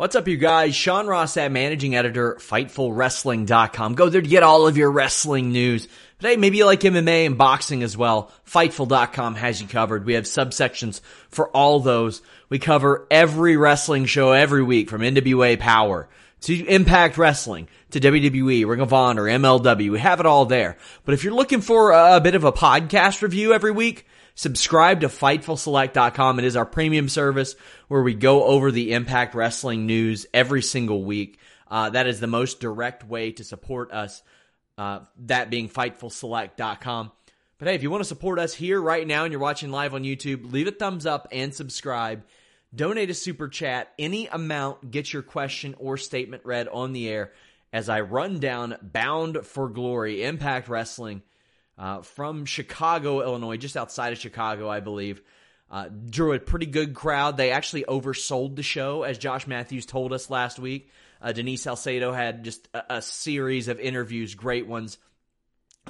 What's 0.00 0.16
up, 0.16 0.28
you 0.28 0.38
guys? 0.38 0.74
Sean 0.74 1.06
Ross 1.06 1.34
Sapp 1.34 1.52
managing 1.52 1.94
editor, 1.94 2.36
FightfulWrestling.com. 2.36 3.96
Go 3.96 4.08
there 4.08 4.22
to 4.22 4.26
get 4.26 4.42
all 4.42 4.66
of 4.66 4.78
your 4.78 4.90
wrestling 4.90 5.52
news. 5.52 5.88
Hey, 6.20 6.36
maybe 6.36 6.56
you 6.56 6.64
like 6.64 6.80
MMA 6.80 7.26
and 7.26 7.36
boxing 7.36 7.82
as 7.82 7.98
well. 7.98 8.32
Fightful.com 8.46 9.34
has 9.34 9.60
you 9.60 9.68
covered. 9.68 10.06
We 10.06 10.14
have 10.14 10.24
subsections 10.24 11.02
for 11.28 11.50
all 11.50 11.80
those. 11.80 12.22
We 12.48 12.58
cover 12.58 13.06
every 13.10 13.58
wrestling 13.58 14.06
show 14.06 14.32
every 14.32 14.62
week 14.62 14.88
from 14.88 15.02
NWA 15.02 15.60
Power 15.60 16.08
to 16.40 16.66
Impact 16.66 17.18
Wrestling 17.18 17.68
to 17.90 18.00
WWE, 18.00 18.66
Ring 18.66 18.80
of 18.80 18.94
Honor, 18.94 19.24
MLW. 19.24 19.92
We 19.92 19.98
have 19.98 20.18
it 20.18 20.24
all 20.24 20.46
there. 20.46 20.78
But 21.04 21.12
if 21.12 21.24
you're 21.24 21.34
looking 21.34 21.60
for 21.60 21.92
a 21.92 22.22
bit 22.22 22.34
of 22.34 22.44
a 22.44 22.52
podcast 22.52 23.20
review 23.20 23.52
every 23.52 23.70
week, 23.70 24.06
subscribe 24.40 25.02
to 25.02 25.08
FightfulSelect.com. 25.08 26.38
It 26.38 26.46
is 26.46 26.56
our 26.56 26.64
premium 26.64 27.10
service 27.10 27.56
where 27.88 28.02
we 28.02 28.14
go 28.14 28.44
over 28.44 28.72
the 28.72 28.94
Impact 28.94 29.34
Wrestling 29.34 29.84
news 29.84 30.24
every 30.32 30.62
single 30.62 31.04
week. 31.04 31.38
Uh, 31.70 31.90
that 31.90 32.06
is 32.06 32.20
the 32.20 32.26
most 32.26 32.58
direct 32.58 33.04
way 33.04 33.32
to 33.32 33.44
support 33.44 33.92
us. 33.92 34.22
Uh, 34.78 35.00
that 35.26 35.50
being 35.50 35.68
FightfulSelect.com. 35.68 37.12
But 37.58 37.68
hey, 37.68 37.74
if 37.74 37.82
you 37.82 37.90
want 37.90 38.00
to 38.00 38.08
support 38.08 38.38
us 38.38 38.54
here 38.54 38.80
right 38.80 39.06
now 39.06 39.24
and 39.24 39.32
you're 39.32 39.42
watching 39.42 39.70
live 39.70 39.92
on 39.92 40.04
YouTube, 40.04 40.50
leave 40.50 40.68
a 40.68 40.72
thumbs 40.72 41.04
up 41.04 41.28
and 41.30 41.54
subscribe. 41.54 42.24
Donate 42.74 43.10
a 43.10 43.14
super 43.14 43.46
chat. 43.46 43.92
Any 43.98 44.26
amount 44.28 44.90
gets 44.90 45.12
your 45.12 45.22
question 45.22 45.74
or 45.78 45.98
statement 45.98 46.46
read 46.46 46.66
on 46.66 46.94
the 46.94 47.10
air 47.10 47.32
as 47.74 47.90
I 47.90 48.00
run 48.00 48.40
down 48.40 48.78
Bound 48.80 49.44
for 49.44 49.68
Glory 49.68 50.24
Impact 50.24 50.70
Wrestling 50.70 51.20
uh, 51.80 52.02
from 52.02 52.44
Chicago, 52.44 53.22
Illinois, 53.22 53.56
just 53.56 53.76
outside 53.76 54.12
of 54.12 54.18
Chicago, 54.18 54.68
I 54.68 54.80
believe. 54.80 55.22
Uh, 55.70 55.88
drew 56.10 56.34
a 56.34 56.38
pretty 56.38 56.66
good 56.66 56.94
crowd. 56.94 57.38
They 57.38 57.52
actually 57.52 57.84
oversold 57.84 58.56
the 58.56 58.62
show, 58.62 59.02
as 59.02 59.16
Josh 59.16 59.46
Matthews 59.46 59.86
told 59.86 60.12
us 60.12 60.28
last 60.28 60.58
week. 60.58 60.90
Uh, 61.22 61.32
Denise 61.32 61.62
Salcedo 61.62 62.12
had 62.12 62.44
just 62.44 62.68
a, 62.74 62.96
a, 62.96 63.02
series 63.02 63.68
of 63.68 63.80
interviews, 63.80 64.34
great 64.34 64.66
ones. 64.66 64.98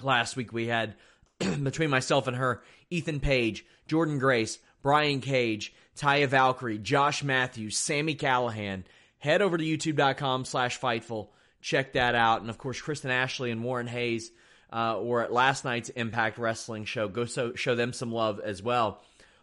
Last 0.01 0.37
week 0.37 0.53
we 0.53 0.69
had, 0.69 0.95
between 1.39 1.91
myself 1.91 2.29
and 2.29 2.37
her, 2.37 2.63
Ethan 2.91 3.19
Page, 3.19 3.67
Jordynne 3.89 4.21
Grace, 4.21 4.59
Brian 4.83 5.21
Cage, 5.21 5.75
Taya 5.97 6.29
Valkyrie, 6.29 6.79
Josh 6.79 7.25
Matthews, 7.25 7.77
Sami 7.77 8.15
Callihan. 8.15 8.85
Head 9.19 9.43
over 9.43 9.59
to 9.59 9.65
youtube.com 9.65 10.45
slash 10.45 10.79
Fightful. 10.79 11.29
Check 11.61 11.95
that 11.95 12.15
out. 12.15 12.43
And 12.43 12.51
of 12.51 12.59
course, 12.59 12.81
Kristen 12.81 13.11
Ashley 13.11 13.51
and 13.51 13.65
Warren 13.65 13.89
Hayes 13.89 14.31
uh, 14.73 15.21
at 15.21 15.33
last 15.33 15.65
night's 15.65 15.89
Impact 15.91 16.39
Wrestling 16.39 16.85
show. 16.85 17.09
Go 17.09 17.25
so, 17.25 17.55
show 17.55 17.75
them 17.75 17.93
some 17.93 18.13
love 18.13 18.41
as 18.41 18.63
well. 18.63 19.01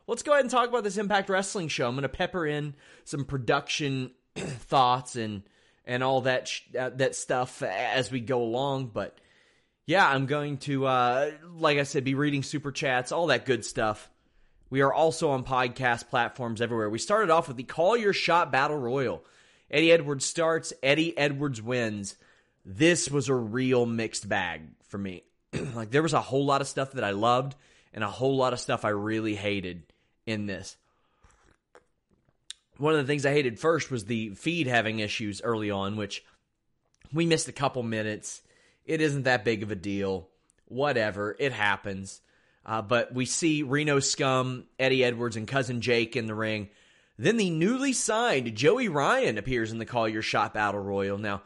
Let's 0.08 0.24
go 0.24 0.32
ahead 0.32 0.46
and 0.46 0.52
talk 0.52 0.70
about 0.70 0.84
this 0.84 0.98
Impact 0.98 1.30
Wrestling 1.30 1.68
show. 1.68 1.88
I'm 1.88 1.96
going 1.96 2.04
to 2.04 2.10
pepper 2.10 2.46
in 2.46 2.76
some 3.04 3.26
production 3.26 4.12
thoughts 4.36 5.16
and 5.16 5.44
and 5.86 6.04
all 6.04 6.22
that 6.22 6.48
sh- 6.48 6.64
that 6.74 7.16
stuff 7.16 7.62
as 7.62 8.12
we 8.12 8.20
go 8.20 8.42
along. 8.42 8.88
But 8.94 9.18
yeah, 9.86 10.08
I'm 10.08 10.26
going 10.26 10.58
to, 10.60 10.86
uh, 10.86 11.32
like 11.58 11.78
I 11.78 11.84
said, 11.84 12.04
be 12.04 12.16
reading 12.16 12.44
super 12.44 12.72
chats, 12.72 13.12
all 13.12 13.28
that 13.28 13.46
good 13.46 13.66
stuff. 13.66 14.10
We 14.70 14.82
are 14.82 14.94
also 14.94 15.30
on 15.30 15.46
podcast 15.46 16.10
platforms 16.10 16.62
everywhere. 16.62 16.90
We 16.90 17.00
started 17.00 17.30
off 17.30 17.48
with 17.48 17.56
the 17.56 17.64
Call 17.64 17.96
Your 17.96 18.12
Shot 18.12 18.52
Battle 18.52 18.78
Royal. 18.78 19.24
Eddie 19.72 19.94
Edwards 19.94 20.26
starts, 20.26 20.74
Eddie 20.84 21.18
Edwards 21.18 21.62
wins. 21.62 22.16
This 22.66 23.10
was 23.10 23.30
a 23.30 23.36
real 23.36 23.86
mixed 23.86 24.28
bag 24.28 24.64
for 24.88 24.98
me. 24.98 25.24
like 25.76 25.92
there 25.92 26.04
was 26.04 26.14
a 26.14 26.22
whole 26.22 26.46
lot 26.46 26.62
of 26.62 26.68
stuff 26.68 26.94
that 26.94 27.04
I 27.04 27.12
loved 27.12 27.56
and 27.94 28.04
a 28.04 28.10
whole 28.10 28.36
lot 28.36 28.54
of 28.54 28.60
stuff 28.60 28.86
I 28.86 28.90
really 28.90 29.36
hated 29.36 29.84
in 30.26 30.46
this. 30.46 30.78
One 32.78 32.94
of 32.94 33.00
the 33.00 33.12
things 33.12 33.26
I 33.26 33.32
hated 33.32 33.60
first 33.60 33.90
was 33.90 34.06
the 34.06 34.30
feed 34.32 34.68
having 34.68 35.00
issues 35.00 35.42
early 35.42 35.72
on, 35.72 35.96
which 35.96 36.24
we 37.12 37.26
missed 37.26 37.48
a 37.48 37.54
couple 37.54 37.82
minutes. 37.82 38.42
It 38.86 39.02
isn't 39.02 39.24
that 39.24 39.46
big 39.46 39.64
of 39.64 39.72
a 39.72 39.76
deal. 39.76 40.28
Whatever, 40.68 41.36
it 41.40 41.54
happens. 41.54 42.22
Uh, 42.66 42.82
but 42.82 43.14
we 43.14 43.26
see 43.26 43.64
Reno 43.64 44.00
Scum, 44.00 44.66
Eddie 44.78 45.04
Edwards, 45.04 45.38
and 45.38 45.48
cousin 45.48 45.82
Jake 45.82 46.16
in 46.16 46.28
the 46.28 46.36
ring. 46.36 46.70
Then 47.18 47.38
the 47.38 47.50
newly 47.50 47.94
signed 47.94 48.56
Joey 48.56 48.90
Ryan 48.90 49.38
appears 49.38 49.72
in 49.72 49.80
the 49.80 49.86
Call 49.86 50.08
Your 50.08 50.22
Shot 50.22 50.54
Battle 50.54 50.82
Royal. 50.82 51.18
Now, 51.18 51.42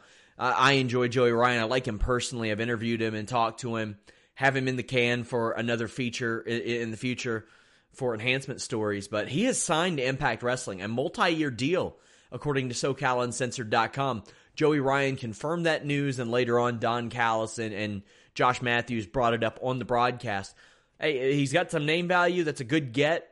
I 0.50 0.72
enjoy 0.72 1.08
Joey 1.08 1.32
Ryan. 1.32 1.60
I 1.60 1.64
like 1.64 1.86
him 1.86 1.98
personally. 1.98 2.50
I've 2.50 2.60
interviewed 2.60 3.00
him 3.00 3.14
and 3.14 3.26
talked 3.26 3.60
to 3.60 3.76
him. 3.76 3.98
Have 4.34 4.56
him 4.56 4.68
in 4.68 4.76
the 4.76 4.82
can 4.82 5.24
for 5.24 5.52
another 5.52 5.88
feature 5.88 6.40
in, 6.40 6.90
the 6.90 6.96
future 6.96 7.46
for 7.92 8.14
enhancement 8.14 8.60
stories. 8.60 9.08
But 9.08 9.28
he 9.28 9.44
has 9.44 9.60
signed 9.60 9.98
to 9.98 10.06
Impact 10.06 10.42
Wrestling, 10.42 10.82
a 10.82 10.88
multi 10.88 11.30
year 11.30 11.50
deal, 11.50 11.96
according 12.30 12.70
to 12.70 12.74
SoCalUncensored.com. 12.74 14.24
Joey 14.54 14.80
Ryan 14.80 15.16
confirmed 15.16 15.66
that 15.66 15.86
news, 15.86 16.18
and 16.18 16.30
later 16.30 16.58
on, 16.58 16.78
Don 16.78 17.08
Callis 17.08 17.58
and, 17.58 17.74
and 17.74 18.02
Josh 18.34 18.62
Matthews 18.62 19.06
brought 19.06 19.34
it 19.34 19.44
up 19.44 19.58
on 19.62 19.78
the 19.78 19.84
broadcast 19.84 20.54
hey, 21.02 21.34
he's 21.34 21.52
got 21.52 21.70
some 21.70 21.84
name 21.84 22.08
value. 22.08 22.44
That's 22.44 22.60
a 22.60 22.64
good 22.64 22.92
get. 22.92 23.28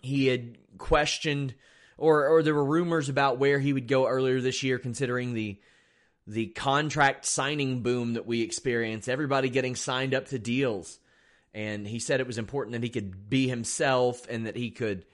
He 0.00 0.28
had 0.28 0.56
questioned, 0.78 1.54
or 1.98 2.26
or 2.28 2.42
there 2.42 2.54
were 2.54 2.64
rumors 2.64 3.08
about 3.08 3.38
where 3.38 3.58
he 3.58 3.72
would 3.72 3.88
go 3.88 4.06
earlier 4.06 4.40
this 4.40 4.62
year, 4.62 4.78
considering 4.78 5.34
the 5.34 5.60
the 6.28 6.46
contract 6.48 7.24
signing 7.24 7.80
boom 7.80 8.12
that 8.12 8.26
we 8.26 8.42
experienced. 8.42 9.08
Everybody 9.08 9.48
getting 9.48 9.74
signed 9.74 10.14
up 10.14 10.26
to 10.28 10.38
deals, 10.38 10.98
and 11.54 11.86
he 11.86 11.98
said 11.98 12.20
it 12.20 12.26
was 12.26 12.38
important 12.38 12.74
that 12.74 12.82
he 12.82 12.90
could 12.90 13.30
be 13.30 13.48
himself 13.48 14.28
and 14.28 14.46
that 14.46 14.54
he 14.54 14.70
could 14.70 15.06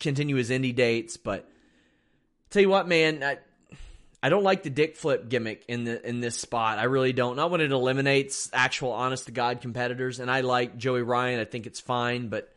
continue 0.00 0.36
his 0.36 0.48
indie 0.48 0.74
dates. 0.74 1.18
But 1.18 1.46
tell 2.48 2.62
you 2.62 2.70
what, 2.70 2.88
man, 2.88 3.22
I, 3.22 3.38
I 4.22 4.30
don't 4.30 4.42
like 4.42 4.62
the 4.62 4.70
dick 4.70 4.96
flip 4.96 5.28
gimmick 5.28 5.66
in 5.68 5.84
the 5.84 6.08
in 6.08 6.20
this 6.20 6.38
spot. 6.38 6.78
I 6.78 6.84
really 6.84 7.12
don't. 7.12 7.36
Not 7.36 7.50
when 7.50 7.60
it 7.60 7.70
eliminates 7.70 8.48
actual 8.54 8.92
honest 8.92 9.26
to 9.26 9.32
god 9.32 9.60
competitors. 9.60 10.18
And 10.18 10.30
I 10.30 10.40
like 10.40 10.78
Joey 10.78 11.02
Ryan. 11.02 11.40
I 11.40 11.44
think 11.44 11.66
it's 11.66 11.80
fine, 11.80 12.28
but 12.28 12.54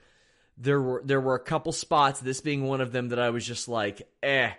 there 0.57 0.81
were 0.81 1.01
there 1.03 1.19
were 1.19 1.35
a 1.35 1.43
couple 1.43 1.73
spots, 1.73 2.21
this 2.21 2.39
being 2.39 2.63
one 2.63 2.79
of 2.79 2.93
them, 2.93 3.09
that 3.09 3.19
I 3.19 3.31
was 3.31 3.45
just 3.45 3.67
like, 3.67 4.07
eh, 4.23 4.51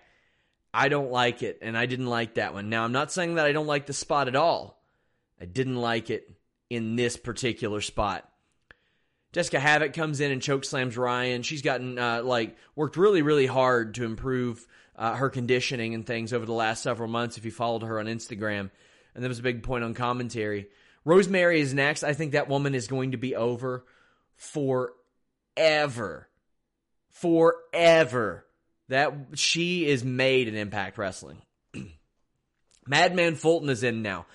I 0.75 0.89
don't 0.89 1.11
like 1.11 1.43
it, 1.43 1.59
and 1.63 1.77
I 1.77 1.87
didn't 1.87 2.07
like 2.07 2.35
that 2.35 2.55
one. 2.55 2.69
Now 2.69 2.85
I'm 2.85 2.93
not 2.93 3.13
saying 3.13 3.35
that 3.35 3.47
I 3.47 3.53
don't 3.53 3.67
like 3.67 3.87
the 3.87 3.93
spot 3.93 4.29
at 4.29 4.37
all. 4.37 4.83
I 5.41 5.45
didn't 5.45 5.77
like 5.77 6.09
it 6.11 6.31
in 6.71 6.97
this 6.97 7.17
particular 7.17 7.81
spot. 7.81 8.29
Jessicka 9.33 9.61
Havok 9.61 9.95
comes 9.95 10.21
in 10.21 10.31
and 10.31 10.43
choke 10.43 10.65
slams 10.65 10.97
Ryan. 10.97 11.43
She's 11.43 11.63
gotten 11.63 11.99
uh, 11.99 12.23
like 12.23 12.57
worked 12.77 12.97
really 12.97 13.23
really 13.23 13.47
hard 13.47 13.95
to 13.95 14.05
improve 14.05 14.67
uh, 14.97 15.15
her 15.15 15.31
conditioning 15.31 15.95
and 15.95 16.07
things 16.07 16.33
over 16.33 16.47
the 16.47 16.53
last 16.53 16.83
several 16.83 17.09
months. 17.09 17.39
If 17.39 17.45
you 17.45 17.51
followed 17.51 17.83
her 17.83 17.99
on 17.99 18.07
Instagram, 18.07 18.71
and 19.15 19.25
that 19.25 19.29
was 19.29 19.39
a 19.39 19.43
big 19.43 19.63
point 19.63 19.85
on 19.85 19.95
commentary. 19.95 20.69
Rosemary 21.05 21.61
is 21.61 21.75
next. 21.75 22.05
I 22.05 22.13
think 22.15 22.33
that 22.33 22.49
woman 22.49 22.75
is 22.75 22.87
going 22.87 23.13
to 23.13 23.17
be 23.17 23.35
over 23.35 23.85
forever, 24.37 26.29
forever. 27.11 28.47
That 28.88 29.14
she 29.34 29.87
is 29.87 30.05
made 30.05 30.49
in 30.49 30.55
Impact 30.55 30.99
Wrestling. 30.99 31.38
Madman 32.87 33.37
Fulton 33.37 33.70
is 33.70 33.82
in 33.82 34.02
now. 34.02 34.26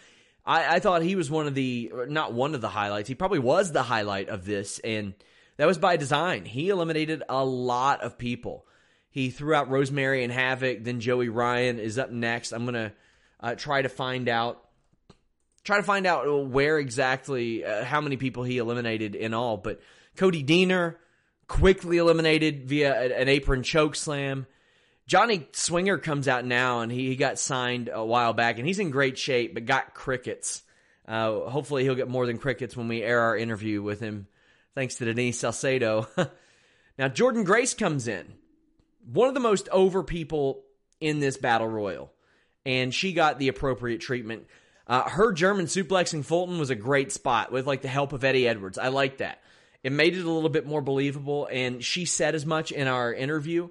I, 0.45 0.75
I 0.75 0.79
thought 0.79 1.01
he 1.01 1.15
was 1.15 1.29
one 1.29 1.47
of 1.47 1.53
the, 1.53 1.91
not 2.07 2.33
one 2.33 2.55
of 2.55 2.61
the 2.61 2.69
highlights. 2.69 3.09
He 3.09 3.15
probably 3.15 3.39
was 3.39 3.71
the 3.71 3.83
highlight 3.83 4.29
of 4.29 4.45
this, 4.45 4.79
and 4.79 5.13
that 5.57 5.67
was 5.67 5.77
by 5.77 5.97
design. 5.97 6.45
He 6.45 6.69
eliminated 6.69 7.23
a 7.27 7.44
lot 7.44 8.01
of 8.01 8.17
people. 8.17 8.65
He 9.09 9.29
threw 9.29 9.53
out 9.53 9.69
Rosemary 9.69 10.23
and 10.23 10.31
Havok. 10.31 10.83
Then 10.83 11.00
Joey 11.00 11.29
Ryan 11.29 11.79
is 11.79 11.97
up 11.97 12.11
next. 12.11 12.51
I'm 12.51 12.65
gonna 12.65 12.93
uh, 13.39 13.55
try 13.55 13.81
to 13.81 13.89
find 13.89 14.29
out, 14.29 14.63
try 15.63 15.77
to 15.77 15.83
find 15.83 16.05
out 16.05 16.47
where 16.47 16.77
exactly, 16.77 17.65
uh, 17.65 17.83
how 17.83 18.00
many 18.00 18.15
people 18.15 18.43
he 18.43 18.57
eliminated 18.57 19.15
in 19.15 19.33
all. 19.33 19.57
But 19.57 19.81
Cody 20.15 20.43
Deaner 20.43 20.95
quickly 21.47 21.97
eliminated 21.97 22.65
via 22.65 23.19
an 23.19 23.29
apron 23.29 23.63
choke 23.63 23.95
slam. 23.95 24.45
Johnny 25.07 25.47
Swinger 25.53 25.97
comes 25.97 26.27
out 26.27 26.45
now, 26.45 26.81
and 26.81 26.91
he, 26.91 27.07
he 27.07 27.15
got 27.15 27.39
signed 27.39 27.89
a 27.91 28.03
while 28.03 28.33
back, 28.33 28.57
and 28.57 28.67
he's 28.67 28.79
in 28.79 28.89
great 28.89 29.17
shape, 29.17 29.53
but 29.53 29.65
got 29.65 29.94
crickets. 29.94 30.61
Uh, 31.07 31.49
hopefully, 31.49 31.83
he'll 31.83 31.95
get 31.95 32.09
more 32.09 32.25
than 32.25 32.38
crickets 32.38 32.75
when 32.75 32.89
we 32.89 33.01
air 33.01 33.21
our 33.21 33.38
interview 33.38 33.81
with 33.81 34.01
him, 34.01 34.27
thanks 34.75 34.95
to 34.95 35.05
Denise 35.05 35.39
Salcedo. 35.39 36.07
now, 36.97 37.07
Jordynne 37.07 37.45
Grace 37.45 37.73
comes 37.73 38.09
in, 38.09 38.33
one 39.11 39.29
of 39.29 39.33
the 39.33 39.39
most 39.39 39.69
over 39.69 40.03
people 40.03 40.65
in 41.00 41.21
this 41.21 41.38
battle 41.38 41.67
royal, 41.67 42.11
and 42.65 42.93
she 42.93 43.13
got 43.13 43.39
the 43.39 43.47
appropriate 43.47 44.01
treatment. 44.01 44.45
Uh, 44.85 45.03
her 45.03 45.31
German 45.31 45.67
suplexing 45.67 46.25
Fulton 46.25 46.59
was 46.59 46.69
a 46.69 46.75
great 46.75 47.13
spot 47.13 47.51
with 47.51 47.65
like 47.65 47.81
the 47.81 47.88
help 47.88 48.11
of 48.11 48.25
Eddie 48.25 48.47
Edwards. 48.47 48.77
I 48.77 48.89
like 48.89 49.17
that. 49.17 49.41
It 49.83 49.91
made 49.91 50.15
it 50.15 50.25
a 50.25 50.31
little 50.31 50.50
bit 50.50 50.65
more 50.65 50.81
believable, 50.81 51.47
and 51.51 51.83
she 51.83 52.06
said 52.06 52.35
as 52.35 52.45
much 52.45 52.71
in 52.71 52.88
our 52.88 53.13
interview 53.13 53.69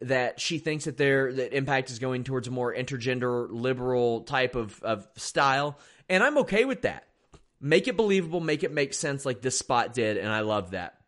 that 0.00 0.40
she 0.40 0.58
thinks 0.58 0.84
that 0.84 0.96
there 0.96 1.32
that 1.32 1.56
Impact 1.56 1.90
is 1.90 1.98
going 1.98 2.24
towards 2.24 2.48
a 2.48 2.50
more 2.50 2.74
intergender 2.74 3.46
liberal 3.50 4.22
type 4.22 4.54
of, 4.54 4.82
of 4.82 5.06
style. 5.16 5.78
And 6.08 6.22
I'm 6.22 6.38
okay 6.38 6.64
with 6.64 6.82
that. 6.82 7.06
Make 7.60 7.88
it 7.88 7.96
believable, 7.96 8.40
make 8.40 8.62
it 8.62 8.72
make 8.72 8.94
sense 8.94 9.24
like 9.24 9.40
this 9.40 9.58
spot 9.58 9.94
did, 9.94 10.16
and 10.18 10.30
I 10.30 10.40
love 10.40 10.72
that. 10.72 10.98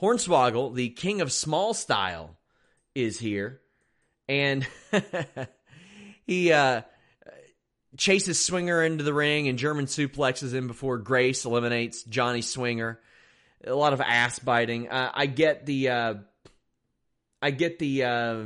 Hornswoggle, 0.00 0.74
the 0.74 0.90
king 0.90 1.20
of 1.20 1.32
small 1.32 1.72
style, 1.72 2.36
is 2.94 3.18
here. 3.18 3.60
And 4.28 4.66
he 6.26 6.52
uh, 6.52 6.82
chases 7.96 8.44
Swinger 8.44 8.82
into 8.82 9.04
the 9.04 9.14
ring 9.14 9.48
and 9.48 9.58
German 9.58 9.86
suplexes 9.86 10.52
him 10.52 10.66
before 10.66 10.98
Grace 10.98 11.44
eliminates 11.44 12.02
Johnny 12.04 12.42
Swinger. 12.42 13.00
A 13.66 13.74
lot 13.74 13.92
of 13.92 14.00
ass 14.00 14.38
biting. 14.38 14.88
Uh, 14.88 15.10
I 15.12 15.26
get 15.26 15.66
the 15.66 15.88
uh, 15.88 16.14
I 17.40 17.50
get 17.50 17.78
the 17.78 18.04
uh, 18.04 18.44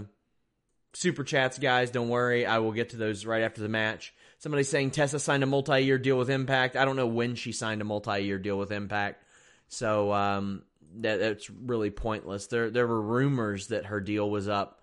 super 0.94 1.24
chats, 1.24 1.58
guys. 1.58 1.90
Don't 1.90 2.08
worry, 2.08 2.46
I 2.46 2.58
will 2.58 2.72
get 2.72 2.90
to 2.90 2.96
those 2.96 3.26
right 3.26 3.42
after 3.42 3.60
the 3.60 3.68
match. 3.68 4.14
Somebody 4.38 4.62
saying 4.62 4.92
Tessa 4.92 5.18
signed 5.18 5.42
a 5.42 5.46
multi-year 5.46 5.98
deal 5.98 6.16
with 6.16 6.30
Impact. 6.30 6.76
I 6.76 6.86
don't 6.86 6.96
know 6.96 7.06
when 7.06 7.34
she 7.34 7.52
signed 7.52 7.82
a 7.82 7.84
multi-year 7.84 8.38
deal 8.38 8.58
with 8.58 8.72
Impact, 8.72 9.22
so 9.68 10.12
um, 10.12 10.62
that, 11.00 11.20
that's 11.20 11.50
really 11.50 11.90
pointless. 11.90 12.46
There 12.46 12.70
there 12.70 12.86
were 12.86 13.00
rumors 13.00 13.68
that 13.68 13.86
her 13.86 14.00
deal 14.00 14.30
was 14.30 14.48
up 14.48 14.80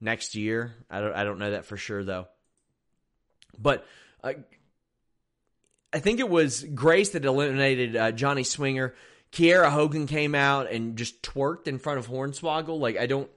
next 0.00 0.34
year. 0.34 0.74
I 0.90 1.00
don't 1.00 1.14
I 1.14 1.24
don't 1.24 1.38
know 1.38 1.50
that 1.52 1.64
for 1.64 1.76
sure 1.76 2.04
though. 2.04 2.28
But 3.58 3.86
uh, 4.22 4.34
I 5.92 5.98
think 5.98 6.20
it 6.20 6.28
was 6.28 6.64
Grace 6.64 7.10
that 7.10 7.24
eliminated 7.24 7.96
uh, 7.96 8.12
Johnny 8.12 8.44
Swinger. 8.44 8.94
Kiera 9.32 9.70
Hogan 9.70 10.06
came 10.06 10.34
out 10.34 10.70
and 10.70 10.96
just 10.96 11.22
twerked 11.22 11.66
in 11.66 11.78
front 11.78 11.98
of 11.98 12.08
Hornswoggle. 12.08 12.78
Like 12.78 12.98
I 12.98 13.06
don't 13.06 13.30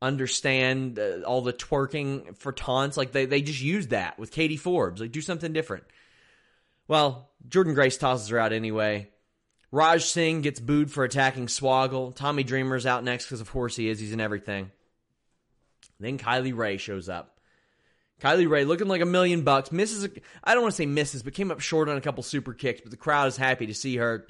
understand 0.00 0.98
uh, 0.98 1.22
all 1.22 1.42
the 1.42 1.52
twerking 1.52 2.36
for 2.36 2.52
taunts. 2.52 2.96
Like 2.96 3.12
they, 3.12 3.26
they 3.26 3.42
just 3.42 3.62
used 3.62 3.90
that 3.90 4.18
with 4.18 4.32
Katie 4.32 4.56
Forbes. 4.56 5.00
Like 5.00 5.12
do 5.12 5.20
something 5.20 5.52
different. 5.52 5.84
Well, 6.88 7.30
Jordynne 7.48 7.74
Grace 7.74 7.96
tosses 7.96 8.28
her 8.28 8.38
out 8.38 8.52
anyway. 8.52 9.08
Raj 9.70 10.04
Singh 10.04 10.42
gets 10.42 10.60
booed 10.60 10.90
for 10.90 11.04
attacking 11.04 11.46
Swoggle. 11.46 12.14
Tommy 12.14 12.44
Dreamer's 12.44 12.84
out 12.84 13.04
next 13.04 13.24
because 13.24 13.40
of 13.40 13.50
course 13.50 13.74
he 13.74 13.88
is. 13.88 13.98
He's 13.98 14.12
in 14.12 14.20
everything. 14.20 14.70
Then 15.98 16.18
Kylie 16.18 16.56
Rae 16.56 16.76
shows 16.76 17.08
up. 17.08 17.31
Kylie 18.20 18.48
Rae 18.48 18.64
looking 18.64 18.88
like 18.88 19.00
a 19.00 19.06
million 19.06 19.42
bucks. 19.42 19.72
Misses, 19.72 20.08
I 20.44 20.54
don't 20.54 20.62
want 20.62 20.72
to 20.72 20.76
say 20.76 20.86
misses, 20.86 21.22
but 21.22 21.34
came 21.34 21.50
up 21.50 21.60
short 21.60 21.88
on 21.88 21.96
a 21.96 22.00
couple 22.00 22.22
super 22.22 22.52
kicks, 22.52 22.80
but 22.80 22.90
the 22.90 22.96
crowd 22.96 23.28
is 23.28 23.36
happy 23.36 23.66
to 23.66 23.74
see 23.74 23.96
her. 23.96 24.26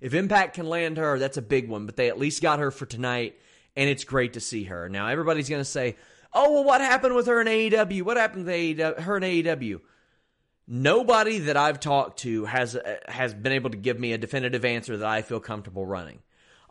If 0.00 0.14
Impact 0.14 0.54
can 0.54 0.66
land 0.66 0.96
her, 0.96 1.18
that's 1.18 1.36
a 1.36 1.42
big 1.42 1.68
one, 1.68 1.86
but 1.86 1.96
they 1.96 2.08
at 2.08 2.18
least 2.18 2.42
got 2.42 2.58
her 2.58 2.70
for 2.70 2.86
tonight 2.86 3.36
and 3.76 3.90
it's 3.90 4.04
great 4.04 4.34
to 4.34 4.40
see 4.40 4.64
her. 4.64 4.88
Now 4.88 5.08
everybody's 5.08 5.48
going 5.48 5.60
to 5.60 5.64
say, 5.64 5.96
"Oh, 6.32 6.52
well, 6.52 6.64
what 6.64 6.80
happened 6.80 7.14
with 7.14 7.26
her 7.26 7.40
in 7.40 7.46
AEW? 7.46 8.02
What 8.02 8.16
happened 8.16 8.46
to 8.46 8.52
AEW, 8.52 9.00
her 9.00 9.16
in 9.16 9.22
AEW?" 9.22 9.80
Nobody 10.66 11.40
that 11.40 11.56
I've 11.56 11.80
talked 11.80 12.20
to 12.20 12.46
has 12.46 12.76
uh, 12.76 12.96
has 13.06 13.34
been 13.34 13.52
able 13.52 13.70
to 13.70 13.76
give 13.76 13.98
me 13.98 14.12
a 14.12 14.18
definitive 14.18 14.64
answer 14.64 14.96
that 14.96 15.08
I 15.08 15.22
feel 15.22 15.40
comfortable 15.40 15.84
running. 15.84 16.20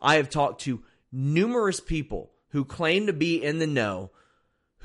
I 0.00 0.16
have 0.16 0.30
talked 0.30 0.62
to 0.62 0.82
numerous 1.12 1.80
people 1.80 2.32
who 2.48 2.64
claim 2.64 3.06
to 3.06 3.12
be 3.12 3.42
in 3.42 3.58
the 3.58 3.66
know, 3.66 4.10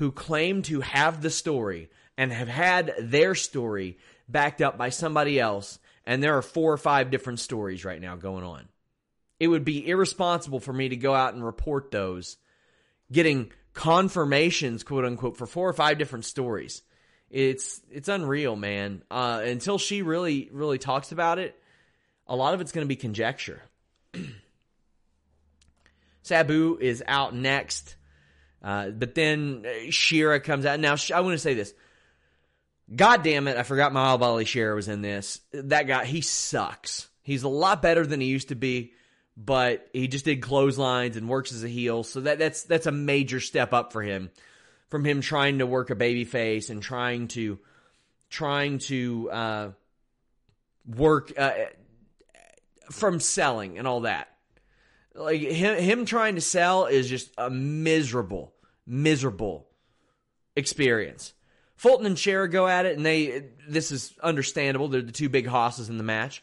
who 0.00 0.10
claim 0.10 0.62
to 0.62 0.80
have 0.80 1.22
the 1.22 1.30
story 1.30 1.88
and 2.18 2.32
have 2.32 2.48
had 2.48 2.92
their 2.98 3.36
story 3.36 3.96
backed 4.28 4.60
up 4.60 4.76
by 4.76 4.88
somebody 4.90 5.38
else, 5.38 5.78
and 6.04 6.20
there 6.20 6.36
are 6.36 6.42
four 6.42 6.72
or 6.72 6.76
five 6.76 7.10
different 7.10 7.38
stories 7.38 7.84
right 7.84 8.00
now 8.00 8.16
going 8.16 8.44
on 8.44 8.68
it 9.40 9.48
would 9.48 9.64
be 9.64 9.88
irresponsible 9.88 10.60
for 10.60 10.72
me 10.72 10.90
to 10.90 10.96
go 10.96 11.14
out 11.14 11.32
and 11.32 11.42
report 11.42 11.90
those, 11.90 12.36
getting 13.10 13.50
confirmations, 13.72 14.84
quote 14.84 15.06
unquote, 15.06 15.38
for 15.38 15.46
four 15.46 15.68
or 15.68 15.72
five 15.72 15.98
different 15.98 16.26
stories. 16.26 16.82
It's 17.30 17.80
it's 17.90 18.08
unreal, 18.08 18.54
man. 18.54 19.02
Uh, 19.10 19.40
until 19.44 19.78
she 19.78 20.02
really 20.02 20.50
really 20.52 20.78
talks 20.78 21.10
about 21.10 21.38
it, 21.38 21.58
a 22.26 22.36
lot 22.36 22.52
of 22.54 22.60
it's 22.60 22.70
going 22.70 22.84
to 22.84 22.88
be 22.88 22.96
conjecture. 22.96 23.62
Sabu 26.22 26.76
is 26.78 27.02
out 27.06 27.34
next, 27.34 27.96
uh, 28.62 28.90
but 28.90 29.14
then 29.14 29.64
Shera 29.90 30.40
comes 30.40 30.66
out. 30.66 30.80
Now 30.80 30.96
I 31.14 31.20
want 31.20 31.34
to 31.34 31.38
say 31.38 31.54
this. 31.54 31.72
God 32.94 33.22
damn 33.22 33.48
it! 33.48 33.56
I 33.56 33.62
forgot 33.62 33.92
Mahabali 33.92 34.46
Shera 34.46 34.74
was 34.74 34.88
in 34.88 35.00
this. 35.00 35.40
That 35.52 35.86
guy, 35.86 36.04
he 36.04 36.20
sucks. 36.20 37.08
He's 37.22 37.44
a 37.44 37.48
lot 37.48 37.82
better 37.82 38.04
than 38.04 38.20
he 38.20 38.26
used 38.26 38.48
to 38.48 38.56
be 38.56 38.92
but 39.42 39.88
he 39.92 40.06
just 40.06 40.26
did 40.26 40.42
clotheslines 40.42 41.16
and 41.16 41.28
works 41.28 41.52
as 41.52 41.64
a 41.64 41.68
heel. 41.68 42.02
So 42.02 42.20
that, 42.20 42.38
that's, 42.38 42.64
that's 42.64 42.86
a 42.86 42.92
major 42.92 43.40
step 43.40 43.72
up 43.72 43.92
for 43.92 44.02
him 44.02 44.30
from 44.88 45.04
him 45.04 45.20
trying 45.20 45.58
to 45.58 45.66
work 45.66 45.90
a 45.90 45.94
baby 45.94 46.24
face 46.24 46.68
and 46.68 46.82
trying 46.82 47.28
to, 47.28 47.58
trying 48.28 48.78
to, 48.78 49.30
uh, 49.30 49.70
work, 50.84 51.32
uh, 51.38 51.52
from 52.90 53.20
selling 53.20 53.78
and 53.78 53.86
all 53.86 54.00
that. 54.00 54.28
Like 55.14 55.40
him, 55.40 55.76
him 55.78 56.04
trying 56.04 56.36
to 56.36 56.40
sell 56.40 56.86
is 56.86 57.08
just 57.08 57.32
a 57.36 57.50
miserable, 57.50 58.54
miserable 58.86 59.66
experience. 60.56 61.34
Fulton 61.76 62.06
and 62.06 62.18
Shera 62.18 62.48
go 62.48 62.66
at 62.68 62.86
it, 62.86 62.96
and 62.96 63.04
they. 63.04 63.46
This 63.68 63.90
is 63.90 64.14
understandable. 64.22 64.88
They're 64.88 65.02
the 65.02 65.12
two 65.12 65.28
big 65.28 65.46
hosses 65.46 65.88
in 65.88 65.98
the 65.98 66.04
match. 66.04 66.42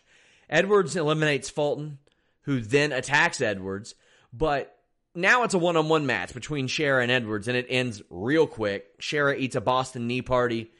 Edwards 0.49 0.95
eliminates 0.95 1.49
Fulton 1.49 1.99
who 2.47 2.61
then 2.61 2.93
attacks 2.93 3.41
Edwards. 3.41 3.93
But 4.33 4.73
now 5.13 5.43
it's 5.43 5.53
a 5.53 5.59
one 5.59 5.75
on 5.75 5.89
one 5.89 6.05
match 6.05 6.33
between 6.33 6.67
Shera 6.67 7.03
and 7.03 7.11
Edwards, 7.11 7.47
and 7.49 7.57
it 7.57 7.67
ends 7.69 8.01
real 8.09 8.47
quick. 8.47 8.87
Shera 8.99 9.35
eats 9.35 9.57
a 9.57 9.61
Boston 9.61 10.07
knee 10.07 10.21
party. 10.21 10.71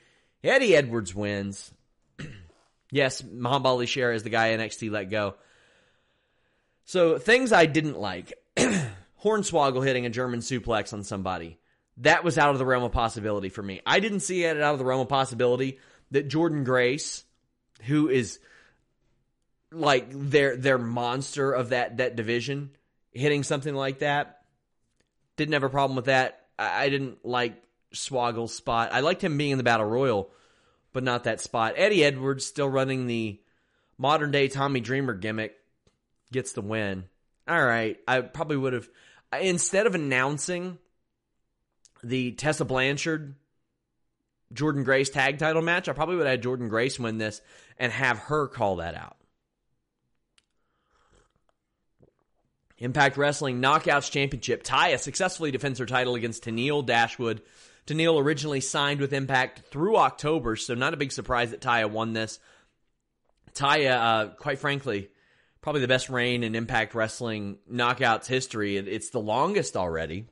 Eddie 0.44 0.76
Edwards 0.76 1.14
wins. 1.14 1.74
yes, 2.92 3.22
Mahabali 3.22 3.86
Shera 3.86 4.16
is 4.16 4.24
the 4.24 4.30
guy 4.30 4.52
NXT 4.52 4.90
let 4.92 5.10
go. 5.10 5.36
So 6.88 7.20
things 7.20 7.52
I 7.52 7.66
didn't 7.66 8.00
like. 8.00 8.34
Hornswoggle 9.24 9.86
hitting 9.86 10.06
a 10.06 10.10
German 10.10 10.40
suplex 10.40 10.94
on 10.94 11.04
somebody. 11.04 11.60
That 11.98 12.24
was 12.24 12.38
out 12.38 12.52
of 12.52 12.60
the 12.60 12.66
realm 12.66 12.84
of 12.86 12.94
possibility 12.94 13.50
for 13.50 13.62
me. 13.62 13.82
I 13.86 14.00
didn't 14.00 14.22
see 14.22 14.46
it 14.46 14.62
out 14.62 14.72
of 14.72 14.80
the 14.80 14.86
realm 14.86 15.02
of 15.02 15.10
possibility 15.10 15.80
that 16.12 16.30
Jordynne 16.30 16.64
Grace, 16.64 17.26
who 17.82 18.08
is 18.08 18.40
like 19.70 20.08
their 20.12 20.56
their 20.56 20.78
monster 20.78 21.52
of 21.52 21.70
that 21.70 21.98
that 21.98 22.16
division 22.16 22.72
hitting 23.12 23.44
something 23.44 23.76
like 23.76 24.00
that. 24.00 24.44
Didn't 25.36 25.54
have 25.54 25.64
a 25.64 25.70
problem 25.70 25.98
with 25.98 26.06
that. 26.06 26.46
I, 26.58 26.86
I 26.86 26.90
didn't 26.90 27.26
like 27.26 27.62
Swoggle's 27.94 28.56
spot. 28.56 28.94
I 28.94 29.02
liked 29.02 29.22
him 29.22 29.38
being 29.38 29.52
in 29.52 29.58
the 29.58 29.64
Battle 29.66 29.86
Royal, 29.86 30.32
but 30.94 31.04
not 31.04 31.26
that 31.26 31.42
spot. 31.42 31.74
Eddie 31.76 32.06
Edwards 32.06 32.46
still 32.46 32.70
running 32.70 33.08
the 33.08 33.42
modern 33.98 34.32
day 34.32 34.48
Tommy 34.48 34.80
Dreamer 34.80 35.16
gimmick 35.16 35.58
gets 36.32 36.54
the 36.54 36.62
win. 36.62 37.06
All 37.48 37.64
right, 37.64 37.98
I 38.08 38.22
probably 38.22 38.58
would 38.58 38.74
have 38.74 38.90
instead 39.42 39.88
of 39.88 39.96
announcing 39.96 40.78
the 42.04 42.32
Tessa 42.34 42.66
Blanchard 42.66 43.36
Jordynne 44.54 44.86
Grace 44.86 45.10
tag 45.10 45.40
title 45.40 45.62
match, 45.62 45.90
I 45.90 45.94
probably 45.94 46.16
would 46.16 46.28
have 46.28 46.40
had 46.40 46.44
Jordynne 46.44 46.70
Grace 46.70 47.00
win 47.00 47.18
this 47.18 47.42
and 47.78 47.92
have 47.92 48.18
her 48.20 48.48
call 48.48 48.78
that 48.78 48.96
out. 48.96 49.18
Impact 52.80 53.18
Wrestling 53.18 53.60
Knockouts 53.60 54.12
Championship. 54.12 54.64
Taya 54.64 55.00
successfully 55.00 55.52
defends 55.52 55.80
her 55.80 55.86
title 55.86 56.16
against 56.16 56.44
Tenille 56.44 56.86
Dashwood. 56.86 57.42
Tenille 57.88 58.22
originally 58.22 58.62
signed 58.62 59.00
with 59.00 59.14
Impact 59.14 59.64
through 59.72 59.98
October, 59.98 60.56
so 60.56 60.76
not 60.76 60.94
a 60.94 60.98
big 60.98 61.12
surprise 61.12 61.52
that 61.52 61.62
Taya 61.62 61.90
won 61.90 62.14
this. 62.14 62.40
Taya, 63.54 63.98
uh, 63.98 64.28
quite 64.36 64.60
frankly, 64.60 65.10
probably 65.68 65.82
the 65.82 65.88
best 65.90 66.08
reign 66.08 66.46
in 66.46 66.56
Impact 66.56 66.96
Wrestling 66.96 67.58
Knockouts 67.70 68.26
history. 68.26 68.78
It's 68.78 69.10
the 69.10 69.20
longest 69.20 69.76
already. 69.76 70.24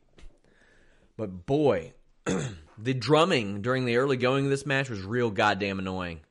But 1.17 1.45
boy, 1.45 1.91
the 2.77 2.93
drumming 2.93 3.61
during 3.61 3.83
the 3.83 3.97
early 3.97 4.15
going 4.15 4.45
of 4.45 4.49
this 4.49 4.65
match 4.65 4.89
was 4.89 5.01
real 5.01 5.31
goddamn 5.31 5.77
annoying. 5.79 6.21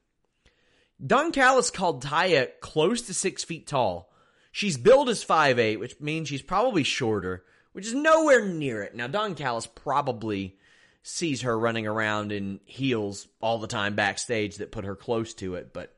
Don 1.07 1.33
Callis 1.33 1.71
called 1.71 2.03
Taya 2.03 2.49
close 2.61 3.03
to 3.03 3.13
six 3.13 3.45
feet 3.45 3.67
tall 3.67 4.11
She's 4.51 4.79
billed 4.79 5.11
as 5.11 5.23
5'8, 5.23 5.79
which 5.79 6.01
means 6.01 6.29
she's 6.29 6.41
probably 6.41 6.83
shorter, 6.83 7.45
which 7.73 7.85
is 7.87 7.93
nowhere 7.93 8.47
near 8.47 8.83
it. 8.83 8.95
Now, 8.95 9.09
Don 9.09 9.35
Callis 9.35 9.67
probably 9.67 10.57
sees 11.03 11.43
her 11.43 11.59
running 11.59 11.87
around 11.87 12.33
in 12.33 12.59
heels 12.65 13.29
all 13.43 13.59
the 13.59 13.67
time 13.67 13.97
backstage 13.97 14.57
that 14.57 14.73
put 14.73 14.87
her 14.87 14.97
close 14.97 15.35
to 15.35 15.57
it, 15.57 15.75
but 15.75 15.95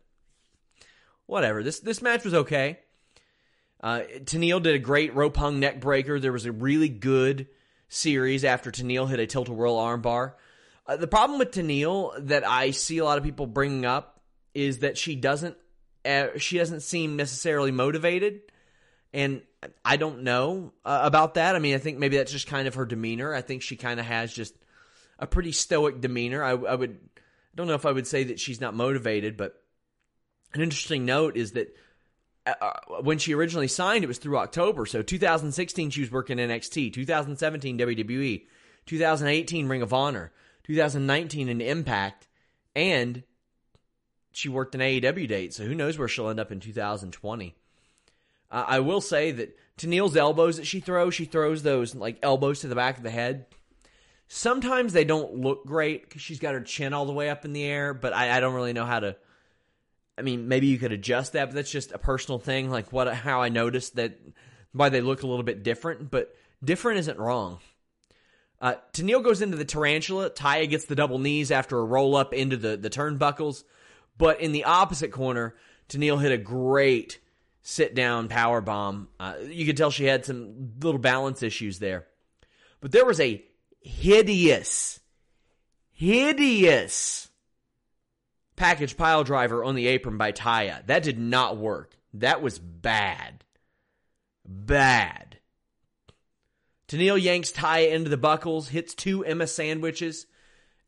whatever. 1.26 1.62
This, 1.62 1.78
this 1.78 2.02
match 2.02 2.24
was 2.24 2.34
okay. 2.34 2.80
Uh, 3.80 4.02
Tenille 4.24 4.62
did 4.62 4.74
a 4.74 4.78
great 4.78 5.14
rope 5.14 5.36
hung 5.36 5.60
neck 5.60 5.80
breaker. 5.80 6.18
There 6.18 6.32
was 6.32 6.46
a 6.46 6.52
really 6.52 6.88
good 6.88 7.46
series 7.88 8.44
after 8.44 8.70
Tenille 8.70 9.08
hit 9.08 9.20
a 9.20 9.26
tilt 9.26 9.48
a 9.48 9.52
whirl 9.52 9.76
armbar. 9.76 10.34
Uh, 10.86 10.96
the 10.96 11.06
problem 11.06 11.38
with 11.38 11.50
Tenille 11.50 12.12
that 12.28 12.46
I 12.46 12.70
see 12.70 12.98
a 12.98 13.04
lot 13.04 13.18
of 13.18 13.24
people 13.24 13.46
bringing 13.46 13.84
up 13.84 14.20
is 14.54 14.80
that 14.80 14.96
she 14.96 15.14
doesn't 15.14 15.56
uh, 16.04 16.38
she 16.38 16.58
doesn't 16.58 16.80
seem 16.80 17.16
necessarily 17.16 17.72
motivated. 17.72 18.40
And 19.12 19.42
I 19.84 19.96
don't 19.96 20.22
know 20.22 20.72
uh, 20.84 21.00
about 21.02 21.34
that. 21.34 21.56
I 21.56 21.58
mean, 21.58 21.74
I 21.74 21.78
think 21.78 21.98
maybe 21.98 22.16
that's 22.16 22.32
just 22.32 22.46
kind 22.46 22.68
of 22.68 22.74
her 22.74 22.84
demeanor. 22.84 23.34
I 23.34 23.40
think 23.40 23.62
she 23.62 23.76
kind 23.76 23.98
of 23.98 24.06
has 24.06 24.32
just 24.32 24.54
a 25.18 25.26
pretty 25.26 25.52
stoic 25.52 26.00
demeanor. 26.00 26.42
I, 26.42 26.50
I 26.50 26.74
would, 26.74 26.98
I 27.16 27.20
don't 27.56 27.66
know 27.66 27.74
if 27.74 27.86
I 27.86 27.92
would 27.92 28.06
say 28.06 28.24
that 28.24 28.38
she's 28.38 28.60
not 28.60 28.74
motivated, 28.74 29.36
but 29.36 29.62
an 30.54 30.60
interesting 30.60 31.04
note 31.04 31.36
is 31.36 31.52
that 31.52 31.74
uh, 32.46 32.54
uh 32.60 33.02
when 33.02 33.18
she 33.18 33.34
originally 33.34 33.68
signed, 33.68 34.04
it 34.04 34.08
was 34.08 34.18
through 34.18 34.38
October. 34.38 34.86
So 34.86 35.02
2016, 35.02 35.90
she 35.90 36.00
was 36.00 36.10
working 36.10 36.38
NXT. 36.38 36.92
2017, 36.92 37.78
WWE. 37.78 38.46
2018, 38.86 39.68
Ring 39.68 39.82
of 39.82 39.92
Honor. 39.92 40.32
2019, 40.64 41.48
in 41.48 41.60
Impact. 41.60 42.28
And 42.74 43.22
she 44.36 44.48
worked 44.48 44.74
an 44.74 44.82
AEW 44.82 45.26
date, 45.26 45.54
so 45.54 45.64
who 45.64 45.74
knows 45.74 45.98
where 45.98 46.08
she'll 46.08 46.28
end 46.28 46.38
up 46.38 46.52
in 46.52 46.60
2020. 46.60 47.54
Uh, 48.50 48.64
I 48.66 48.80
will 48.80 49.00
say 49.00 49.32
that 49.32 49.56
Tenille's 49.78 50.16
elbows 50.16 50.58
that 50.58 50.66
she 50.66 50.80
throws, 50.80 51.14
she 51.14 51.24
throws 51.24 51.62
those 51.62 51.94
like 51.94 52.18
elbows 52.22 52.60
to 52.60 52.68
the 52.68 52.74
back 52.74 52.98
of 52.98 53.02
the 53.02 53.10
head. 53.10 53.46
Sometimes 54.28 54.92
they 54.92 55.04
don't 55.04 55.36
look 55.36 55.64
great 55.66 56.02
because 56.02 56.20
she's 56.20 56.38
got 56.38 56.54
her 56.54 56.60
chin 56.60 56.92
all 56.92 57.06
the 57.06 57.12
way 57.12 57.30
up 57.30 57.44
in 57.44 57.52
the 57.52 57.64
air, 57.64 57.94
but 57.94 58.12
I, 58.12 58.36
I 58.36 58.40
don't 58.40 58.54
really 58.54 58.72
know 58.72 58.84
how 58.84 59.00
to. 59.00 59.16
I 60.18 60.22
mean, 60.22 60.48
maybe 60.48 60.66
you 60.66 60.78
could 60.78 60.92
adjust 60.92 61.34
that, 61.34 61.46
but 61.46 61.54
that's 61.54 61.70
just 61.70 61.92
a 61.92 61.98
personal 61.98 62.38
thing. 62.38 62.70
Like 62.70 62.92
what, 62.92 63.12
how 63.12 63.42
I 63.42 63.48
noticed 63.48 63.96
that 63.96 64.18
why 64.72 64.88
they 64.88 65.00
look 65.00 65.22
a 65.22 65.26
little 65.26 65.42
bit 65.42 65.62
different, 65.62 66.10
but 66.10 66.34
different 66.64 67.00
isn't 67.00 67.18
wrong. 67.18 67.58
Uh, 68.60 68.76
Tenille 68.92 69.22
goes 69.22 69.42
into 69.42 69.56
the 69.56 69.64
tarantula. 69.64 70.30
Taya 70.30 70.68
gets 70.68 70.86
the 70.86 70.94
double 70.94 71.18
knees 71.18 71.50
after 71.50 71.78
a 71.78 71.84
roll 71.84 72.16
up 72.16 72.32
into 72.32 72.56
the, 72.56 72.76
the 72.76 72.90
turnbuckles. 72.90 73.64
But 74.16 74.40
in 74.40 74.52
the 74.52 74.64
opposite 74.64 75.12
corner, 75.12 75.54
Tenille 75.88 76.20
hit 76.20 76.32
a 76.32 76.38
great 76.38 77.20
sit 77.62 77.94
down 77.94 78.28
power 78.28 78.60
bomb. 78.60 79.08
Uh, 79.20 79.34
you 79.46 79.66
could 79.66 79.76
tell 79.76 79.90
she 79.90 80.04
had 80.04 80.24
some 80.24 80.72
little 80.80 81.00
balance 81.00 81.42
issues 81.42 81.78
there. 81.78 82.06
But 82.80 82.92
there 82.92 83.04
was 83.04 83.20
a 83.20 83.44
hideous, 83.80 85.00
hideous 85.92 87.28
package 88.56 88.96
pile 88.96 89.24
driver 89.24 89.62
on 89.62 89.74
the 89.74 89.86
apron 89.86 90.18
by 90.18 90.32
Taya. 90.32 90.84
That 90.86 91.02
did 91.02 91.18
not 91.18 91.56
work. 91.56 91.96
That 92.14 92.42
was 92.42 92.58
bad. 92.58 93.44
Bad. 94.46 95.38
Tenille 96.88 97.20
yanks 97.20 97.52
Taya 97.52 97.92
into 97.92 98.10
the 98.10 98.16
buckles, 98.16 98.68
hits 98.68 98.94
two 98.94 99.24
Emma 99.24 99.46
sandwiches 99.46 100.26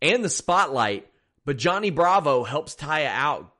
and 0.00 0.24
the 0.24 0.30
spotlight 0.30 1.08
but 1.48 1.56
Johnny 1.56 1.88
Bravo 1.88 2.44
helps 2.44 2.74
Taya 2.74 3.06
out, 3.06 3.54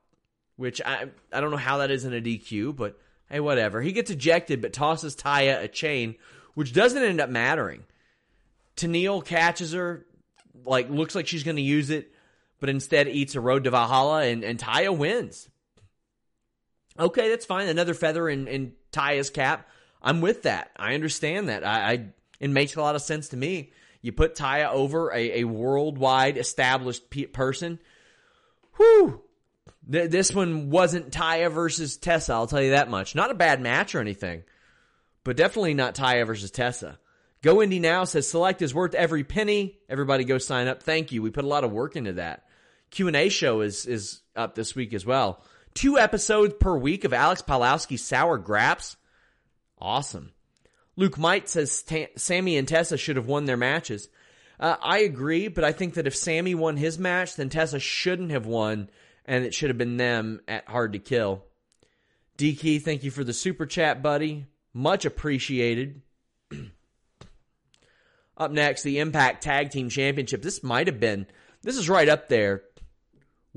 which 0.56 0.82
I 0.84 1.06
I 1.32 1.40
don't 1.40 1.50
know 1.50 1.56
how 1.56 1.78
that 1.78 1.90
isn't 1.90 2.12
a 2.12 2.20
DQ, 2.20 2.76
but 2.76 2.98
hey, 3.30 3.40
whatever. 3.40 3.80
He 3.80 3.92
gets 3.92 4.10
ejected, 4.10 4.60
but 4.60 4.74
tosses 4.74 5.16
Taya 5.16 5.62
a 5.62 5.68
chain, 5.68 6.16
which 6.52 6.74
doesn't 6.74 7.02
end 7.02 7.18
up 7.18 7.30
mattering. 7.30 7.84
Tenille 8.76 9.24
catches 9.24 9.72
her, 9.72 10.04
like 10.66 10.90
looks 10.90 11.14
like 11.14 11.26
she's 11.26 11.44
going 11.44 11.56
to 11.56 11.62
use 11.62 11.88
it, 11.88 12.12
but 12.60 12.68
instead 12.68 13.08
eats 13.08 13.34
a 13.34 13.40
road 13.40 13.64
to 13.64 13.70
Valhalla, 13.70 14.22
and, 14.22 14.44
and 14.44 14.58
Taya 14.58 14.96
wins. 14.96 15.48
Okay, 16.98 17.28
that's 17.28 17.46
fine. 17.46 17.68
Another 17.68 17.94
feather 17.94 18.28
in, 18.28 18.48
in 18.48 18.72
Taya's 18.92 19.30
cap. 19.30 19.68
I'm 20.02 20.20
with 20.20 20.42
that. 20.42 20.70
I 20.76 20.94
understand 20.94 21.48
that. 21.48 21.64
I, 21.64 21.92
I 21.92 22.06
it 22.40 22.50
makes 22.50 22.76
a 22.76 22.80
lot 22.80 22.96
of 22.96 23.02
sense 23.02 23.28
to 23.30 23.36
me. 23.36 23.72
You 24.00 24.12
put 24.12 24.36
Taya 24.36 24.70
over 24.70 25.12
a, 25.12 25.40
a 25.40 25.44
worldwide 25.44 26.36
established 26.36 27.04
person. 27.32 27.78
Whew. 28.76 29.22
Th- 29.90 30.10
this 30.10 30.32
one 30.32 30.70
wasn't 30.70 31.10
Taya 31.10 31.50
versus 31.50 31.96
Tessa, 31.96 32.32
I'll 32.32 32.46
tell 32.46 32.62
you 32.62 32.70
that 32.70 32.90
much. 32.90 33.14
Not 33.14 33.30
a 33.30 33.34
bad 33.34 33.60
match 33.60 33.94
or 33.94 34.00
anything, 34.00 34.44
but 35.24 35.36
definitely 35.36 35.74
not 35.74 35.94
Taya 35.94 36.26
versus 36.26 36.50
Tessa. 36.50 36.98
Go 37.42 37.56
Indie 37.56 37.80
Now 37.80 38.04
says 38.04 38.28
select 38.28 38.62
is 38.62 38.74
worth 38.74 38.94
every 38.94 39.24
penny. 39.24 39.78
Everybody 39.88 40.24
go 40.24 40.38
sign 40.38 40.66
up. 40.66 40.82
Thank 40.82 41.12
you. 41.12 41.22
We 41.22 41.30
put 41.30 41.44
a 41.44 41.48
lot 41.48 41.64
of 41.64 41.72
work 41.72 41.96
into 41.96 42.14
that. 42.14 42.44
Q&A 42.90 43.28
show 43.28 43.60
is, 43.60 43.86
is 43.86 44.20
up 44.34 44.54
this 44.54 44.74
week 44.74 44.94
as 44.94 45.04
well. 45.04 45.42
Two 45.74 45.98
episodes 45.98 46.54
per 46.58 46.76
week 46.76 47.04
of 47.04 47.12
Alex 47.12 47.42
Pawlowski's 47.42 48.04
Sour 48.04 48.38
Graps. 48.38 48.96
Awesome. 49.78 50.32
Luke 50.96 51.18
Might 51.18 51.48
says 51.48 51.84
Sami 52.16 52.56
and 52.56 52.66
Tessa 52.66 52.96
should 52.96 53.16
have 53.16 53.26
won 53.26 53.44
their 53.44 53.56
matches. 53.56 54.08
Uh, 54.58 54.76
I 54.82 55.00
agree, 55.00 55.46
but 55.46 55.62
I 55.62 55.70
think 55.70 55.94
that 55.94 56.08
if 56.08 56.16
Sami 56.16 56.54
won 56.54 56.76
his 56.76 56.98
match, 56.98 57.36
then 57.36 57.48
Tessa 57.48 57.78
shouldn't 57.78 58.32
have 58.32 58.46
won, 58.46 58.90
and 59.24 59.44
it 59.44 59.54
should 59.54 59.70
have 59.70 59.78
been 59.78 59.96
them 59.96 60.40
at 60.48 60.68
Hard 60.68 60.94
to 60.94 60.98
Kill. 60.98 61.44
DK, 62.36 62.82
thank 62.82 63.04
you 63.04 63.12
for 63.12 63.22
the 63.22 63.32
super 63.32 63.66
chat, 63.66 64.02
buddy. 64.02 64.46
Much 64.74 65.04
appreciated. 65.04 66.02
up 68.36 68.50
next, 68.50 68.82
the 68.82 68.98
Impact 68.98 69.42
Tag 69.42 69.70
Team 69.70 69.88
Championship. 69.88 70.42
This 70.42 70.64
might 70.64 70.88
have 70.88 70.98
been, 70.98 71.26
this 71.62 71.76
is 71.76 71.88
right 71.88 72.08
up 72.08 72.28
there 72.28 72.62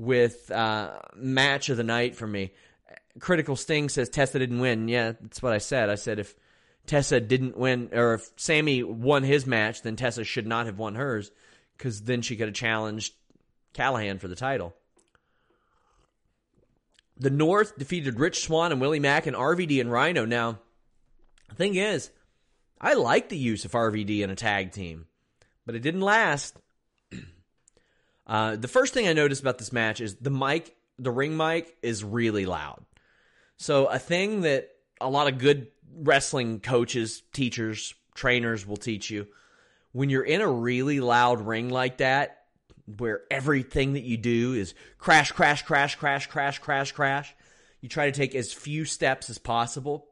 with 0.02 0.50
uh, 0.50 0.98
match 1.14 1.68
of 1.68 1.76
the 1.76 1.84
night 1.84 2.16
for 2.16 2.26
me. 2.26 2.50
Critical 3.20 3.54
Sting 3.54 3.88
says 3.88 4.08
Tessa 4.08 4.38
didn't 4.38 4.58
win. 4.58 4.88
Yeah, 4.88 5.12
that's 5.20 5.40
what 5.40 5.52
I 5.52 5.58
said. 5.58 5.90
I 5.90 5.94
said 5.94 6.18
if 6.18 6.34
Tessa 6.86 7.20
didn't 7.20 7.56
win, 7.56 7.90
or 7.92 8.14
if 8.14 8.28
Sami 8.36 8.82
won 8.82 9.22
his 9.22 9.46
match, 9.46 9.82
then 9.82 9.94
Tessa 9.94 10.24
should 10.24 10.46
not 10.46 10.66
have 10.66 10.78
won 10.78 10.96
hers, 10.96 11.30
because 11.78 12.02
then 12.02 12.20
she 12.20 12.34
could 12.34 12.48
have 12.48 12.54
challenged 12.54 13.14
Callihan 13.74 14.18
for 14.18 14.26
the 14.26 14.34
title. 14.34 14.74
The 17.16 17.30
North 17.30 17.78
defeated 17.78 18.18
Rich 18.18 18.42
Swann 18.42 18.72
and 18.72 18.80
Willie 18.80 18.98
Mack 18.98 19.28
and 19.28 19.36
RVD 19.36 19.80
and 19.80 19.92
Rhino. 19.92 20.24
Now, 20.24 20.58
the 21.48 21.54
thing 21.54 21.76
is, 21.76 22.10
I 22.80 22.94
like 22.94 23.28
the 23.28 23.38
use 23.38 23.64
of 23.64 23.72
RVD 23.72 24.20
in 24.20 24.30
a 24.30 24.34
tag 24.34 24.72
team, 24.72 25.06
but 25.64 25.76
it 25.76 25.82
didn't 25.82 26.00
last. 26.00 26.56
Uh, 28.26 28.56
the 28.56 28.68
first 28.68 28.94
thing 28.94 29.08
I 29.08 29.12
noticed 29.12 29.40
about 29.40 29.58
this 29.58 29.72
match 29.72 30.00
is 30.00 30.16
the 30.16 30.30
mic, 30.30 30.74
the 30.98 31.10
ring 31.10 31.36
mic, 31.36 31.76
is 31.82 32.04
really 32.04 32.46
loud. 32.46 32.84
So 33.56 33.86
a 33.86 33.98
thing 33.98 34.42
that 34.42 34.70
a 35.00 35.08
lot 35.08 35.28
of 35.28 35.38
good 35.38 35.68
wrestling 35.94 36.60
coaches, 36.60 37.22
teachers, 37.32 37.94
trainers 38.14 38.66
will 38.66 38.76
teach 38.76 39.10
you. 39.10 39.26
When 39.92 40.08
you're 40.08 40.22
in 40.22 40.40
a 40.40 40.48
really 40.48 41.00
loud 41.00 41.40
ring 41.40 41.68
like 41.68 41.98
that, 41.98 42.38
where 42.98 43.22
everything 43.30 43.92
that 43.92 44.02
you 44.02 44.16
do 44.16 44.54
is 44.54 44.74
crash, 44.98 45.32
crash, 45.32 45.62
crash, 45.62 45.96
crash, 45.96 46.26
crash, 46.26 46.58
crash, 46.58 46.92
crash, 46.92 47.34
you 47.80 47.88
try 47.88 48.06
to 48.06 48.12
take 48.12 48.34
as 48.34 48.52
few 48.52 48.84
steps 48.84 49.30
as 49.30 49.38
possible. 49.38 50.06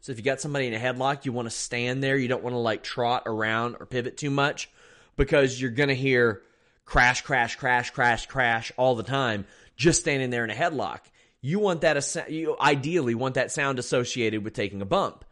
So 0.00 0.12
if 0.12 0.18
you 0.18 0.24
got 0.24 0.40
somebody 0.40 0.66
in 0.66 0.74
a 0.74 0.78
headlock, 0.78 1.24
you 1.24 1.32
want 1.32 1.46
to 1.46 1.54
stand 1.54 2.02
there. 2.02 2.16
You 2.16 2.28
don't 2.28 2.42
want 2.42 2.54
to 2.54 2.58
like 2.58 2.82
trot 2.82 3.24
around 3.26 3.76
or 3.78 3.86
pivot 3.86 4.16
too 4.16 4.30
much 4.30 4.70
because 5.16 5.60
you're 5.60 5.70
going 5.70 5.90
to 5.90 5.94
hear 5.94 6.42
crash, 6.84 7.22
crash, 7.22 7.56
crash, 7.56 7.90
crash, 7.90 8.26
crash 8.26 8.72
all 8.76 8.94
the 8.94 9.02
time 9.02 9.46
just 9.76 10.00
standing 10.00 10.30
there 10.30 10.44
in 10.44 10.50
a 10.50 10.54
headlock 10.54 11.00
you 11.42 11.58
want 11.58 11.80
that, 11.80 12.26
you 12.30 12.54
ideally 12.60 13.14
want 13.14 13.36
that 13.36 13.50
sound 13.50 13.78
associated 13.78 14.44
with 14.44 14.52
taking 14.52 14.82
a 14.82 14.84
bump. 14.84 15.24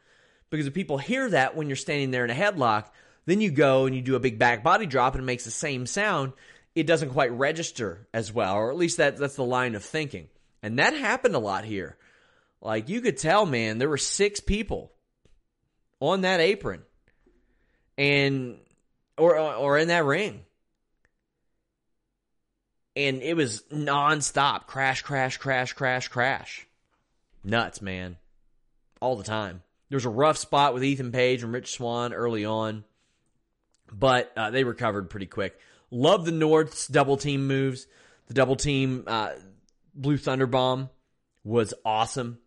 Because 0.49 0.67
if 0.67 0.73
people 0.73 0.97
hear 0.97 1.28
that 1.28 1.55
when 1.55 1.67
you're 1.69 1.76
standing 1.76 2.11
there 2.11 2.25
in 2.25 2.31
a 2.31 2.35
headlock, 2.35 2.87
Then 3.28 3.43
you 3.43 3.50
go 3.50 3.85
and 3.85 3.95
you 3.95 4.00
do 4.00 4.14
a 4.14 4.21
big 4.21 4.38
back 4.38 4.64
body 4.64 4.87
drop 4.87 5.14
and 5.14 5.23
it 5.23 5.26
makes 5.26 5.45
the 5.45 5.50
same 5.50 5.85
sound. 5.85 6.33
It 6.75 6.87
doesn't 6.87 7.11
quite 7.11 7.31
register 7.31 8.09
as 8.14 8.33
well, 8.33 8.55
or 8.55 8.71
at 8.71 8.76
least 8.78 8.97
that, 8.97 9.19
that's 9.19 9.37
the 9.37 9.45
line 9.45 9.75
of 9.75 9.85
thinking. 9.85 10.28
And 10.62 10.78
that 10.78 10.95
happened 10.95 11.35
a 11.35 11.38
lot 11.38 11.67
here. 11.67 11.99
Like 12.62 12.88
you 12.88 13.02
could 13.02 13.19
tell, 13.19 13.45
man, 13.45 13.76
there 13.76 13.88
were 13.90 13.99
six 13.99 14.40
people 14.40 14.93
on 16.00 16.23
that 16.23 16.40
apron 16.40 16.81
and 17.99 18.57
or 19.19 19.38
or 19.38 19.76
in 19.76 19.88
that 19.88 20.07
ring. 20.07 20.40
And 22.99 23.23
it 23.23 23.37
was 23.37 23.62
nonstop 23.73 24.67
crash, 24.67 25.02
crash, 25.02 25.37
crash, 25.37 25.73
crash, 25.73 26.09
crash. 26.09 26.67
Nuts, 27.45 27.81
man. 27.81 28.17
All 29.00 29.14
the 29.14 29.23
time. 29.23 29.62
There 29.88 29.97
was 29.97 30.05
a 30.05 30.11
rough 30.11 30.37
spot 30.37 30.75
with 30.75 30.83
Ethan 30.83 31.12
Page 31.12 31.45
and 31.45 31.52
Rich 31.52 31.75
Swann 31.75 32.12
early 32.12 32.45
on, 32.45 32.83
but 33.93 34.33
uh, 34.37 34.50
they 34.50 34.64
recovered 34.64 35.11
pretty 35.11 35.26
quick. 35.26 35.57
Love 35.93 36.25
the 36.25 36.33
North's 36.33 36.88
double 36.88 37.17
team 37.17 37.47
moves. 37.47 37.87
The 38.26 38.35
double 38.35 38.57
team 38.57 39.05
uh, 39.07 39.31
Blue 39.95 40.17
Thunder 40.17 40.49
Bomb 40.49 40.90
was 41.45 41.75
awesome. 41.85 42.38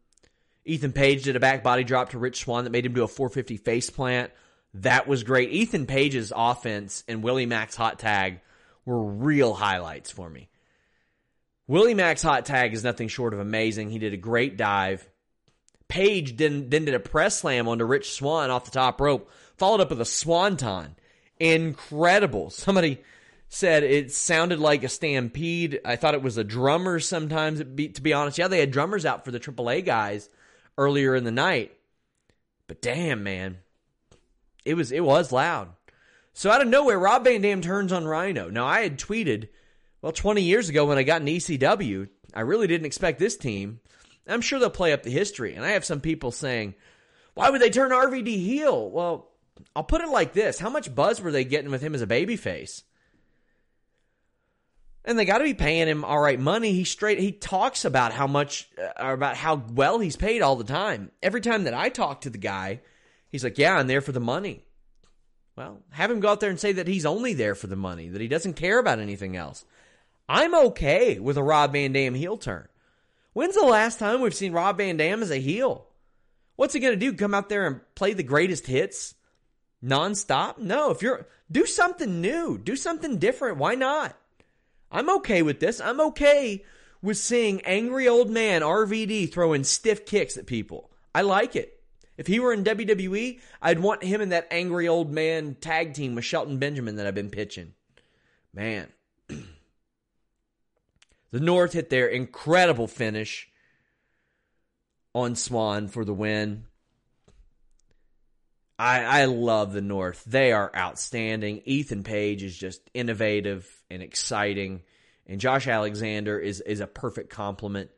Ethan 0.66 0.92
Page 0.92 1.24
did 1.24 1.38
a 1.38 1.40
back 1.40 1.64
body 1.64 1.86
drop 1.86 2.10
to 2.10 2.20
Rich 2.20 2.42
Swann 2.42 2.66
that 2.66 2.72
made 2.72 2.86
him 2.86 2.94
do 2.94 3.04
a 3.06 3.08
450 3.08 3.56
face 3.56 3.90
plant. 3.90 4.32
That 4.74 5.08
was 5.08 5.24
great. 5.24 5.50
Ethan 5.50 5.86
Page's 5.86 6.34
offense 6.36 7.06
and 7.08 7.24
Willie 7.24 7.46
Mack's 7.46 7.78
hot 7.78 8.00
tag 8.00 8.42
were 8.86 9.04
real 9.04 9.54
highlights 9.54 10.12
for 10.12 10.30
me. 10.30 10.50
Willie 11.68 11.94
Mack's 11.94 12.24
hot 12.24 12.46
tag 12.46 12.74
is 12.74 12.84
nothing 12.84 13.08
short 13.08 13.34
of 13.34 13.40
amazing. 13.40 13.90
He 13.90 14.00
did 14.00 14.14
a 14.14 14.18
great 14.18 14.58
dive. 14.58 15.08
Page 15.88 16.38
then, 16.38 16.70
then 16.70 16.86
did 16.86 16.96
a 16.96 17.00
press 17.00 17.40
slam 17.40 17.68
onto 17.68 17.86
Rich 17.86 18.12
Swann 18.12 18.50
off 18.50 18.66
the 18.66 18.72
top 18.72 19.00
rope, 19.00 19.30
followed 19.58 19.82
up 19.82 19.90
with 19.90 20.02
a 20.02 20.06
swanton. 20.06 20.96
Incredible. 21.40 22.50
Somebody 22.50 23.02
said 23.50 23.84
it 23.84 24.12
sounded 24.12 24.60
like 24.60 24.84
a 24.84 24.90
stampede. 24.90 25.82
I 25.84 25.98
thought 25.98 26.14
it 26.14 26.22
was 26.22 26.38
a 26.38 26.44
drummer 26.44 27.00
sometimes, 27.00 27.60
to 27.60 27.66
be 27.66 28.14
honest. 28.14 28.38
Yeah, 28.38 28.48
they 28.48 28.60
had 28.60 28.72
drummers 28.72 29.06
out 29.06 29.26
for 29.26 29.32
the 29.32 29.40
AAA 29.40 29.86
guys 29.86 30.30
earlier 30.78 31.16
in 31.16 31.26
the 31.26 31.32
night. 31.32 31.78
But 32.68 32.82
damn, 32.82 33.24
man, 33.24 33.58
it 34.64 34.76
was 34.76 34.94
it 34.94 35.04
was 35.04 35.34
loud. 35.34 35.70
So 36.34 36.50
out 36.50 36.62
of 36.62 36.68
nowhere, 36.68 36.98
Rob 36.98 37.24
Van 37.26 37.42
Dam 37.42 37.62
turns 37.62 37.92
on 37.92 38.06
Rhino. 38.06 38.50
Now 38.50 38.66
I 38.66 38.82
had 38.82 38.98
tweeted, 38.98 39.50
well, 40.02 40.12
20 40.12 40.42
years 40.42 40.70
ago 40.70 40.86
when 40.86 40.98
I 40.98 41.04
got 41.04 41.22
in 41.22 41.28
ECW, 41.28 42.08
I 42.34 42.42
really 42.42 42.68
didn't 42.68 42.86
expect 42.86 43.20
this 43.20 43.36
team. 43.36 43.80
I'm 44.28 44.42
sure 44.42 44.60
they'll 44.60 44.70
play 44.70 44.94
up 44.94 45.04
the 45.04 45.10
history. 45.10 45.56
And 45.56 45.66
I 45.66 45.72
have 45.72 45.84
some 45.84 46.00
people 46.00 46.32
saying, 46.32 46.76
why 47.34 47.50
would 47.50 47.62
they 47.62 47.70
turn 47.70 47.92
RVD 47.92 48.28
heel? 48.28 48.90
Well, 48.90 49.32
I'll 49.76 49.84
put 49.84 50.02
it 50.02 50.10
like 50.10 50.34
this: 50.34 50.60
How 50.60 50.70
much 50.70 50.94
buzz 50.94 51.22
were 51.22 51.32
they 51.32 51.44
getting 51.44 51.72
with 51.72 51.82
him 51.82 51.96
as 51.96 52.02
a 52.02 52.08
babyface? 52.08 52.84
And 55.04 55.18
they 55.18 55.26
got 55.26 55.40
to 55.40 55.44
be 55.44 55.56
paying 55.56 55.88
him 55.88 56.04
all 56.04 56.20
right 56.20 56.40
money. 56.40 56.74
He 56.74 56.84
straight 56.84 57.20
he 57.20 57.32
talks 57.32 57.86
about 57.86 58.12
how 58.12 58.28
much 58.28 58.70
uh, 58.78 59.14
about 59.14 59.36
how 59.36 59.64
well 59.72 60.00
he's 60.00 60.16
paid 60.16 60.42
all 60.42 60.56
the 60.56 60.64
time. 60.64 61.12
Every 61.24 61.42
time 61.42 61.64
that 61.64 61.74
I 61.74 61.90
talk 61.90 62.22
to 62.22 62.30
the 62.30 62.38
guy, 62.38 62.82
he's 63.30 63.44
like, 63.44 63.58
"Yeah, 63.58 63.76
I'm 63.76 63.88
there 63.88 64.02
for 64.02 64.12
the 64.12 64.20
money." 64.20 64.66
Well, 65.56 65.82
have 65.92 66.10
him 66.10 66.20
go 66.20 66.30
out 66.30 66.40
there 66.40 66.50
and 66.50 66.60
say 66.60 66.72
that 66.74 66.88
he's 66.88 67.06
only 67.06 67.34
there 67.34 67.56
for 67.56 67.68
the 67.68 67.76
money, 67.76 68.10
that 68.10 68.22
he 68.22 68.28
doesn't 68.28 68.54
care 68.54 68.80
about 68.80 69.00
anything 69.00 69.36
else. 69.36 69.66
I'm 70.30 70.56
okay 70.56 71.20
with 71.20 71.38
a 71.38 71.44
Rob 71.44 71.74
Van 71.74 71.92
Dam 71.92 72.14
heel 72.14 72.38
turn. 72.38 72.68
When's 73.34 73.56
the 73.56 73.66
last 73.66 74.00
time 74.00 74.22
we've 74.22 74.34
seen 74.34 74.54
Rob 74.54 74.78
Van 74.78 74.98
Dam 74.98 75.22
as 75.22 75.32
a 75.32 75.40
heel? 75.40 75.88
What's 76.56 76.74
he 76.74 76.80
going 76.80 76.98
to 76.98 77.00
do? 77.00 77.14
Come 77.14 77.34
out 77.34 77.50
there 77.50 77.68
and 77.68 77.82
play 77.96 78.14
the 78.14 78.24
greatest 78.24 78.68
hits 78.68 79.16
nonstop? 79.84 80.58
No, 80.58 80.92
if 80.92 81.02
you're 81.02 81.28
do 81.52 81.66
something 81.66 82.22
new, 82.22 82.58
do 82.58 82.76
something 82.76 83.18
different. 83.18 83.58
Why 83.58 83.76
not? 83.76 84.16
I'm 84.92 85.10
okay 85.18 85.42
with 85.42 85.60
this. 85.60 85.82
I'm 85.82 86.00
okay 86.00 86.64
with 87.02 87.18
seeing 87.18 87.62
angry 87.62 88.08
old 88.08 88.30
man 88.30 88.62
RVD 88.62 89.32
throwing 89.32 89.64
stiff 89.64 90.06
kicks 90.06 90.38
at 90.38 90.46
people. 90.46 90.92
I 91.14 91.24
like 91.24 91.56
it. 91.56 91.81
If 92.22 92.28
he 92.28 92.40
were 92.40 92.54
in 92.54 92.64
WWE, 92.64 93.40
I'd 93.64 93.80
want 93.80 94.04
him 94.04 94.22
in 94.22 94.30
that 94.30 94.48
angry 94.52 94.88
old 94.88 95.12
man 95.12 95.56
tag 95.56 95.96
team 95.96 96.14
with 96.14 96.24
Shelton 96.24 96.60
Benjamin 96.60 96.98
that 96.98 97.08
I've 97.08 97.16
been 97.16 97.32
pitching. 97.32 97.74
Man. 98.54 98.90
the 99.28 99.40
North 101.32 101.74
hit 101.74 101.90
their 101.90 102.06
incredible 102.06 102.86
finish 102.86 103.50
on 105.16 105.36
Swann 105.36 105.88
for 105.88 106.06
the 106.06 106.14
win. 106.14 106.66
I, 108.78 109.22
I 109.22 109.26
love 109.26 109.74
the 109.74 109.82
North. 109.82 110.24
They 110.24 110.52
are 110.52 110.72
outstanding. 110.78 111.64
Ethan 111.66 112.04
Page 112.04 112.44
is 112.44 112.56
just 112.56 112.88
innovative 112.94 113.68
and 113.90 114.04
exciting, 114.04 114.84
and 115.26 115.42
Josh 115.42 115.68
Alexander 115.68 116.38
is 116.38 116.62
is 116.62 116.82
a 116.82 116.88
perfect 116.88 117.32
complement. 117.32 117.90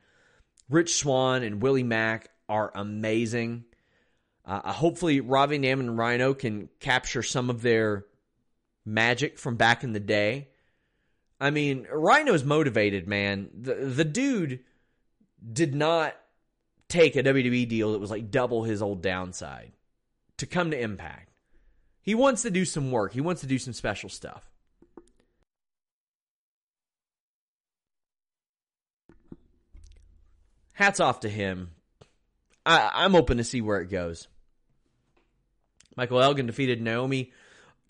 Rich 0.69 0.95
Swann 0.95 1.43
and 1.43 1.61
Willie 1.61 1.83
Mack 1.83 2.29
are 2.47 2.71
amazing. 2.73 3.65
Uh, 4.45 4.73
hopefully, 4.73 5.21
Rob 5.21 5.51
Van 5.51 5.61
Dam 5.61 5.79
and 5.79 5.97
Rhino 5.97 6.33
can 6.33 6.69
capture 6.79 7.23
some 7.23 7.49
of 7.49 7.61
their 7.61 8.05
magic 8.85 9.39
from 9.39 9.55
back 9.55 9.83
in 9.83 9.93
the 9.93 9.99
day. 9.99 10.49
I 11.39 11.49
mean, 11.49 11.87
Rhino's 11.91 12.43
motivated, 12.43 13.07
man. 13.07 13.49
The 13.53 13.75
the 13.75 14.05
dude 14.05 14.59
did 15.51 15.73
not 15.73 16.15
take 16.87 17.15
a 17.15 17.23
WWE 17.23 17.67
deal 17.67 17.93
that 17.93 17.99
was 17.99 18.11
like 18.11 18.31
double 18.31 18.63
his 18.63 18.81
old 18.81 19.01
downside 19.01 19.71
to 20.37 20.45
come 20.45 20.71
to 20.71 20.79
Impact. 20.79 21.29
He 22.01 22.15
wants 22.15 22.41
to 22.41 22.51
do 22.51 22.65
some 22.65 22.91
work. 22.91 23.13
He 23.13 23.21
wants 23.21 23.41
to 23.41 23.47
do 23.47 23.57
some 23.57 23.73
special 23.73 24.09
stuff. 24.09 24.49
Hats 30.73 30.99
off 30.99 31.21
to 31.21 31.29
him. 31.29 31.71
I, 32.65 33.05
am 33.05 33.15
open 33.15 33.37
to 33.37 33.43
see 33.43 33.61
where 33.61 33.79
it 33.79 33.89
goes. 33.89 34.27
Michael 35.95 36.21
Elgin 36.21 36.47
defeated 36.47 36.81
Naomi 36.81 37.31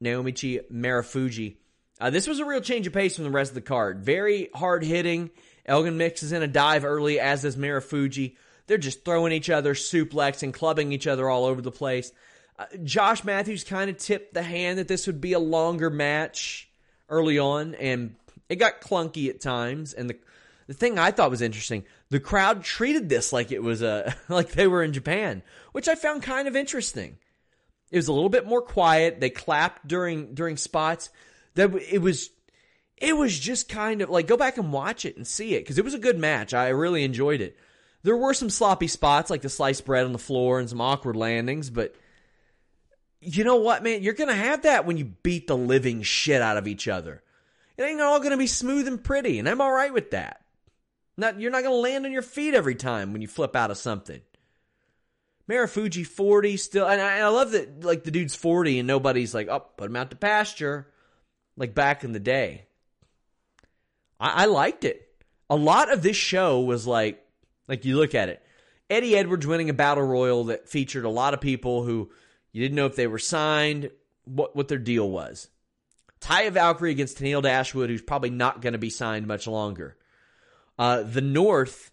Naomichi 0.02 0.62
Marufuji. 0.72 1.58
Uh, 2.00 2.10
this 2.10 2.28
was 2.28 2.40
a 2.40 2.46
real 2.46 2.62
change 2.62 2.88
of 2.88 2.94
pace 2.94 3.16
from 3.16 3.24
the 3.24 3.32
rest 3.32 3.52
of 3.52 3.56
the 3.56 3.62
card. 3.62 4.04
Very 4.04 4.50
hard 4.54 4.84
hitting. 4.84 5.30
Elgin 5.66 5.98
mixes 5.98 6.32
in 6.32 6.44
a 6.44 6.48
dive 6.48 6.84
early, 6.84 7.20
as 7.20 7.44
does 7.44 7.56
Marufuji. 7.56 8.36
They're 8.68 8.78
just 8.78 9.06
throwing 9.06 9.32
each 9.32 9.50
other 9.50 9.74
suplex 9.74 10.44
and 10.44 10.54
clubbing 10.54 10.92
each 10.92 11.08
other 11.08 11.30
all 11.30 11.46
over 11.46 11.62
the 11.62 11.72
place. 11.72 12.12
Uh, 12.58 12.66
Josh 12.84 13.24
Matthews 13.24 13.64
kind 13.64 13.90
of 13.90 13.98
tipped 13.98 14.34
the 14.34 14.44
hand 14.44 14.80
that 14.80 14.88
this 14.88 15.08
would 15.08 15.22
be 15.22 15.34
a 15.34 15.40
longer 15.40 15.90
match 15.90 16.70
early 17.10 17.40
on, 17.40 17.76
and 17.76 18.16
it 18.50 18.58
got 18.58 18.82
clunky 18.82 19.30
at 19.30 19.42
times. 19.42 19.94
And 19.94 20.10
the 20.10 20.18
the 20.68 20.74
thing 20.74 20.98
I 20.98 21.12
thought 21.12 21.30
was 21.30 21.42
interesting, 21.42 21.84
the 22.10 22.20
crowd 22.22 22.64
treated 22.64 23.10
this 23.10 23.34
like 23.34 23.52
it 23.52 23.62
was 23.62 23.82
a 23.82 24.16
like 24.30 24.52
they 24.52 24.68
were 24.68 24.84
in 24.84 24.94
Japan, 24.94 25.44
which 25.72 25.88
I 25.88 25.96
found 25.96 26.24
kind 26.24 26.48
of 26.48 26.56
interesting. 26.56 27.18
It 27.94 27.98
was 27.98 28.08
a 28.08 28.14
little 28.14 28.28
bit 28.28 28.48
more 28.48 28.64
quiet. 28.64 29.20
They 29.20 29.30
clapped 29.30 29.88
during 29.88 30.34
during 30.34 30.58
spots. 30.58 31.12
That 31.54 31.76
it 31.76 32.00
was 32.00 32.32
it 32.98 33.16
was 33.16 33.38
just 33.38 33.70
kind 33.70 34.02
of 34.02 34.10
like 34.10 34.26
go 34.26 34.36
back 34.36 34.58
and 34.58 34.74
watch 34.74 35.06
it 35.06 35.16
and 35.16 35.28
see 35.28 35.54
it 35.54 35.60
because 35.60 35.78
it 35.78 35.86
was 35.86 35.94
a 35.94 36.00
good 36.00 36.18
match. 36.18 36.56
I 36.56 36.70
really 36.70 37.04
enjoyed 37.04 37.40
it. 37.40 37.56
There 38.02 38.18
were 38.18 38.34
some 38.34 38.50
sloppy 38.50 38.88
spots 38.88 39.30
like 39.30 39.44
the 39.44 39.50
sliced 39.50 39.86
bread 39.86 40.06
on 40.06 40.12
the 40.12 40.18
floor 40.18 40.60
and 40.60 40.68
some 40.68 40.82
awkward 40.82 41.16
landings, 41.16 41.70
but 41.70 41.94
you 43.22 43.44
know 43.44 43.58
what, 43.58 43.84
man? 43.84 44.02
You're 44.02 44.16
to 44.30 44.36
have 44.36 44.64
that 44.64 44.88
when 44.88 44.98
you 44.98 45.06
beat 45.06 45.46
the 45.46 45.56
living 45.56 46.02
shit 46.02 46.42
out 46.42 46.58
of 46.58 46.68
each 46.68 46.88
other. 46.88 47.22
It 47.78 47.84
ain't 47.84 48.02
all 48.02 48.20
to 48.32 48.38
be 48.38 48.48
smooth 48.48 48.88
and 48.88 49.04
pretty, 49.04 49.38
and 49.38 49.48
I'm 49.48 49.62
all 49.62 49.72
right 49.72 49.94
with 49.94 50.12
that. 50.12 50.42
Not, 51.16 51.40
you're 51.40 51.52
not 51.52 51.62
to 51.76 51.80
land 51.80 52.08
on 52.08 52.12
your 52.12 52.24
feet 52.24 52.56
every 52.56 52.76
time 52.76 53.14
when 53.14 53.22
you 53.22 53.28
flip 53.28 53.56
out 53.56 53.70
of 53.70 53.78
something. 53.78 54.22
Marufuji 55.50 56.06
40 56.06 56.58
still, 56.58 56.88
and 56.88 57.02
I, 57.02 57.20
I, 57.20 57.28
love 57.28 57.52
that, 57.52 57.84
like, 57.84 58.04
the 58.04 58.12
dude's 58.12 58.36
40 58.36 58.80
and 58.80 58.88
nobody's 58.88 59.34
like, 59.34 59.50
oh, 59.50 59.60
put 59.60 59.90
him 59.90 59.96
out 59.96 60.10
to 60.12 60.16
pasture, 60.16 60.88
like 61.58 61.76
back 61.76 62.04
in 62.04 62.14
the 62.14 62.20
day. 62.20 62.66
I, 64.20 64.44
I 64.44 64.46
liked 64.46 64.86
it. 64.86 65.08
A 65.50 65.56
lot 65.56 65.92
of 65.92 66.02
this 66.02 66.16
show 66.16 66.62
was 66.62 66.88
like, 66.88 67.24
like, 67.68 67.84
you 67.84 67.98
look 67.98 68.16
at 68.16 68.30
it. 68.30 68.42
Eddie 68.90 69.18
Edwards 69.18 69.46
winning 69.48 69.70
a 69.70 69.74
battle 69.74 70.04
royal 70.04 70.46
that 70.46 70.70
featured 70.70 71.06
a 71.06 71.10
lot 71.10 71.34
of 71.34 71.42
people 71.42 71.84
who 71.84 72.10
you 72.52 72.62
didn't 72.62 72.76
know 72.76 72.86
if 72.86 72.96
they 72.96 73.08
were 73.08 73.20
signed, 73.20 73.90
what, 74.26 74.56
what 74.56 74.68
their 74.68 74.78
deal 74.78 75.10
was. 75.10 75.50
Taya 76.22 76.52
Valkyrie 76.52 76.92
against 76.92 77.18
Tenille 77.18 77.42
Dashwood, 77.42 77.90
who's 77.90 78.02
probably 78.02 78.30
not 78.30 78.62
going 78.62 78.74
to 78.74 78.80
be 78.80 78.90
signed 78.90 79.28
much 79.28 79.46
longer. 79.46 79.98
Uh, 80.80 81.04
the 81.04 81.22
North 81.22 81.92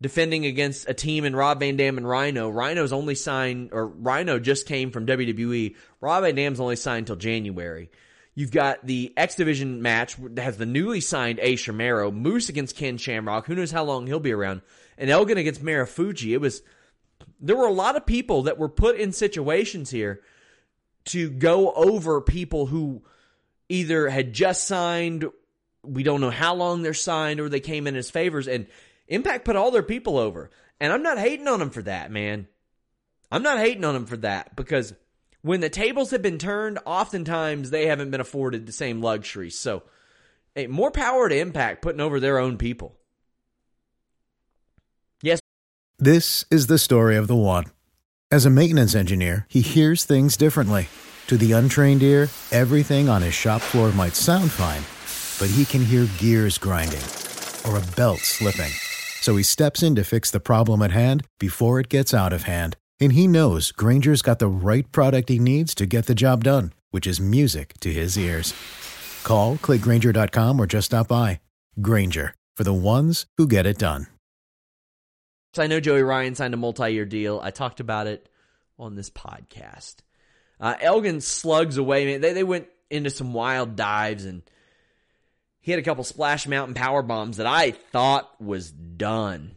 defending 0.00 0.44
against 0.44 0.88
a 0.88 0.94
team 0.94 1.24
in 1.24 1.34
Rob 1.34 1.60
Van 1.60 1.76
Dam 1.76 1.96
and 1.96 2.08
Rhino. 2.08 2.48
Rhino's 2.50 2.92
only 2.92 3.14
signed, 3.14 3.70
or 3.72 3.86
Rhino 3.86 4.38
just 4.38 4.66
came 4.66 4.90
from 4.90 5.06
WWE. 5.06 5.74
Rob 6.00 6.22
Van 6.22 6.34
Dam's 6.34 6.60
only 6.60 6.76
signed 6.76 7.04
until 7.04 7.16
January. 7.16 7.90
You've 8.34 8.50
got 8.50 8.86
the 8.86 9.14
X 9.16 9.34
Division 9.34 9.80
match 9.80 10.16
that 10.18 10.42
has 10.42 10.58
the 10.58 10.66
newly 10.66 11.00
signed 11.00 11.38
Ace 11.40 11.66
Romero, 11.66 12.10
Moose 12.10 12.50
against 12.50 12.76
Ken 12.76 12.98
Shamrock. 12.98 13.46
Who 13.46 13.54
knows 13.54 13.70
how 13.70 13.84
long 13.84 14.06
he'll 14.06 14.20
be 14.20 14.32
around? 14.32 14.60
And 14.98 15.08
Elgin 15.08 15.38
against 15.38 15.64
Marufuji. 15.64 16.32
It 16.32 16.40
was 16.40 16.62
there 17.40 17.56
were 17.56 17.66
a 17.66 17.72
lot 17.72 17.96
of 17.96 18.04
people 18.04 18.42
that 18.42 18.58
were 18.58 18.68
put 18.68 18.96
in 18.96 19.12
situations 19.12 19.90
here 19.90 20.20
to 21.06 21.30
go 21.30 21.72
over 21.72 22.20
people 22.20 22.66
who 22.66 23.02
either 23.68 24.08
had 24.08 24.32
just 24.32 24.64
signed, 24.64 25.24
we 25.82 26.02
don't 26.02 26.20
know 26.20 26.30
how 26.30 26.54
long 26.54 26.82
they're 26.82 26.94
signed, 26.94 27.40
or 27.40 27.48
they 27.48 27.60
came 27.60 27.86
in 27.86 27.96
as 27.96 28.10
favors. 28.10 28.48
And 28.48 28.66
Impact 29.08 29.44
put 29.44 29.56
all 29.56 29.70
their 29.70 29.82
people 29.82 30.18
over. 30.18 30.50
And 30.80 30.92
I'm 30.92 31.02
not 31.02 31.18
hating 31.18 31.48
on 31.48 31.58
them 31.58 31.70
for 31.70 31.82
that, 31.82 32.10
man. 32.10 32.48
I'm 33.30 33.42
not 33.42 33.58
hating 33.58 33.84
on 33.84 33.94
them 33.94 34.06
for 34.06 34.16
that 34.18 34.54
because 34.56 34.94
when 35.42 35.60
the 35.60 35.68
tables 35.68 36.10
have 36.10 36.22
been 36.22 36.38
turned, 36.38 36.78
oftentimes 36.84 37.70
they 37.70 37.86
haven't 37.86 38.10
been 38.10 38.20
afforded 38.20 38.66
the 38.66 38.72
same 38.72 39.00
luxuries. 39.00 39.58
So, 39.58 39.84
hey, 40.54 40.66
more 40.66 40.90
power 40.90 41.28
to 41.28 41.38
Impact 41.38 41.82
putting 41.82 42.00
over 42.00 42.20
their 42.20 42.38
own 42.38 42.58
people. 42.58 42.96
Yes. 45.22 45.40
This 45.98 46.44
is 46.50 46.66
the 46.66 46.78
story 46.78 47.16
of 47.16 47.26
the 47.26 47.36
one. 47.36 47.64
As 48.30 48.44
a 48.44 48.50
maintenance 48.50 48.94
engineer, 48.94 49.46
he 49.48 49.60
hears 49.60 50.04
things 50.04 50.36
differently. 50.36 50.88
To 51.28 51.36
the 51.36 51.52
untrained 51.52 52.02
ear, 52.02 52.28
everything 52.52 53.08
on 53.08 53.22
his 53.22 53.34
shop 53.34 53.60
floor 53.60 53.92
might 53.92 54.14
sound 54.14 54.50
fine, 54.52 54.82
but 55.40 55.52
he 55.54 55.64
can 55.64 55.84
hear 55.84 56.06
gears 56.18 56.58
grinding 56.58 57.02
or 57.64 57.78
a 57.78 57.96
belt 57.96 58.18
slipping. 58.18 58.72
So 59.26 59.34
he 59.34 59.42
steps 59.42 59.82
in 59.82 59.96
to 59.96 60.04
fix 60.04 60.30
the 60.30 60.38
problem 60.38 60.82
at 60.82 60.92
hand 60.92 61.26
before 61.40 61.80
it 61.80 61.88
gets 61.88 62.14
out 62.14 62.32
of 62.32 62.44
hand. 62.44 62.76
And 63.00 63.12
he 63.12 63.26
knows 63.26 63.72
Grainger's 63.72 64.22
got 64.22 64.38
the 64.38 64.46
right 64.46 64.86
product 64.92 65.30
he 65.30 65.40
needs 65.40 65.74
to 65.74 65.84
get 65.84 66.06
the 66.06 66.14
job 66.14 66.44
done, 66.44 66.72
which 66.92 67.08
is 67.08 67.18
music 67.18 67.74
to 67.80 67.92
his 67.92 68.16
ears. 68.16 68.54
Call, 69.24 69.56
clickgrainger.com, 69.56 70.60
or 70.60 70.66
just 70.68 70.86
stop 70.86 71.08
by. 71.08 71.40
Grainger, 71.82 72.36
for 72.56 72.62
the 72.62 72.72
ones 72.72 73.26
who 73.36 73.48
get 73.48 73.66
it 73.66 73.78
done. 73.78 74.06
So 75.54 75.62
I 75.64 75.66
know 75.66 75.80
Joey 75.80 76.04
Ryan 76.04 76.36
signed 76.36 76.54
a 76.54 76.56
multi 76.56 76.92
year 76.92 77.04
deal. 77.04 77.40
I 77.42 77.50
talked 77.50 77.80
about 77.80 78.06
it 78.06 78.28
on 78.78 78.94
this 78.94 79.10
podcast. 79.10 79.96
Uh, 80.60 80.76
Elgin 80.80 81.20
slugs 81.20 81.78
away. 81.78 82.16
They, 82.18 82.32
they 82.32 82.44
went 82.44 82.68
into 82.90 83.10
some 83.10 83.32
wild 83.32 83.74
dives 83.74 84.24
and 84.24 84.42
he 85.66 85.72
had 85.72 85.80
a 85.80 85.82
couple 85.82 86.04
Splash 86.04 86.46
Mountain 86.46 86.74
power 86.74 87.02
bombs 87.02 87.38
that 87.38 87.46
I 87.46 87.72
thought 87.72 88.40
was 88.40 88.70
done. 88.70 89.56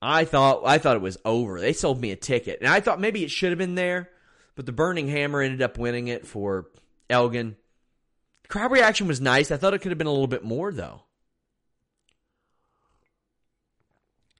I 0.00 0.24
thought 0.24 0.62
I 0.64 0.78
thought 0.78 0.96
it 0.96 1.02
was 1.02 1.18
over. 1.26 1.60
They 1.60 1.74
sold 1.74 2.00
me 2.00 2.10
a 2.10 2.16
ticket, 2.16 2.60
and 2.62 2.70
I 2.70 2.80
thought 2.80 2.98
maybe 2.98 3.22
it 3.22 3.30
should 3.30 3.50
have 3.50 3.58
been 3.58 3.74
there, 3.74 4.08
but 4.54 4.64
the 4.64 4.72
Burning 4.72 5.08
Hammer 5.08 5.42
ended 5.42 5.60
up 5.60 5.76
winning 5.76 6.08
it 6.08 6.26
for 6.26 6.70
Elgin. 7.10 7.56
Crowd 8.48 8.70
reaction 8.70 9.06
was 9.06 9.20
nice. 9.20 9.50
I 9.50 9.58
thought 9.58 9.74
it 9.74 9.80
could 9.80 9.90
have 9.90 9.98
been 9.98 10.06
a 10.06 10.10
little 10.10 10.26
bit 10.26 10.42
more 10.42 10.72
though. 10.72 11.02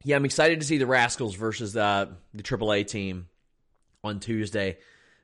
Yeah, 0.02 0.16
I'm 0.16 0.24
excited 0.24 0.60
to 0.60 0.66
see 0.66 0.78
the 0.78 0.86
Rascals 0.86 1.34
versus 1.34 1.76
uh, 1.76 2.06
the 2.32 2.42
AAA 2.42 2.86
team 2.86 3.28
on 4.02 4.18
Tuesday. 4.18 4.78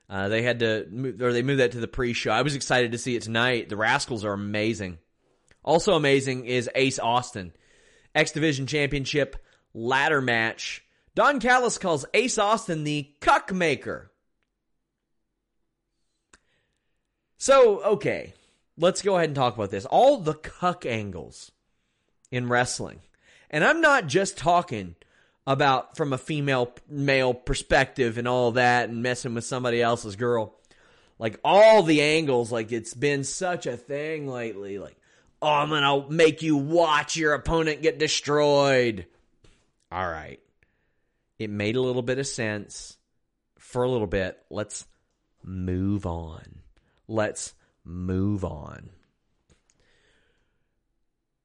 Uh, 0.07 0.29
they 0.29 0.43
had 0.43 0.59
to 0.59 0.85
move, 0.91 1.19
or 1.19 1.33
they 1.33 1.41
moved 1.41 1.61
that 1.61 1.71
to 1.71 1.79
the 1.79 1.87
pre-show. 1.87 2.29
I 2.29 2.43
was 2.43 2.53
excited 2.53 2.91
to 2.91 2.99
see 2.99 3.15
it 3.15 3.23
tonight. 3.23 3.69
The 3.69 3.77
Rascals 3.77 4.23
are 4.23 4.33
amazing. 4.33 4.99
Also 5.63 5.93
amazing 5.93 6.45
is 6.45 6.69
Ace 6.75 6.99
Austin, 6.99 7.53
X 8.15 8.31
Division 8.31 8.67
Championship 8.67 9.37
ladder 9.73 10.21
match. 10.21 10.83
Don 11.15 11.39
Callis 11.39 11.77
calls 11.77 12.05
Ace 12.13 12.37
Austin 12.37 12.83
the 12.83 13.09
cuck 13.19 13.53
maker. 13.53 14.11
So, 17.37 17.81
okay, 17.83 18.33
let's 18.77 19.01
go 19.01 19.15
ahead 19.17 19.29
and 19.29 19.35
talk 19.35 19.55
about 19.55 19.71
this. 19.71 19.85
All 19.85 20.17
the 20.17 20.35
cuck 20.35 20.85
angles 20.85 21.51
in 22.31 22.47
wrestling. 22.47 22.99
And 23.49 23.63
I'm 23.63 23.81
not 23.81 24.07
just 24.07 24.37
talking 24.37 24.95
about 25.45 25.97
from 25.97 26.13
a 26.13 26.17
female 26.17 26.71
male 26.87 27.33
perspective 27.33 28.17
and 28.17 28.27
all 28.27 28.51
that 28.51 28.89
and 28.89 29.01
messing 29.03 29.33
with 29.33 29.43
somebody 29.43 29.81
else's 29.81 30.15
girl. 30.15 30.55
Like 31.19 31.39
all 31.43 31.83
the 31.83 32.01
angles, 32.01 32.51
like 32.51 32.71
it's 32.71 32.93
been 32.93 33.23
such 33.23 33.65
a 33.65 33.75
thing 33.75 34.27
lately. 34.27 34.79
Like, 34.79 34.95
oh, 35.41 35.49
I'm 35.49 35.69
gonna 35.69 36.09
make 36.09 36.41
you 36.41 36.57
watch 36.57 37.15
your 37.15 37.33
opponent 37.33 37.81
get 37.81 37.99
destroyed. 37.99 39.05
All 39.91 40.07
right. 40.07 40.39
It 41.39 41.49
made 41.49 41.75
a 41.75 41.81
little 41.81 42.03
bit 42.03 42.19
of 42.19 42.27
sense 42.27 42.97
for 43.57 43.83
a 43.83 43.89
little 43.89 44.07
bit. 44.07 44.37
Let's 44.49 44.85
move 45.43 46.05
on. 46.05 46.59
Let's 47.07 47.53
move 47.83 48.45
on. 48.45 48.89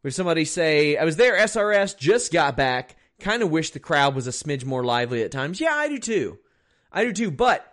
Where 0.02 0.11
somebody 0.11 0.44
say, 0.44 0.96
I 0.96 1.04
was 1.04 1.16
there, 1.16 1.37
SRS, 1.37 1.96
just 1.96 2.32
got 2.32 2.56
back. 2.56 2.96
Kind 3.18 3.42
of 3.42 3.50
wish 3.50 3.70
the 3.70 3.80
crowd 3.80 4.14
was 4.14 4.26
a 4.26 4.30
smidge 4.30 4.64
more 4.64 4.85
lively 4.85 5.22
at 5.22 5.32
times. 5.32 5.61
Yeah, 5.61 5.72
I 5.74 5.88
do 5.88 5.98
too. 5.98 6.38
I 6.92 7.04
do 7.04 7.12
too. 7.12 7.30
But 7.30 7.66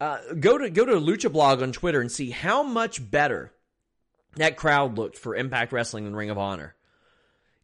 uh, 0.00 0.18
go 0.38 0.58
to 0.58 0.68
go 0.68 0.84
to 0.84 0.94
Lucha 0.94 1.32
Blog 1.32 1.62
on 1.62 1.72
Twitter 1.72 2.00
and 2.00 2.10
see 2.10 2.30
how 2.30 2.62
much 2.62 3.10
better 3.10 3.52
that 4.36 4.56
crowd 4.56 4.96
looked 4.96 5.18
for 5.18 5.34
Impact 5.34 5.72
Wrestling 5.72 6.06
and 6.06 6.16
Ring 6.16 6.30
of 6.30 6.38
Honor. 6.38 6.74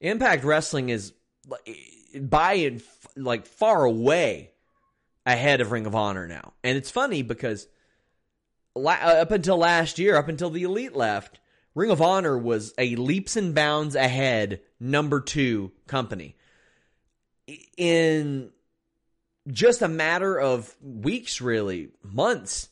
Impact 0.00 0.44
Wrestling 0.44 0.88
is 0.88 1.12
by 2.18 2.52
and 2.54 2.82
like 3.16 3.46
far 3.46 3.84
away 3.84 4.50
ahead 5.24 5.60
of 5.60 5.72
Ring 5.72 5.86
of 5.86 5.94
Honor 5.94 6.26
now. 6.26 6.52
And 6.62 6.76
it's 6.76 6.90
funny 6.90 7.22
because 7.22 7.66
uh, 8.74 8.88
up 8.88 9.30
until 9.30 9.56
last 9.56 9.98
year, 9.98 10.16
up 10.16 10.28
until 10.28 10.50
the 10.50 10.64
Elite 10.64 10.94
left, 10.94 11.40
Ring 11.74 11.90
of 11.90 12.00
Honor 12.02 12.38
was 12.38 12.72
a 12.78 12.96
leaps 12.96 13.36
and 13.36 13.54
bounds 13.54 13.94
ahead 13.94 14.60
number 14.80 15.20
two 15.20 15.72
company. 15.86 16.36
In 17.76 18.50
just 19.48 19.82
a 19.82 19.88
matter 19.88 20.38
of 20.38 20.74
weeks, 20.82 21.40
really, 21.40 21.90
months, 22.02 22.68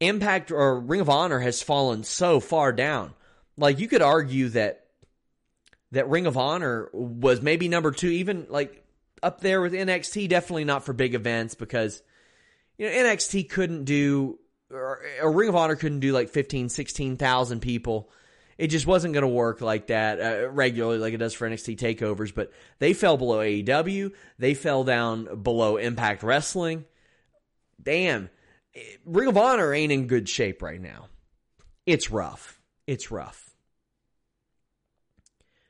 Impact 0.00 0.50
or 0.50 0.80
Ring 0.80 1.00
of 1.00 1.08
Honor 1.08 1.38
has 1.38 1.62
fallen 1.62 2.04
so 2.04 2.40
far 2.40 2.72
down. 2.72 3.12
Like 3.56 3.78
you 3.78 3.88
could 3.88 4.02
argue 4.02 4.48
that 4.50 4.86
that 5.92 6.08
Ring 6.08 6.26
of 6.26 6.36
Honor 6.36 6.88
was 6.92 7.42
maybe 7.42 7.68
number 7.68 7.90
two, 7.90 8.08
even 8.08 8.46
like 8.48 8.84
up 9.22 9.40
there 9.40 9.60
with 9.60 9.72
NXT. 9.72 10.28
Definitely 10.28 10.64
not 10.64 10.84
for 10.84 10.92
big 10.92 11.14
events 11.14 11.54
because 11.54 12.02
you 12.78 12.86
know 12.86 12.92
NXT 12.92 13.50
couldn't 13.50 13.84
do 13.84 14.38
or, 14.72 15.00
or 15.22 15.32
Ring 15.32 15.48
of 15.48 15.56
Honor 15.56 15.76
couldn't 15.76 16.00
do 16.00 16.12
like 16.12 16.30
15, 16.30 16.68
16,000 16.68 17.60
people. 17.60 18.10
It 18.58 18.68
just 18.68 18.86
wasn't 18.86 19.14
going 19.14 19.22
to 19.22 19.28
work 19.28 19.62
like 19.62 19.86
that 19.86 20.20
uh, 20.20 20.50
regularly, 20.50 20.98
like 20.98 21.14
it 21.14 21.18
does 21.18 21.32
for 21.32 21.48
NXT 21.48 21.78
takeovers. 21.78 22.34
But 22.34 22.52
they 22.78 22.92
fell 22.92 23.16
below 23.16 23.38
AEW. 23.38 24.12
They 24.38 24.54
fell 24.54 24.84
down 24.84 25.42
below 25.42 25.76
Impact 25.78 26.22
Wrestling. 26.22 26.84
Damn, 27.82 28.28
Ring 29.04 29.28
of 29.28 29.36
Honor 29.36 29.72
ain't 29.74 29.92
in 29.92 30.06
good 30.06 30.28
shape 30.28 30.62
right 30.62 30.80
now. 30.80 31.08
It's 31.86 32.10
rough. 32.10 32.60
It's 32.86 33.10
rough. 33.10 33.50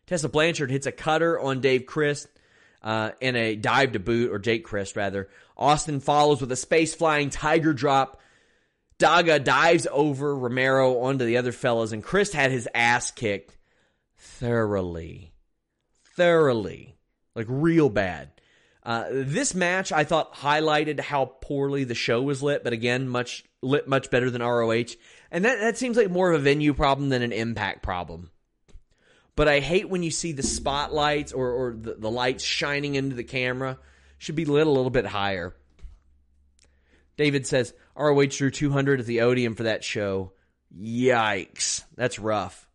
Tessa 0.06 0.28
Blanchard 0.28 0.70
hits 0.70 0.86
a 0.86 0.92
cutter 0.92 1.38
on 1.38 1.60
Dave 1.60 1.86
Crist 1.86 2.28
uh, 2.82 3.12
in 3.20 3.36
a 3.36 3.56
dive 3.56 3.92
to 3.92 3.98
boot, 3.98 4.32
or 4.32 4.38
Jake 4.38 4.64
Crist 4.64 4.96
rather. 4.96 5.28
Austin 5.56 6.00
follows 6.00 6.40
with 6.40 6.50
a 6.52 6.56
space 6.56 6.94
flying 6.94 7.30
tiger 7.30 7.72
drop. 7.72 8.20
Daga 8.98 9.42
dives 9.42 9.86
over 9.90 10.36
Romero 10.36 11.00
onto 11.00 11.24
the 11.24 11.36
other 11.36 11.52
fellas, 11.52 11.92
and 11.92 12.02
Crist 12.02 12.32
had 12.34 12.50
his 12.50 12.68
ass 12.74 13.10
kicked 13.10 13.56
thoroughly. 14.16 15.32
Thoroughly. 16.16 16.96
Like 17.34 17.46
real 17.48 17.88
bad. 17.88 18.30
Uh, 18.82 19.04
this 19.10 19.54
match 19.54 19.92
I 19.92 20.04
thought 20.04 20.34
highlighted 20.34 21.00
how 21.00 21.26
poorly 21.40 21.84
the 21.84 21.94
show 21.94 22.22
was 22.22 22.42
lit, 22.42 22.64
but 22.64 22.72
again, 22.72 23.08
much 23.08 23.44
lit 23.62 23.86
much 23.86 24.10
better 24.10 24.30
than 24.30 24.42
ROH. 24.42 24.94
And 25.30 25.44
that, 25.44 25.60
that 25.60 25.76
seems 25.76 25.96
like 25.96 26.10
more 26.10 26.30
of 26.30 26.40
a 26.40 26.42
venue 26.42 26.72
problem 26.72 27.10
than 27.10 27.22
an 27.22 27.32
impact 27.32 27.82
problem. 27.82 28.30
But 29.36 29.48
I 29.48 29.60
hate 29.60 29.88
when 29.88 30.02
you 30.02 30.10
see 30.10 30.32
the 30.32 30.42
spotlights 30.42 31.32
or, 31.32 31.50
or 31.50 31.72
the, 31.72 31.94
the 31.94 32.10
lights 32.10 32.44
shining 32.44 32.94
into 32.94 33.16
the 33.16 33.24
camera. 33.24 33.78
Should 34.18 34.34
be 34.36 34.44
lit 34.44 34.66
a 34.66 34.70
little 34.70 34.90
bit 34.90 35.06
higher. 35.06 35.54
David 37.16 37.46
says 37.46 37.72
ROH 37.96 38.26
drew 38.26 38.50
200 38.50 39.00
at 39.00 39.06
the 39.06 39.22
Odeum 39.22 39.54
for 39.54 39.62
that 39.62 39.82
show. 39.82 40.32
Yikes. 40.78 41.84
That's 41.96 42.18
rough. 42.18 42.68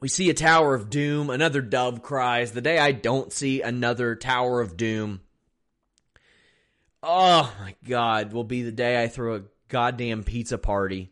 We 0.00 0.08
see 0.08 0.30
a 0.30 0.34
Tower 0.34 0.74
of 0.74 0.88
Doom. 0.88 1.28
Another 1.28 1.60
dove 1.60 2.02
cries. 2.02 2.52
The 2.52 2.62
day 2.62 2.78
I 2.78 2.92
don't 2.92 3.32
see 3.32 3.60
another 3.60 4.16
Tower 4.16 4.62
of 4.62 4.76
Doom. 4.76 5.20
Oh 7.02 7.52
my 7.60 7.74
God, 7.86 8.32
will 8.32 8.44
be 8.44 8.62
the 8.62 8.72
day 8.72 9.02
I 9.02 9.08
throw 9.08 9.36
a 9.36 9.42
goddamn 9.68 10.24
pizza 10.24 10.56
party. 10.58 11.10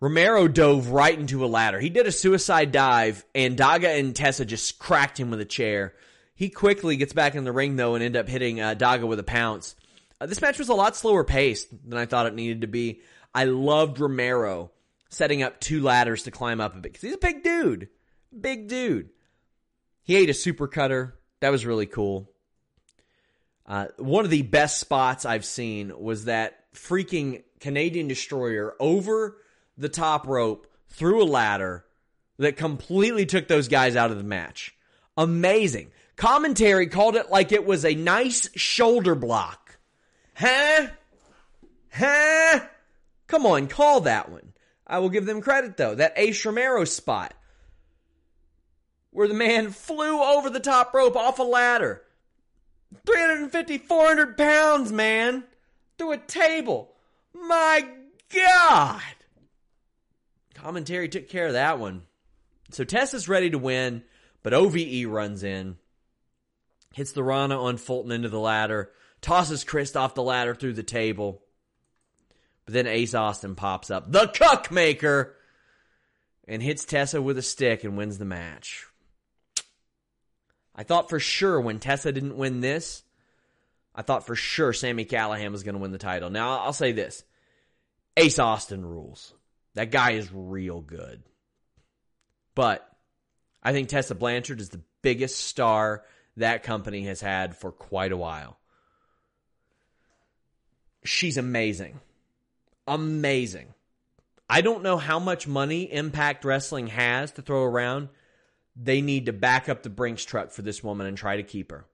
Romero 0.00 0.46
dove 0.46 0.90
right 0.90 1.18
into 1.18 1.44
a 1.44 1.46
ladder. 1.46 1.80
He 1.80 1.90
did 1.90 2.06
a 2.06 2.12
suicide 2.12 2.70
dive, 2.70 3.24
and 3.34 3.58
Daga 3.58 3.98
and 3.98 4.14
Tessa 4.14 4.44
just 4.44 4.78
cracked 4.78 5.18
him 5.18 5.30
with 5.30 5.40
a 5.40 5.44
chair. 5.44 5.94
He 6.36 6.50
quickly 6.50 6.96
gets 6.96 7.12
back 7.12 7.34
in 7.34 7.42
the 7.42 7.50
ring, 7.50 7.74
though, 7.74 7.96
and 7.96 8.04
end 8.04 8.16
up 8.16 8.28
hitting 8.28 8.60
uh, 8.60 8.76
Daga 8.76 9.08
with 9.08 9.18
a 9.18 9.24
pounce. 9.24 9.74
Uh, 10.20 10.26
this 10.26 10.40
match 10.40 10.58
was 10.58 10.68
a 10.68 10.74
lot 10.74 10.96
slower 10.96 11.24
paced 11.24 11.68
than 11.88 11.98
I 11.98 12.06
thought 12.06 12.26
it 12.26 12.34
needed 12.34 12.60
to 12.60 12.68
be. 12.68 13.00
I 13.34 13.44
loved 13.44 13.98
Romero 13.98 14.70
setting 15.08 15.42
up 15.42 15.60
two 15.60 15.82
ladders 15.82 16.24
to 16.24 16.30
climb 16.30 16.60
up 16.60 16.74
a 16.74 16.78
bit 16.78 16.92
because 16.92 17.02
he's 17.02 17.14
a 17.14 17.18
big 17.18 17.42
dude. 17.42 17.88
Big 18.38 18.68
dude. 18.68 19.10
He 20.02 20.16
ate 20.16 20.30
a 20.30 20.34
super 20.34 20.68
cutter. 20.68 21.18
That 21.40 21.50
was 21.50 21.66
really 21.66 21.86
cool. 21.86 22.30
Uh, 23.66 23.86
one 23.98 24.24
of 24.24 24.30
the 24.30 24.42
best 24.42 24.78
spots 24.78 25.26
I've 25.26 25.44
seen 25.44 25.92
was 25.98 26.24
that 26.24 26.72
freaking 26.74 27.42
Canadian 27.60 28.08
destroyer 28.08 28.74
over 28.80 29.38
the 29.76 29.88
top 29.88 30.26
rope 30.26 30.66
through 30.88 31.22
a 31.22 31.24
ladder 31.24 31.84
that 32.38 32.56
completely 32.56 33.26
took 33.26 33.48
those 33.48 33.68
guys 33.68 33.96
out 33.96 34.10
of 34.10 34.16
the 34.16 34.24
match. 34.24 34.74
Amazing. 35.16 35.90
Commentary 36.16 36.86
called 36.86 37.16
it 37.16 37.30
like 37.30 37.52
it 37.52 37.66
was 37.66 37.84
a 37.84 37.94
nice 37.94 38.48
shoulder 38.56 39.14
block. 39.14 39.78
Huh? 40.34 40.88
Huh? 41.92 42.60
Come 43.26 43.44
on, 43.44 43.66
call 43.66 44.00
that 44.02 44.30
one. 44.30 44.52
I 44.88 44.98
will 44.98 45.10
give 45.10 45.26
them 45.26 45.40
credit 45.40 45.76
though. 45.76 45.94
That 45.94 46.14
Ace 46.16 46.44
Romero 46.44 46.84
spot 46.84 47.34
where 49.10 49.28
the 49.28 49.34
man 49.34 49.70
flew 49.70 50.22
over 50.22 50.50
the 50.50 50.60
top 50.60 50.94
rope 50.94 51.16
off 51.16 51.38
a 51.38 51.42
ladder. 51.42 52.02
350, 53.04 53.78
400 53.78 54.36
pounds, 54.36 54.92
man. 54.92 55.44
Through 55.96 56.12
a 56.12 56.18
table. 56.18 56.94
My 57.34 57.86
God. 58.32 59.02
Commentary 60.54 61.08
took 61.08 61.28
care 61.28 61.48
of 61.48 61.54
that 61.54 61.78
one. 61.78 62.02
So 62.70 62.84
Tessa's 62.84 63.28
ready 63.28 63.50
to 63.50 63.58
win, 63.58 64.04
but 64.42 64.54
OVE 64.54 65.06
runs 65.06 65.42
in, 65.42 65.78
hits 66.92 67.12
the 67.12 67.22
Rana 67.22 67.60
on 67.60 67.76
Fulton 67.76 68.12
into 68.12 68.28
the 68.28 68.38
ladder, 68.38 68.92
tosses 69.20 69.64
Crist 69.64 69.96
off 69.96 70.14
the 70.14 70.22
ladder 70.22 70.54
through 70.54 70.74
the 70.74 70.82
table. 70.82 71.42
But 72.68 72.74
then 72.74 72.86
Ace 72.86 73.14
Austin 73.14 73.54
pops 73.54 73.90
up, 73.90 74.12
the 74.12 74.26
cuck 74.26 74.70
maker, 74.70 75.34
and 76.46 76.62
hits 76.62 76.84
Tessa 76.84 77.22
with 77.22 77.38
a 77.38 77.42
stick 77.42 77.82
and 77.82 77.96
wins 77.96 78.18
the 78.18 78.26
match. 78.26 78.84
I 80.74 80.82
thought 80.82 81.08
for 81.08 81.18
sure 81.18 81.58
when 81.62 81.78
Tessa 81.78 82.12
didn't 82.12 82.36
win 82.36 82.60
this, 82.60 83.04
I 83.94 84.02
thought 84.02 84.26
for 84.26 84.36
sure 84.36 84.74
Sami 84.74 85.06
Callihan 85.06 85.50
was 85.50 85.62
going 85.62 85.76
to 85.76 85.80
win 85.80 85.92
the 85.92 85.96
title. 85.96 86.28
Now, 86.28 86.58
I'll 86.58 86.74
say 86.74 86.92
this 86.92 87.24
Ace 88.18 88.38
Austin 88.38 88.84
rules. 88.84 89.32
That 89.72 89.90
guy 89.90 90.10
is 90.10 90.30
real 90.30 90.82
good. 90.82 91.22
But 92.54 92.86
I 93.62 93.72
think 93.72 93.88
Tessa 93.88 94.14
Blanchard 94.14 94.60
is 94.60 94.68
the 94.68 94.82
biggest 95.00 95.40
star 95.40 96.04
that 96.36 96.64
company 96.64 97.06
has 97.06 97.22
had 97.22 97.56
for 97.56 97.72
quite 97.72 98.12
a 98.12 98.16
while. 98.18 98.58
She's 101.02 101.38
amazing. 101.38 102.00
Amazing. 102.88 103.74
I 104.48 104.62
don't 104.62 104.82
know 104.82 104.96
how 104.96 105.18
much 105.18 105.46
money 105.46 105.92
Impact 105.92 106.44
Wrestling 106.44 106.88
has 106.88 107.32
to 107.32 107.42
throw 107.42 107.62
around 107.62 108.08
they 108.80 109.00
need 109.00 109.26
to 109.26 109.32
back 109.32 109.68
up 109.68 109.82
the 109.82 109.90
Brinks 109.90 110.24
truck 110.24 110.52
for 110.52 110.62
this 110.62 110.82
woman 110.84 111.06
and 111.06 111.18
try 111.18 111.36
to 111.36 111.42
keep 111.42 111.72
her. 111.72 111.84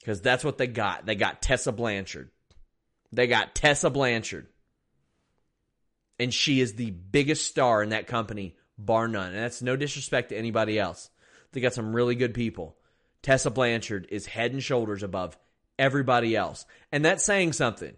Because 0.00 0.20
that's 0.20 0.44
what 0.44 0.58
they 0.58 0.66
got. 0.66 1.06
They 1.06 1.14
got 1.14 1.40
Tessa 1.40 1.72
Blanchard. 1.72 2.30
They 3.12 3.26
got 3.26 3.54
Tessa 3.54 3.88
Blanchard. 3.88 4.48
And 6.18 6.34
she 6.34 6.60
is 6.60 6.74
the 6.74 6.90
biggest 6.90 7.46
star 7.46 7.82
in 7.82 7.90
that 7.90 8.06
company, 8.06 8.56
bar 8.76 9.06
none. 9.06 9.32
And 9.32 9.38
that's 9.38 9.62
no 9.62 9.76
disrespect 9.76 10.30
to 10.30 10.36
anybody 10.36 10.78
else. 10.78 11.08
They 11.52 11.60
got 11.60 11.74
some 11.74 11.94
really 11.94 12.14
good 12.14 12.34
people. 12.34 12.76
Tessa 13.22 13.50
Blanchard 13.50 14.08
is 14.10 14.26
head 14.26 14.52
and 14.52 14.62
shoulders 14.62 15.02
above 15.02 15.38
everybody 15.78 16.34
else. 16.34 16.66
And 16.90 17.04
that's 17.04 17.24
saying 17.24 17.52
something 17.52 17.96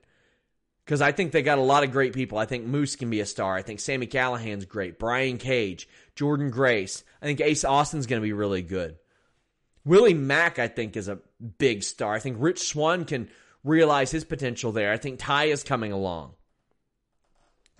because 0.88 1.02
I 1.02 1.12
think 1.12 1.32
they 1.32 1.42
got 1.42 1.58
a 1.58 1.60
lot 1.60 1.84
of 1.84 1.92
great 1.92 2.14
people. 2.14 2.38
I 2.38 2.46
think 2.46 2.64
Moose 2.64 2.96
can 2.96 3.10
be 3.10 3.20
a 3.20 3.26
star. 3.26 3.54
I 3.54 3.60
think 3.60 3.78
Sami 3.78 4.06
Callihan's 4.06 4.64
great. 4.64 4.98
Brian 4.98 5.36
Cage, 5.36 5.86
Jordynne 6.16 6.50
Grace. 6.50 7.04
I 7.20 7.26
think 7.26 7.42
Ace 7.42 7.62
Austin's 7.62 8.06
going 8.06 8.22
to 8.22 8.26
be 8.26 8.32
really 8.32 8.62
good. 8.62 8.96
Willie 9.84 10.14
Mack, 10.14 10.58
I 10.58 10.66
think, 10.66 10.96
is 10.96 11.08
a 11.08 11.18
big 11.58 11.82
star. 11.82 12.14
I 12.14 12.20
think 12.20 12.38
Rich 12.40 12.60
Swann 12.60 13.04
can 13.04 13.28
realize 13.62 14.10
his 14.10 14.24
potential 14.24 14.72
there. 14.72 14.90
I 14.90 14.96
think 14.96 15.18
Ty 15.18 15.44
is 15.44 15.62
coming 15.62 15.92
along. 15.92 16.32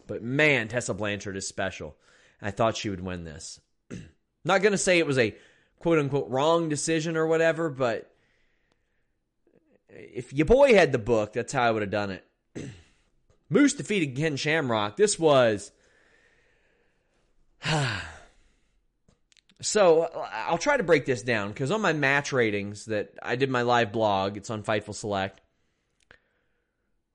But 0.06 0.22
man, 0.22 0.68
Tessa 0.68 0.92
Blanchard 0.92 1.38
is 1.38 1.48
special. 1.48 1.96
I 2.42 2.50
thought 2.50 2.76
she 2.76 2.90
would 2.90 3.00
win 3.00 3.24
this. 3.24 3.58
Not 4.44 4.60
going 4.60 4.72
to 4.72 4.78
say 4.78 4.98
it 4.98 5.06
was 5.06 5.16
a 5.16 5.34
quote 5.78 5.98
unquote 5.98 6.28
wrong 6.28 6.68
decision 6.68 7.16
or 7.16 7.26
whatever, 7.26 7.70
but 7.70 8.14
if 9.88 10.34
your 10.34 10.44
boy 10.44 10.74
had 10.74 10.92
the 10.92 10.98
book, 10.98 11.32
that's 11.32 11.54
how 11.54 11.62
I 11.62 11.70
would 11.70 11.80
have 11.80 11.90
done 11.90 12.10
it. 12.10 12.22
Moose 13.50 13.74
defeated 13.74 14.16
Ken 14.16 14.36
Shamrock. 14.36 14.96
This 14.96 15.18
was. 15.18 15.72
so 19.60 20.02
uh, 20.02 20.28
I'll 20.32 20.58
try 20.58 20.76
to 20.76 20.82
break 20.82 21.06
this 21.06 21.22
down 21.22 21.48
because 21.48 21.70
on 21.70 21.80
my 21.80 21.92
match 21.92 22.32
ratings 22.32 22.86
that 22.86 23.12
I 23.22 23.36
did 23.36 23.50
my 23.50 23.62
live 23.62 23.92
blog, 23.92 24.36
it's 24.36 24.50
on 24.50 24.62
Fightful 24.62 24.94
Select. 24.94 25.40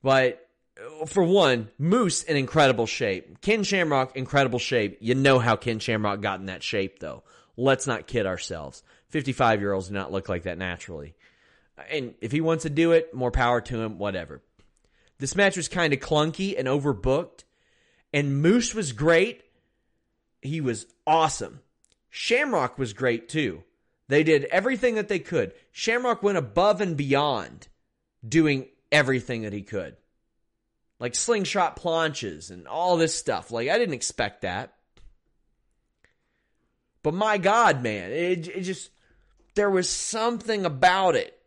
But 0.01 0.47
uh, 0.77 1.05
for 1.05 1.23
one, 1.23 1.69
Moose 1.77 2.23
in 2.23 2.35
incredible 2.35 2.87
shape. 2.87 3.41
Ken 3.41 3.63
Shamrock, 3.63 4.15
incredible 4.15 4.59
shape. 4.59 4.97
You 5.01 5.15
know 5.15 5.39
how 5.39 5.55
Ken 5.55 5.79
Shamrock 5.79 6.21
got 6.21 6.39
in 6.39 6.47
that 6.47 6.63
shape 6.63 6.99
though. 6.99 7.23
Let's 7.55 7.85
not 7.85 8.07
kid 8.07 8.25
ourselves. 8.25 8.83
55 9.09 9.59
year 9.61 9.73
olds 9.73 9.89
do 9.89 9.93
not 9.93 10.11
look 10.11 10.27
like 10.27 10.43
that 10.43 10.57
naturally. 10.57 11.13
And 11.89 12.15
if 12.21 12.31
he 12.31 12.41
wants 12.41 12.63
to 12.63 12.69
do 12.69 12.91
it, 12.91 13.13
more 13.13 13.31
power 13.31 13.61
to 13.61 13.81
him, 13.81 13.97
whatever. 13.97 14.41
This 15.23 15.37
match 15.37 15.55
was 15.55 15.69
kind 15.69 15.93
of 15.93 16.01
clunky 16.01 16.59
and 16.59 16.67
overbooked. 16.67 17.45
And 18.11 18.41
Moose 18.41 18.75
was 18.75 18.91
great. 18.91 19.41
He 20.41 20.59
was 20.59 20.85
awesome. 21.07 21.61
Shamrock 22.09 22.77
was 22.77 22.91
great 22.91 23.29
too. 23.29 23.63
They 24.09 24.25
did 24.25 24.43
everything 24.43 24.95
that 24.95 25.07
they 25.07 25.19
could. 25.19 25.53
Shamrock 25.71 26.23
went 26.23 26.37
above 26.37 26.81
and 26.81 26.97
beyond 26.97 27.69
doing 28.27 28.67
everything 28.91 29.43
that 29.43 29.53
he 29.53 29.61
could. 29.61 29.95
Like 30.99 31.15
slingshot 31.15 31.81
planches 31.81 32.51
and 32.51 32.67
all 32.67 32.97
this 32.97 33.15
stuff. 33.15 33.49
Like, 33.49 33.69
I 33.69 33.77
didn't 33.77 33.95
expect 33.95 34.41
that. 34.41 34.73
But 37.01 37.13
my 37.13 37.37
God, 37.37 37.81
man, 37.81 38.11
it, 38.11 38.49
it 38.49 38.61
just, 38.63 38.89
there 39.55 39.69
was 39.69 39.89
something 39.89 40.65
about 40.65 41.15
it. 41.15 41.39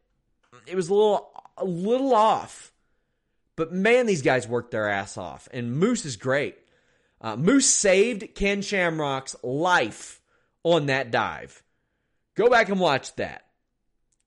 It 0.67 0.77
was 0.77 0.89
a 0.89 0.95
little, 0.95 1.31
a 1.59 1.65
little 1.67 2.15
off. 2.15 2.73
But 3.57 3.73
man, 3.73 4.07
these 4.07 4.23
guys 4.23 4.47
worked 4.47 4.71
their 4.71 4.89
ass 4.89 5.17
off. 5.17 5.49
And 5.53 5.77
Moose 5.79 6.05
is 6.05 6.17
great. 6.17 6.57
Uh, 7.21 7.37
Moose 7.37 7.67
saved 7.67 8.35
Ken 8.35 8.61
Shamrock's 8.61 9.35
life 9.43 10.21
on 10.63 10.87
that 10.87 11.11
dive. 11.11 11.63
Go 12.35 12.51
back 12.51 12.69
and 12.69 12.79
watch 12.79 13.15
that. 13.17 13.47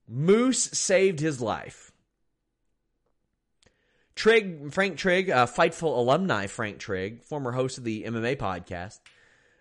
Moose 0.07 0.63
saved 0.63 1.19
his 1.19 1.39
life. 1.39 1.91
Trigg, 4.15 4.73
Frank 4.73 4.97
Trigg, 4.97 5.29
uh, 5.29 5.45
Fightful 5.45 5.97
alumni 5.97 6.47
Frank 6.47 6.79
Trigg, 6.79 7.23
former 7.23 7.51
host 7.51 7.77
of 7.77 7.85
the 7.85 8.03
MMA 8.03 8.35
podcast, 8.35 8.99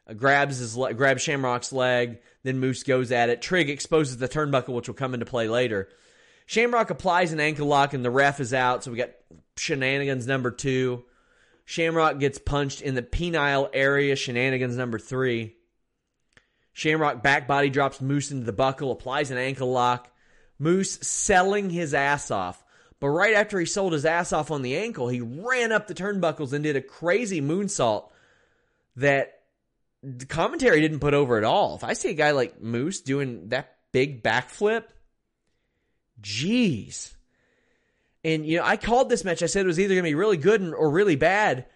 uh, 0.09 0.14
grabs 0.14 0.59
his 0.59 0.76
le- 0.76 0.94
grabs 0.94 1.22
Shamrock's 1.22 1.72
leg. 1.72 2.18
Then 2.42 2.59
Moose 2.59 2.83
goes 2.83 3.12
at 3.12 3.28
it. 3.28 3.42
Trigg 3.42 3.70
exposes 3.70 4.16
the 4.16 4.28
turnbuckle, 4.28 4.74
which 4.74 4.88
will 4.88 4.96
come 4.96 5.14
into 5.14 5.26
play 5.26 5.46
later. 5.46 5.88
Shamrock 6.48 6.88
applies 6.88 7.34
an 7.34 7.40
ankle 7.40 7.66
lock, 7.66 7.92
and 7.92 8.02
the 8.02 8.11
ref 8.11 8.40
is 8.40 8.54
out. 8.54 8.82
So 8.82 8.90
we 8.90 8.96
got 8.96 9.11
shenanigans 9.58 10.26
number 10.26 10.50
two. 10.50 11.04
Shamrock 11.66 12.18
gets 12.18 12.38
punched 12.38 12.80
in 12.80 12.94
the 12.94 13.02
penile 13.02 13.68
area, 13.74 14.16
shenanigans 14.16 14.74
number 14.74 14.98
three. 14.98 15.56
Shamrock 16.72 17.22
back 17.22 17.46
body 17.46 17.68
drops 17.68 18.00
Moose 18.00 18.30
into 18.30 18.46
the 18.46 18.54
buckle, 18.54 18.90
applies 18.90 19.30
an 19.30 19.37
ankle 19.37 19.70
lock. 19.70 20.11
Moose 20.58 20.98
selling 21.02 21.68
his 21.68 21.92
ass 21.92 22.30
off. 22.30 22.64
But 22.98 23.08
right 23.08 23.34
after 23.34 23.61
he 23.61 23.66
sold 23.66 23.92
his 23.92 24.06
ass 24.06 24.32
off 24.32 24.50
on 24.50 24.62
the 24.62 24.78
ankle, 24.78 25.08
he 25.08 25.20
ran 25.20 25.70
up 25.70 25.87
the 25.87 25.94
turnbuckles 25.94 26.54
and 26.54 26.64
did 26.64 26.76
a 26.76 26.80
crazy 26.80 27.42
moonsault 27.42 28.08
that 28.96 29.42
the 30.02 30.24
commentary 30.24 30.80
didn't 30.80 31.00
put 31.00 31.12
over 31.12 31.37
at 31.37 31.44
all. 31.44 31.74
If 31.74 31.84
I 31.84 31.92
see 31.92 32.08
a 32.08 32.14
guy 32.14 32.30
like 32.30 32.58
Moose 32.58 33.02
doing 33.02 33.50
that 33.50 33.76
big 33.92 34.22
backflip, 34.22 34.84
jeez. 36.22 37.14
And, 38.24 38.44
you 38.44 38.59
know, 38.59 38.64
I 38.64 38.76
called 38.76 39.09
this 39.09 39.24
match. 39.24 39.42
I 39.42 39.46
said 39.46 39.64
it 39.64 39.68
was 39.68 39.81
either 39.81 39.94
going 39.94 40.04
to 40.04 40.11
be 40.11 40.14
really 40.14 40.37
good 40.37 40.62
or 40.74 40.90
really 40.90 41.16
bad. 41.16 41.66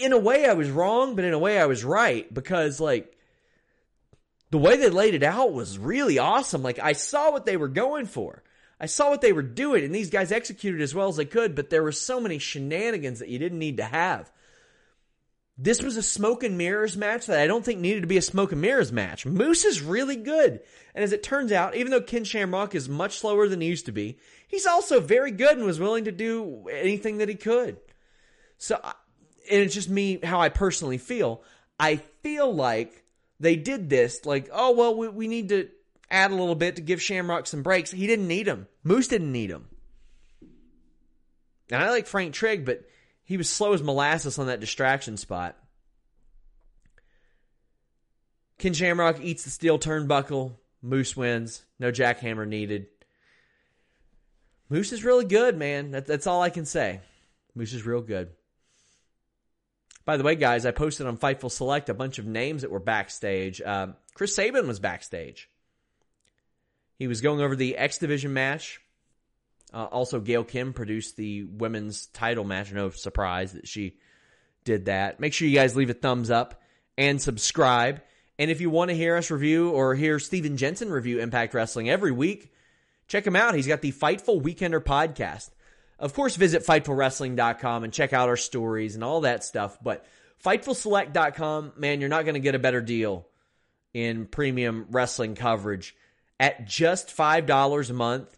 In 0.00 0.12
a 0.12 0.18
way, 0.18 0.46
I 0.46 0.54
was 0.54 0.70
wrong, 0.70 1.14
but 1.14 1.24
in 1.24 1.34
a 1.34 1.38
way, 1.38 1.60
I 1.60 1.66
was 1.66 1.84
right 1.84 2.32
because, 2.32 2.80
like, 2.80 3.14
the 4.50 4.58
way 4.58 4.76
they 4.76 4.88
laid 4.88 5.14
it 5.14 5.22
out 5.22 5.52
was 5.52 5.78
really 5.78 6.18
awesome. 6.18 6.62
Like, 6.62 6.78
I 6.78 6.92
saw 6.92 7.30
what 7.30 7.44
they 7.44 7.56
were 7.56 7.68
going 7.68 8.06
for. 8.06 8.42
I 8.80 8.86
saw 8.86 9.10
what 9.10 9.20
they 9.20 9.32
were 9.32 9.42
doing, 9.42 9.84
and 9.84 9.94
these 9.94 10.10
guys 10.10 10.32
executed 10.32 10.80
as 10.80 10.94
well 10.94 11.08
as 11.08 11.16
they 11.16 11.24
could, 11.24 11.54
but 11.54 11.68
there 11.68 11.82
were 11.82 11.92
so 11.92 12.20
many 12.20 12.38
shenanigans 12.38 13.18
that 13.18 13.28
you 13.28 13.38
didn't 13.38 13.58
need 13.58 13.76
to 13.78 13.84
have. 13.84 14.30
This 15.60 15.82
was 15.82 15.96
a 15.96 16.02
smoke 16.04 16.44
and 16.44 16.56
mirrors 16.56 16.96
match 16.96 17.26
that 17.26 17.40
I 17.40 17.48
don't 17.48 17.64
think 17.64 17.80
needed 17.80 18.02
to 18.02 18.06
be 18.06 18.16
a 18.16 18.22
smoke 18.22 18.52
and 18.52 18.60
mirrors 18.60 18.92
match. 18.92 19.26
Moose 19.26 19.64
is 19.64 19.82
really 19.82 20.14
good. 20.14 20.60
And 20.94 21.02
as 21.02 21.12
it 21.12 21.24
turns 21.24 21.50
out, 21.50 21.74
even 21.74 21.90
though 21.90 22.00
Ken 22.00 22.22
Shamrock 22.22 22.76
is 22.76 22.88
much 22.88 23.18
slower 23.18 23.48
than 23.48 23.60
he 23.60 23.66
used 23.66 23.86
to 23.86 23.92
be, 23.92 24.18
he's 24.46 24.66
also 24.66 25.00
very 25.00 25.32
good 25.32 25.56
and 25.56 25.66
was 25.66 25.80
willing 25.80 26.04
to 26.04 26.12
do 26.12 26.68
anything 26.70 27.18
that 27.18 27.28
he 27.28 27.34
could. 27.34 27.76
So, 28.56 28.78
and 28.84 29.62
it's 29.62 29.74
just 29.74 29.90
me, 29.90 30.20
how 30.22 30.40
I 30.40 30.48
personally 30.48 30.98
feel. 30.98 31.42
I 31.80 31.96
feel 31.96 32.54
like 32.54 33.02
they 33.40 33.56
did 33.56 33.90
this, 33.90 34.24
like, 34.24 34.48
oh, 34.52 34.70
well, 34.72 34.96
we, 34.96 35.08
we 35.08 35.26
need 35.26 35.48
to 35.48 35.68
add 36.08 36.30
a 36.30 36.36
little 36.36 36.54
bit 36.54 36.76
to 36.76 36.82
give 36.82 37.02
Shamrock 37.02 37.48
some 37.48 37.64
breaks. 37.64 37.90
He 37.90 38.06
didn't 38.06 38.28
need 38.28 38.46
them. 38.46 38.68
Moose 38.84 39.08
didn't 39.08 39.32
need 39.32 39.50
them. 39.50 39.66
And 41.70 41.82
I 41.82 41.90
like 41.90 42.06
Frank 42.06 42.32
Trigg, 42.32 42.64
but 42.64 42.84
he 43.28 43.36
was 43.36 43.50
slow 43.50 43.74
as 43.74 43.82
molasses 43.82 44.38
on 44.38 44.46
that 44.46 44.58
distraction 44.58 45.18
spot. 45.18 45.54
Ken 48.56 48.72
Shamrock 48.72 49.20
eats 49.20 49.44
the 49.44 49.50
steel 49.50 49.78
turnbuckle. 49.78 50.54
Moose 50.80 51.14
wins. 51.14 51.62
No 51.78 51.92
jackhammer 51.92 52.48
needed. 52.48 52.86
Moose 54.70 54.92
is 54.92 55.04
really 55.04 55.26
good, 55.26 55.58
man. 55.58 55.90
That, 55.90 56.06
that's 56.06 56.26
all 56.26 56.40
I 56.40 56.48
can 56.48 56.64
say. 56.64 57.00
Moose 57.54 57.74
is 57.74 57.84
real 57.84 58.00
good. 58.00 58.30
By 60.06 60.16
the 60.16 60.24
way, 60.24 60.34
guys, 60.34 60.64
I 60.64 60.70
posted 60.70 61.06
on 61.06 61.18
Fightful 61.18 61.50
Select 61.50 61.90
a 61.90 61.94
bunch 61.94 62.18
of 62.18 62.24
names 62.24 62.62
that 62.62 62.70
were 62.70 62.80
backstage. 62.80 63.60
Uh, 63.60 63.88
Chris 64.14 64.34
Sabin 64.34 64.66
was 64.66 64.80
backstage. 64.80 65.50
He 66.98 67.06
was 67.06 67.20
going 67.20 67.42
over 67.42 67.54
the 67.54 67.76
X 67.76 67.98
Division 67.98 68.32
match. 68.32 68.80
Uh, 69.72 69.84
also, 69.84 70.20
Gail 70.20 70.44
Kim 70.44 70.72
produced 70.72 71.16
the 71.16 71.44
women's 71.44 72.06
title 72.06 72.44
match. 72.44 72.72
No 72.72 72.90
surprise 72.90 73.52
that 73.52 73.68
she 73.68 73.96
did 74.64 74.86
that. 74.86 75.20
Make 75.20 75.32
sure 75.32 75.48
you 75.48 75.54
guys 75.54 75.76
leave 75.76 75.90
a 75.90 75.94
thumbs 75.94 76.30
up 76.30 76.62
and 76.96 77.20
subscribe. 77.20 78.02
And 78.38 78.50
if 78.50 78.60
you 78.60 78.70
want 78.70 78.90
to 78.90 78.96
hear 78.96 79.16
us 79.16 79.30
review 79.30 79.70
or 79.70 79.94
hear 79.94 80.18
Steven 80.18 80.56
Jensen 80.56 80.90
review 80.90 81.20
Impact 81.20 81.54
Wrestling 81.54 81.90
every 81.90 82.12
week, 82.12 82.52
check 83.08 83.26
him 83.26 83.36
out. 83.36 83.54
He's 83.54 83.66
got 83.66 83.82
the 83.82 83.92
Fightful 83.92 84.42
Weekender 84.42 84.82
podcast. 84.82 85.50
Of 85.98 86.14
course, 86.14 86.36
visit 86.36 86.64
FightfulWrestling.com 86.64 87.84
and 87.84 87.92
check 87.92 88.12
out 88.12 88.28
our 88.28 88.36
stories 88.36 88.94
and 88.94 89.02
all 89.02 89.22
that 89.22 89.42
stuff. 89.42 89.78
But 89.82 90.06
FightfulSelect.com, 90.44 91.72
man, 91.76 92.00
you're 92.00 92.08
not 92.08 92.24
going 92.24 92.34
to 92.34 92.40
get 92.40 92.54
a 92.54 92.60
better 92.60 92.80
deal 92.80 93.26
in 93.92 94.26
premium 94.26 94.86
wrestling 94.90 95.34
coverage. 95.34 95.96
At 96.38 96.68
just 96.68 97.08
$5 97.08 97.90
a 97.90 97.92
month, 97.92 98.37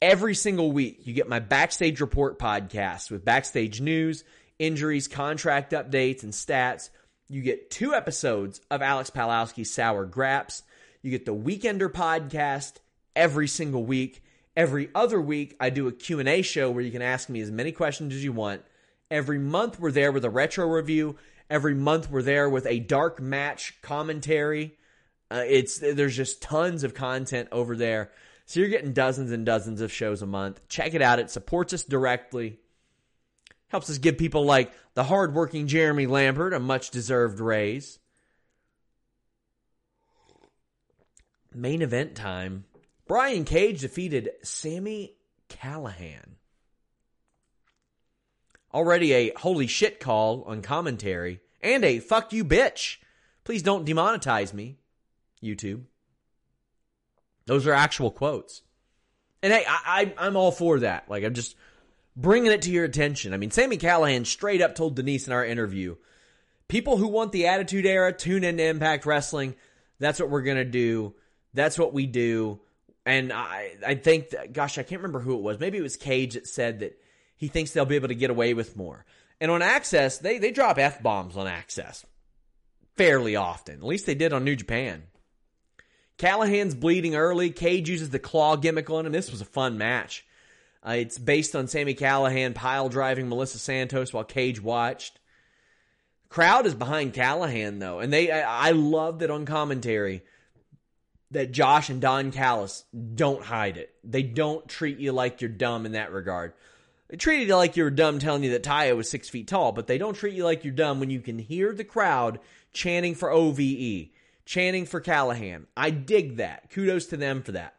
every 0.00 0.34
single 0.34 0.72
week, 0.72 1.00
you 1.04 1.14
get 1.14 1.28
my 1.28 1.38
Backstage 1.38 2.00
Report 2.00 2.38
podcast 2.38 3.10
with 3.10 3.24
backstage 3.24 3.80
news, 3.80 4.24
injuries, 4.58 5.08
contract 5.08 5.72
updates, 5.72 6.22
and 6.22 6.32
stats. 6.32 6.90
You 7.28 7.42
get 7.42 7.70
two 7.70 7.94
episodes 7.94 8.60
of 8.70 8.82
Alex 8.82 9.10
Pawlowski's 9.10 9.72
Sour 9.72 10.04
Grapes. 10.06 10.62
You 11.02 11.10
get 11.10 11.26
the 11.26 11.34
Weekender 11.34 11.90
podcast 11.90 12.74
every 13.16 13.48
single 13.48 13.84
week. 13.84 14.22
Every 14.56 14.88
other 14.94 15.20
week, 15.20 15.56
I 15.58 15.70
do 15.70 15.88
a 15.88 15.92
Q&A 15.92 16.42
show 16.42 16.70
where 16.70 16.84
you 16.84 16.92
can 16.92 17.02
ask 17.02 17.28
me 17.28 17.40
as 17.40 17.50
many 17.50 17.72
questions 17.72 18.14
as 18.14 18.22
you 18.22 18.32
want. 18.32 18.62
Every 19.10 19.38
month, 19.38 19.80
we're 19.80 19.90
there 19.90 20.12
with 20.12 20.24
a 20.24 20.30
retro 20.30 20.66
review. 20.66 21.16
Every 21.50 21.74
month, 21.74 22.10
we're 22.10 22.22
there 22.22 22.48
with 22.48 22.66
a 22.66 22.78
dark 22.78 23.20
match 23.20 23.80
commentary. 23.82 24.76
Uh, 25.30 25.42
it's 25.46 25.78
there's 25.78 26.16
just 26.16 26.40
tons 26.40 26.84
of 26.84 26.94
content 26.94 27.48
over 27.50 27.76
there. 27.76 28.10
So 28.46 28.60
you're 28.60 28.68
getting 28.68 28.92
dozens 28.92 29.32
and 29.32 29.46
dozens 29.46 29.80
of 29.80 29.92
shows 29.92 30.22
a 30.22 30.26
month. 30.26 30.60
Check 30.68 30.94
it 30.94 31.02
out. 31.02 31.18
It 31.18 31.30
supports 31.30 31.72
us 31.72 31.82
directly. 31.82 32.58
Helps 33.68 33.88
us 33.90 33.98
give 33.98 34.18
people 34.18 34.44
like 34.44 34.72
the 34.94 35.04
hardworking 35.04 35.66
Jeremy 35.66 36.06
Lambert 36.06 36.52
a 36.52 36.60
much 36.60 36.90
deserved 36.90 37.40
raise. 37.40 37.98
Main 41.54 41.82
event 41.82 42.14
time. 42.14 42.64
Brian 43.06 43.44
Cage 43.44 43.80
defeated 43.80 44.30
Sami 44.42 45.14
Callihan. 45.48 46.36
Already 48.72 49.12
a 49.12 49.32
holy 49.36 49.66
shit 49.66 50.00
call 50.00 50.42
on 50.44 50.62
commentary 50.62 51.40
and 51.60 51.84
a 51.84 52.00
fuck 52.00 52.32
you 52.32 52.44
bitch. 52.44 52.96
Please 53.44 53.62
don't 53.62 53.86
demonetize 53.86 54.52
me, 54.52 54.78
YouTube. 55.42 55.84
Those 57.46 57.66
are 57.66 57.72
actual 57.72 58.10
quotes. 58.10 58.62
And 59.42 59.52
hey, 59.52 59.64
I, 59.68 60.14
I, 60.18 60.26
I'm 60.26 60.36
all 60.36 60.52
for 60.52 60.80
that. 60.80 61.08
Like, 61.08 61.24
I'm 61.24 61.34
just 61.34 61.56
bringing 62.16 62.52
it 62.52 62.62
to 62.62 62.70
your 62.70 62.84
attention. 62.84 63.34
I 63.34 63.36
mean, 63.36 63.50
Sami 63.50 63.76
Callihan 63.76 64.24
straight 64.24 64.62
up 64.62 64.74
told 64.74 64.96
Denise 64.96 65.26
in 65.26 65.32
our 65.32 65.44
interview, 65.44 65.96
people 66.68 66.96
who 66.96 67.08
want 67.08 67.32
the 67.32 67.48
Attitude 67.48 67.84
Era, 67.84 68.12
tune 68.12 68.44
into 68.44 68.64
Impact 68.64 69.04
Wrestling. 69.04 69.54
That's 69.98 70.18
what 70.18 70.30
we're 70.30 70.42
going 70.42 70.56
to 70.56 70.64
do. 70.64 71.14
That's 71.52 71.78
what 71.78 71.92
we 71.92 72.06
do. 72.06 72.60
And 73.04 73.32
I, 73.32 73.76
I 73.86 73.94
think, 73.96 74.30
that, 74.30 74.52
gosh, 74.54 74.78
I 74.78 74.82
can't 74.82 75.02
remember 75.02 75.20
who 75.20 75.34
it 75.34 75.42
was. 75.42 75.60
Maybe 75.60 75.76
it 75.76 75.82
was 75.82 75.96
Cage 75.96 76.34
that 76.34 76.46
said 76.46 76.80
that 76.80 76.98
he 77.36 77.48
thinks 77.48 77.72
they'll 77.72 77.84
be 77.84 77.96
able 77.96 78.08
to 78.08 78.14
get 78.14 78.30
away 78.30 78.54
with 78.54 78.76
more. 78.76 79.04
And 79.40 79.50
on 79.50 79.60
Access, 79.60 80.18
they, 80.18 80.38
they 80.38 80.52
drop 80.52 80.78
F 80.78 81.02
bombs 81.02 81.36
on 81.36 81.46
Access 81.46 82.06
fairly 82.96 83.36
often. 83.36 83.76
At 83.76 83.84
least 83.84 84.06
they 84.06 84.14
did 84.14 84.32
on 84.32 84.44
New 84.44 84.56
Japan. 84.56 85.02
Callihan's 86.18 86.74
bleeding 86.74 87.16
early. 87.16 87.50
Cage 87.50 87.88
uses 87.88 88.10
the 88.10 88.18
claw 88.18 88.56
gimmick 88.56 88.88
on 88.90 89.06
him. 89.06 89.12
This 89.12 89.30
was 89.30 89.40
a 89.40 89.46
fun 89.46 89.78
match. 89.78 90.24
Uh, 90.86 90.92
it's 90.98 91.18
based 91.18 91.56
on 91.56 91.66
Sami 91.66 91.94
Callihan 91.94 92.54
pile 92.54 92.88
driving 92.88 93.28
Melissa 93.28 93.58
Santos 93.58 94.12
while 94.12 94.24
Cage 94.24 94.60
watched. 94.62 95.18
Crowd 96.28 96.66
is 96.66 96.74
behind 96.74 97.14
Callihan 97.14 97.78
though, 97.78 98.00
and 98.00 98.12
they 98.12 98.30
I, 98.30 98.68
I 98.68 98.70
love 98.72 99.20
that 99.20 99.30
on 99.30 99.46
commentary 99.46 100.22
that 101.30 101.52
Josh 101.52 101.90
and 101.90 102.00
Don 102.00 102.32
Callis 102.32 102.84
don't 103.14 103.42
hide 103.42 103.76
it. 103.76 103.94
They 104.04 104.22
don't 104.22 104.68
treat 104.68 104.98
you 104.98 105.12
like 105.12 105.40
you're 105.40 105.50
dumb 105.50 105.86
in 105.86 105.92
that 105.92 106.12
regard. 106.12 106.52
They 107.08 107.16
treated 107.16 107.48
you 107.48 107.56
like 107.56 107.76
you 107.76 107.84
were 107.84 107.90
dumb 107.90 108.18
telling 108.18 108.44
you 108.44 108.50
that 108.52 108.62
Taya 108.62 108.96
was 108.96 109.10
six 109.10 109.28
feet 109.28 109.48
tall, 109.48 109.72
but 109.72 109.86
they 109.86 109.98
don't 109.98 110.14
treat 110.14 110.34
you 110.34 110.44
like 110.44 110.64
you're 110.64 110.72
dumb 110.72 111.00
when 111.00 111.10
you 111.10 111.20
can 111.20 111.38
hear 111.38 111.72
the 111.72 111.84
crowd 111.84 112.40
chanting 112.72 113.14
for 113.14 113.30
OVE, 113.30 114.08
chanting 114.44 114.86
for 114.86 115.00
Callihan. 115.00 115.66
I 115.76 115.90
dig 115.90 116.36
that. 116.36 116.70
Kudos 116.70 117.06
to 117.06 117.16
them 117.16 117.42
for 117.42 117.52
that. 117.52 117.74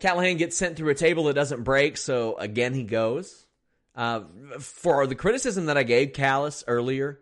Callihan 0.00 0.36
gets 0.36 0.56
sent 0.56 0.76
through 0.76 0.90
a 0.90 0.94
table 0.94 1.24
that 1.24 1.34
doesn't 1.34 1.62
break, 1.62 1.96
so 1.96 2.36
again 2.36 2.74
he 2.74 2.82
goes. 2.82 3.46
Uh, 3.94 4.24
for 4.60 5.06
the 5.06 5.14
criticism 5.14 5.66
that 5.66 5.78
I 5.78 5.82
gave 5.82 6.12
Callis 6.12 6.62
earlier, 6.66 7.20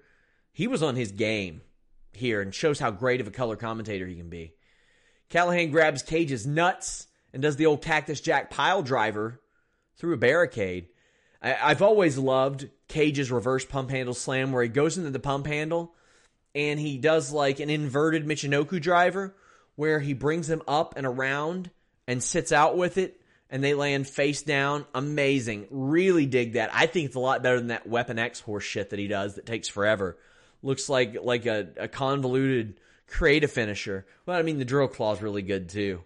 he 0.52 0.66
was 0.66 0.82
on 0.82 0.96
his 0.96 1.12
game 1.12 1.60
here 2.12 2.40
and 2.40 2.52
shows 2.52 2.80
how 2.80 2.90
great 2.90 3.20
of 3.20 3.28
a 3.28 3.32
color 3.32 3.56
commentator 3.56 4.06
he 4.06 4.16
can 4.16 4.28
be. 4.28 4.54
Callihan 5.30 5.70
grabs 5.70 6.02
Cage's 6.02 6.46
nuts 6.46 7.06
and 7.32 7.42
does 7.42 7.56
the 7.56 7.66
old 7.66 7.82
Cactus 7.82 8.20
Jack 8.20 8.50
pile 8.50 8.82
driver 8.82 9.40
through 9.96 10.14
a 10.14 10.18
barricade. 10.18 10.88
I, 11.40 11.50
have 11.50 11.82
always 11.82 12.18
loved 12.18 12.70
Cage's 12.88 13.30
reverse 13.30 13.64
pump 13.64 13.90
handle 13.90 14.14
slam 14.14 14.50
where 14.50 14.62
he 14.62 14.68
goes 14.68 14.96
into 14.96 15.10
the 15.10 15.20
pump 15.20 15.46
handle 15.46 15.94
and 16.54 16.78
he 16.78 16.98
does 16.98 17.32
like 17.32 17.60
an 17.60 17.70
inverted 17.70 18.26
Michinoku 18.26 18.80
driver 18.80 19.34
where 19.76 20.00
he 20.00 20.14
brings 20.14 20.48
him 20.48 20.62
up 20.68 20.94
and 20.96 21.06
around 21.06 21.70
and 22.06 22.22
sits 22.22 22.52
out 22.52 22.76
with 22.76 22.98
it 22.98 23.20
and 23.50 23.62
they 23.62 23.74
land 23.74 24.06
face 24.06 24.42
down. 24.42 24.86
Amazing. 24.94 25.66
Really 25.70 26.26
dig 26.26 26.54
that. 26.54 26.70
I 26.72 26.86
think 26.86 27.06
it's 27.06 27.16
a 27.16 27.20
lot 27.20 27.42
better 27.42 27.58
than 27.58 27.68
that 27.68 27.86
Weapon 27.86 28.18
X 28.18 28.40
horse 28.40 28.64
shit 28.64 28.90
that 28.90 28.98
he 28.98 29.08
does 29.08 29.34
that 29.34 29.46
takes 29.46 29.68
forever 29.68 30.16
looks 30.64 30.88
like 30.88 31.16
like 31.22 31.46
a, 31.46 31.68
a 31.76 31.86
convoluted 31.86 32.80
creative 33.06 33.52
finisher. 33.52 34.06
Well, 34.26 34.36
I 34.36 34.42
mean 34.42 34.58
the 34.58 34.64
drill 34.64 34.88
claw 34.88 35.12
is 35.12 35.22
really 35.22 35.42
good 35.42 35.68
too. 35.68 36.02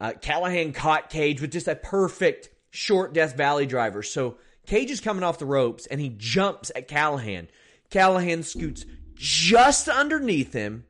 Uh, 0.00 0.12
Callihan 0.12 0.74
caught 0.74 1.10
Cage 1.10 1.40
with 1.40 1.52
just 1.52 1.68
a 1.68 1.76
perfect 1.76 2.48
short 2.70 3.12
Death 3.12 3.36
Valley 3.36 3.66
driver. 3.66 4.02
So 4.02 4.36
Cage 4.66 4.90
is 4.90 5.00
coming 5.00 5.24
off 5.24 5.38
the 5.38 5.46
ropes 5.46 5.86
and 5.86 6.00
he 6.00 6.08
jumps 6.08 6.72
at 6.74 6.88
Callihan. 6.88 7.48
Callihan 7.92 8.44
scoots 8.44 8.84
just 9.14 9.88
underneath 9.88 10.52
him. 10.52 10.84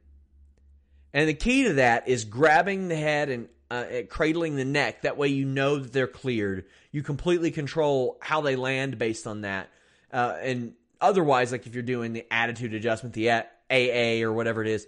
And 1.13 1.29
the 1.29 1.35
key 1.35 1.65
to 1.65 1.75
that 1.75 2.09
is 2.09 2.25
grabbing 2.25 2.89
the 2.89 2.97
head 2.97 3.29
and 3.29 3.49
uh, 3.71 3.85
cradling 4.09 4.57
the 4.57 4.65
neck. 4.65 5.03
That 5.03 5.19
way 5.19 5.29
you 5.29 5.45
know 5.45 5.79
that 5.79 5.93
they're 5.93 6.07
cleared. 6.07 6.65
You 6.91 7.03
completely 7.03 7.51
control 7.51 8.17
how 8.21 8.41
they 8.41 8.57
land 8.57 8.99
based 8.99 9.27
on 9.27 9.43
that. 9.43 9.69
Uh, 10.11 10.37
and 10.41 10.75
Otherwise, 11.03 11.51
like 11.51 11.67
if 11.67 11.75
you're 11.75 11.83
doing 11.83 12.13
the 12.13 12.25
attitude 12.33 12.73
adjustment, 12.75 13.13
the 13.13 13.29
AA 13.29 14.25
or 14.25 14.33
whatever 14.33 14.63
it 14.63 14.69
is, 14.69 14.87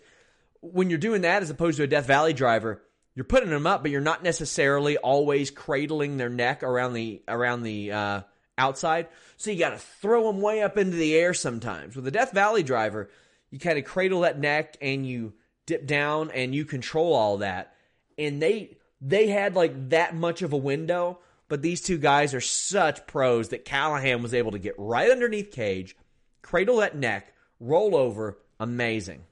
when 0.60 0.88
you're 0.88 0.98
doing 0.98 1.22
that 1.22 1.42
as 1.42 1.50
opposed 1.50 1.76
to 1.76 1.82
a 1.82 1.88
Death 1.88 2.06
Valley 2.06 2.32
driver, 2.32 2.80
you're 3.16 3.24
putting 3.24 3.50
them 3.50 3.66
up, 3.66 3.82
but 3.82 3.90
you're 3.90 4.00
not 4.00 4.22
necessarily 4.22 4.96
always 4.96 5.50
cradling 5.50 6.16
their 6.16 6.28
neck 6.28 6.62
around 6.62 6.92
the 6.92 7.20
around 7.26 7.64
the 7.64 7.90
uh, 7.90 8.20
outside. 8.58 9.08
So 9.36 9.50
you 9.50 9.58
got 9.58 9.70
to 9.70 9.78
throw 9.78 10.26
them 10.30 10.40
way 10.40 10.62
up 10.62 10.78
into 10.78 10.96
the 10.96 11.14
air 11.14 11.34
sometimes. 11.34 11.96
With 11.96 12.06
a 12.06 12.10
Death 12.10 12.32
Valley 12.32 12.62
driver, 12.62 13.10
you 13.50 13.58
kind 13.58 13.78
of 13.78 13.84
cradle 13.84 14.20
that 14.20 14.38
neck 14.38 14.76
and 14.80 15.06
you 15.06 15.34
dip 15.66 15.86
down 15.86 16.30
and 16.30 16.54
you 16.54 16.64
control 16.64 17.14
all 17.14 17.38
that. 17.38 17.74
And 18.18 18.40
they 18.40 18.78
they 19.00 19.28
had 19.28 19.54
like 19.54 19.90
that 19.90 20.14
much 20.14 20.42
of 20.42 20.52
a 20.52 20.58
window, 20.58 21.18
but 21.48 21.62
these 21.62 21.82
two 21.82 21.98
guys 21.98 22.32
are 22.32 22.40
such 22.40 23.06
pros 23.06 23.50
that 23.50 23.64
Callihan 23.64 24.22
was 24.22 24.34
able 24.34 24.52
to 24.52 24.58
get 24.58 24.74
right 24.78 25.10
underneath 25.10 25.50
Cage, 25.50 25.96
cradle 26.42 26.76
that 26.78 26.96
neck, 26.96 27.34
roll 27.60 27.96
over, 27.96 28.38
amazing. 28.58 29.24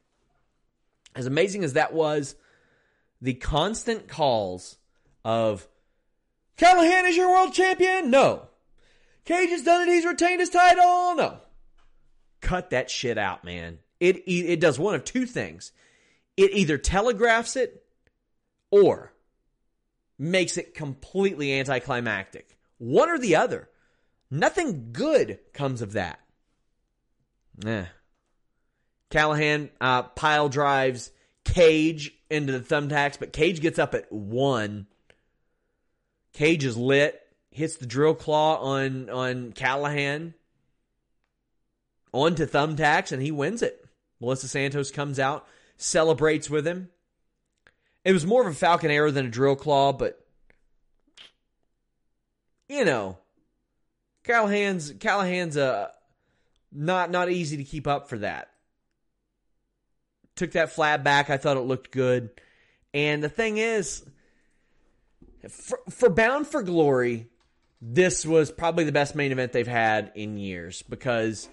As 1.15 1.27
amazing 1.27 1.65
as 1.65 1.75
that 1.75 1.93
was, 1.93 2.35
the 3.21 3.35
constant 3.35 4.09
calls 4.09 4.79
of 5.25 5.69
Callihan 6.59 7.09
is 7.09 7.17
your 7.17 7.31
world 7.31 7.53
champion? 7.53 8.11
No. 8.11 8.49
Cage 9.25 9.51
has 9.51 9.63
done 9.63 9.89
it, 9.89 9.93
he's 9.93 10.05
retained 10.05 10.41
his 10.41 10.51
title? 10.51 11.15
No. 11.15 11.39
Cut 12.41 12.71
that 12.71 12.91
shit 12.91 13.19
out, 13.19 13.45
man. 13.45 13.79
It 14.01 14.17
it 14.27 14.61
does 14.61 14.79
one 14.79 14.97
of 14.97 15.05
two 15.05 15.27
things. 15.27 15.71
It 16.37 16.51
either 16.53 16.77
telegraphs 16.77 17.55
it 17.55 17.85
or 18.71 19.13
makes 20.19 20.57
it 20.57 20.75
completely 20.75 21.59
anticlimactic. 21.59 22.59
One 22.79 23.09
or 23.11 23.19
the 23.19 23.37
other. 23.37 23.69
Nothing 24.29 24.89
good 24.93 25.39
comes 25.53 25.83
of 25.83 25.93
that. 25.93 26.19
Eh. 27.65 27.85
Callihan 29.11 29.71
uh, 29.81 30.03
pile 30.05 30.49
drives 30.49 31.11
Cage 31.45 32.13
into 32.31 32.59
the 32.59 32.61
thumbtacks, 32.61 33.19
but 33.19 33.33
Cage 33.33 33.61
gets 33.61 33.79
up 33.79 33.95
at 33.95 34.11
one. 34.11 34.87
Cage 36.33 36.65
is 36.65 36.77
lit, 36.77 37.22
hits 37.53 37.77
the 37.77 37.87
drill 37.87 38.15
claw 38.15 38.57
on 38.57 39.09
on 39.09 39.53
Callihan 39.53 40.35
onto 42.13 42.47
thumbtacks, 42.47 43.13
and 43.13 43.23
he 43.23 43.31
wins 43.31 43.63
it. 43.63 43.87
Melissa 44.21 44.49
Santos 44.49 44.91
comes 44.91 45.19
out, 45.19 45.47
celebrates 45.77 46.51
with 46.51 46.67
him. 46.67 46.89
It 48.05 48.13
was 48.13 48.27
more 48.27 48.43
of 48.43 48.49
a 48.49 48.57
Falcon 48.57 48.91
arrow 48.91 49.11
than 49.11 49.27
a 49.27 49.31
drill 49.31 49.57
claw, 49.57 49.93
but 49.93 50.19
you 52.69 52.85
know, 52.85 53.19
Callahan's 54.25 54.93
Callihan's 54.93 55.57
uh 55.57 55.89
not 56.73 57.11
not 57.11 57.31
easy 57.31 57.59
to 57.59 57.65
keep 57.65 57.87
up 57.87 58.09
for 58.09 58.19
that. 58.19 58.49
Took 60.37 60.53
that 60.53 60.73
flat 60.73 61.05
back. 61.05 61.29
I 61.29 61.37
thought 61.37 61.59
it 61.59 61.61
looked 61.61 61.91
good. 61.91 62.31
And 62.95 63.23
the 63.23 63.29
thing 63.29 63.59
is, 63.59 64.05
for, 65.49 65.81
for 65.91 66.09
Bound 66.09 66.47
for 66.47 66.63
Glory, 66.63 67.29
this 67.85 68.25
was 68.25 68.53
probably 68.53 68.85
the 68.85 68.93
best 68.93 69.17
main 69.17 69.33
event 69.33 69.53
they've 69.53 69.67
had 69.67 70.13
in 70.15 70.39
years 70.39 70.83
because 70.83 71.49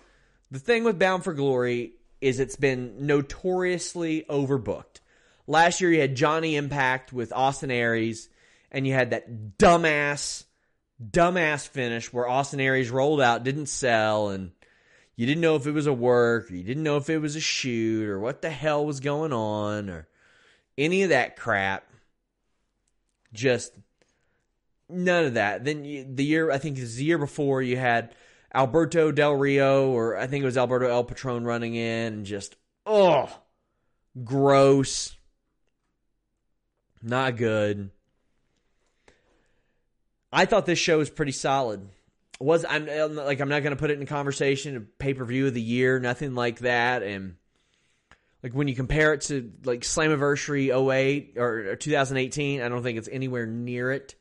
the 0.51 0.59
thing 0.59 0.83
with 0.83 0.99
Bound 0.99 1.23
for 1.23 1.33
Glory 1.33 1.93
is 2.21 2.39
it's 2.39 2.55
been 2.55 3.07
notoriously 3.07 4.25
overbooked. 4.29 4.99
Last 5.47 5.81
year 5.81 5.91
you 5.91 5.99
had 5.99 6.15
Johnny 6.15 6.55
Impact 6.55 7.11
with 7.11 7.33
Austin 7.33 7.71
Aries 7.71 8.29
and 8.71 8.85
you 8.85 8.93
had 8.93 9.09
that 9.09 9.57
dumbass 9.57 10.43
dumbass 11.03 11.67
finish 11.67 12.11
where 12.11 12.27
Austin 12.27 12.59
Aries 12.59 12.91
rolled 12.91 13.21
out, 13.21 13.43
didn't 13.43 13.67
sell, 13.67 14.29
and 14.29 14.51
you 15.15 15.25
didn't 15.25 15.41
know 15.41 15.55
if 15.55 15.65
it 15.65 15.71
was 15.71 15.87
a 15.87 15.93
work, 15.93 16.51
or 16.51 16.55
you 16.55 16.63
didn't 16.63 16.83
know 16.83 16.97
if 16.97 17.09
it 17.09 17.19
was 17.19 17.35
a 17.35 17.41
shoot, 17.41 18.07
or 18.07 18.19
what 18.19 18.41
the 18.41 18.49
hell 18.49 18.85
was 18.85 18.99
going 18.99 19.33
on, 19.33 19.89
or 19.89 20.07
any 20.77 21.03
of 21.03 21.09
that 21.09 21.37
crap. 21.37 21.85
Just 23.31 23.73
none 24.89 25.25
of 25.25 25.33
that. 25.35 25.63
Then 25.63 25.85
you, 25.85 26.05
the 26.09 26.25
year, 26.25 26.51
I 26.51 26.57
think 26.57 26.77
was 26.77 26.95
the 26.95 27.05
year 27.05 27.17
before, 27.17 27.61
you 27.61 27.77
had 27.77 28.13
Alberto 28.53 29.11
Del 29.11 29.35
Rio, 29.35 29.91
or 29.91 30.17
I 30.17 30.27
think 30.27 30.41
it 30.41 30.45
was 30.45 30.57
Alberto 30.57 30.87
El 30.89 31.03
Patron 31.03 31.45
running 31.45 31.75
in, 31.75 32.13
and 32.13 32.25
just, 32.25 32.55
oh, 32.85 33.29
gross. 34.23 35.15
Not 37.01 37.37
good. 37.37 37.91
I 40.31 40.45
thought 40.45 40.65
this 40.65 40.79
show 40.79 40.97
was 40.97 41.09
pretty 41.09 41.31
solid. 41.31 41.87
Was 42.39 42.65
I'm 42.67 42.85
like 43.15 43.41
I'm 43.41 43.49
not 43.49 43.63
going 43.63 43.75
to 43.75 43.79
put 43.79 43.91
it 43.91 43.99
in 43.99 44.05
conversation 44.05 44.77
a 44.77 44.79
pay 44.79 45.13
per 45.13 45.25
view 45.25 45.47
of 45.47 45.53
the 45.53 45.61
year, 45.61 45.99
nothing 45.99 46.35
like 46.35 46.59
that. 46.59 47.03
And 47.03 47.35
like 48.41 48.53
when 48.53 48.67
you 48.69 48.75
compare 48.75 49.13
it 49.13 49.21
to 49.21 49.51
like 49.65 49.81
Slammiversary 49.81 50.69
08 50.69 51.33
or, 51.37 51.71
or 51.71 51.75
2018, 51.75 52.61
I 52.61 52.69
don't 52.69 52.83
think 52.83 52.97
it's 52.97 53.09
anywhere 53.11 53.45
near 53.45 53.91
it. 53.91 54.15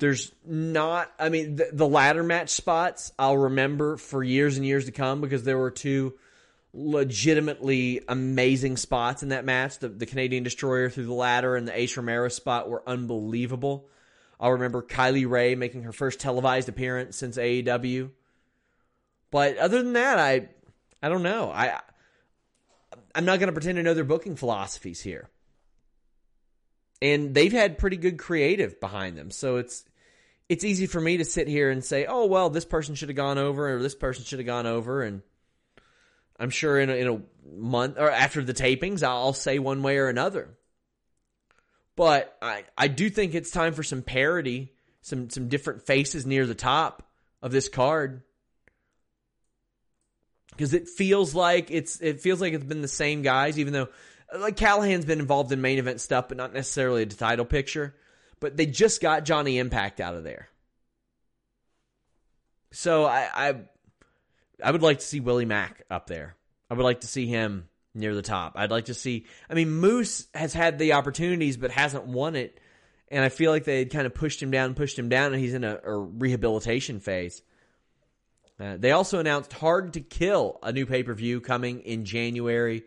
There's 0.00 0.32
not. 0.46 1.12
I 1.18 1.28
mean, 1.28 1.56
the, 1.56 1.68
the 1.72 1.86
ladder 1.86 2.22
match 2.22 2.48
spots 2.50 3.12
I'll 3.18 3.36
remember 3.36 3.98
for 3.98 4.24
years 4.24 4.56
and 4.56 4.64
years 4.66 4.86
to 4.86 4.92
come 4.92 5.20
because 5.20 5.44
there 5.44 5.58
were 5.58 5.70
two 5.70 6.14
legitimately 6.72 8.00
amazing 8.08 8.78
spots 8.78 9.22
in 9.22 9.28
that 9.28 9.44
match. 9.44 9.78
The, 9.78 9.88
the 9.88 10.06
Canadian 10.06 10.42
Destroyer 10.42 10.88
through 10.88 11.04
the 11.04 11.12
ladder 11.12 11.54
and 11.54 11.68
the 11.68 11.78
Ace 11.78 11.96
Romero 11.96 12.28
spot 12.28 12.70
were 12.70 12.82
unbelievable. 12.88 13.88
I'll 14.40 14.52
remember 14.52 14.82
Kylie 14.82 15.28
Rae 15.28 15.54
making 15.54 15.82
her 15.82 15.92
first 15.92 16.18
televised 16.18 16.70
appearance 16.70 17.16
since 17.18 17.36
AEW. 17.36 18.10
But 19.30 19.58
other 19.58 19.82
than 19.82 19.92
that, 19.92 20.18
I 20.18 20.48
I 21.02 21.10
don't 21.10 21.22
know. 21.22 21.50
I 21.50 21.78
I'm 23.14 23.26
not 23.26 23.38
going 23.38 23.48
to 23.48 23.52
pretend 23.52 23.76
to 23.76 23.82
know 23.82 23.94
their 23.94 24.04
booking 24.04 24.36
philosophies 24.36 25.02
here. 25.02 25.28
And 27.02 27.34
they've 27.34 27.52
had 27.52 27.78
pretty 27.78 27.96
good 27.98 28.18
creative 28.18 28.80
behind 28.80 29.16
them. 29.16 29.30
So 29.30 29.56
it's 29.56 29.84
it's 30.50 30.64
easy 30.64 30.86
for 30.86 31.00
me 31.00 31.18
to 31.18 31.24
sit 31.24 31.46
here 31.46 31.70
and 31.70 31.82
say, 31.82 32.06
"Oh, 32.06 32.26
well, 32.26 32.50
this 32.50 32.64
person 32.64 32.96
should 32.96 33.08
have 33.08 33.16
gone 33.16 33.38
over 33.38 33.76
or 33.76 33.80
this 33.80 33.94
person 33.94 34.24
should 34.24 34.40
have 34.40 34.46
gone 34.46 34.66
over." 34.66 35.04
And 35.04 35.22
I'm 36.40 36.50
sure 36.50 36.80
in 36.80 36.90
a, 36.90 36.94
in 36.94 37.06
a 37.06 37.20
month 37.56 37.96
or 37.98 38.10
after 38.10 38.42
the 38.42 38.52
tapings, 38.52 39.04
I'll 39.04 39.32
say 39.32 39.60
one 39.60 39.84
way 39.84 39.98
or 39.98 40.08
another. 40.08 40.48
But 41.94 42.36
I, 42.42 42.64
I 42.76 42.88
do 42.88 43.08
think 43.08 43.34
it's 43.34 43.52
time 43.52 43.74
for 43.74 43.84
some 43.84 44.02
parity, 44.02 44.72
some 45.02 45.30
some 45.30 45.46
different 45.46 45.86
faces 45.86 46.26
near 46.26 46.44
the 46.46 46.56
top 46.56 47.08
of 47.40 47.52
this 47.52 47.68
card. 47.68 48.22
Because 50.50 50.74
it 50.74 50.88
feels 50.88 51.32
like 51.32 51.70
it's 51.70 52.00
it 52.00 52.20
feels 52.20 52.40
like 52.40 52.54
it's 52.54 52.64
been 52.64 52.82
the 52.82 52.88
same 52.88 53.22
guys, 53.22 53.56
even 53.56 53.72
though 53.72 53.88
like 54.36 54.56
Callihan's 54.56 55.04
been 55.04 55.20
involved 55.20 55.52
in 55.52 55.60
main 55.60 55.78
event 55.78 56.00
stuff, 56.00 56.26
but 56.26 56.36
not 56.36 56.52
necessarily 56.52 57.04
a 57.04 57.06
title 57.06 57.44
picture. 57.44 57.94
But 58.40 58.56
they 58.56 58.66
just 58.66 59.00
got 59.00 59.24
Johnny 59.24 59.58
Impact 59.58 60.00
out 60.00 60.14
of 60.14 60.24
there. 60.24 60.48
So 62.72 63.04
I, 63.04 63.28
I 63.34 63.54
I 64.62 64.70
would 64.70 64.82
like 64.82 64.98
to 65.00 65.04
see 65.04 65.20
Willie 65.20 65.44
Mack 65.44 65.82
up 65.90 66.06
there. 66.06 66.36
I 66.70 66.74
would 66.74 66.84
like 66.84 67.00
to 67.00 67.06
see 67.06 67.26
him 67.26 67.68
near 67.94 68.14
the 68.14 68.22
top. 68.22 68.52
I'd 68.56 68.70
like 68.70 68.86
to 68.86 68.94
see. 68.94 69.26
I 69.48 69.54
mean, 69.54 69.70
Moose 69.70 70.26
has 70.34 70.52
had 70.52 70.78
the 70.78 70.92
opportunities 70.94 71.56
but 71.56 71.70
hasn't 71.70 72.06
won 72.06 72.36
it, 72.36 72.60
and 73.08 73.24
I 73.24 73.28
feel 73.28 73.50
like 73.50 73.64
they 73.64 73.84
kind 73.84 74.06
of 74.06 74.14
pushed 74.14 74.42
him 74.42 74.50
down, 74.50 74.74
pushed 74.74 74.98
him 74.98 75.08
down, 75.08 75.32
and 75.32 75.42
he's 75.42 75.54
in 75.54 75.64
a, 75.64 75.80
a 75.84 75.96
rehabilitation 75.96 77.00
phase. 77.00 77.42
Uh, 78.58 78.76
they 78.78 78.92
also 78.92 79.18
announced 79.18 79.52
Hard 79.54 79.94
to 79.94 80.00
Kill, 80.00 80.58
a 80.62 80.72
new 80.72 80.86
pay 80.86 81.02
per 81.02 81.14
view 81.14 81.40
coming 81.40 81.80
in 81.80 82.04
January, 82.04 82.84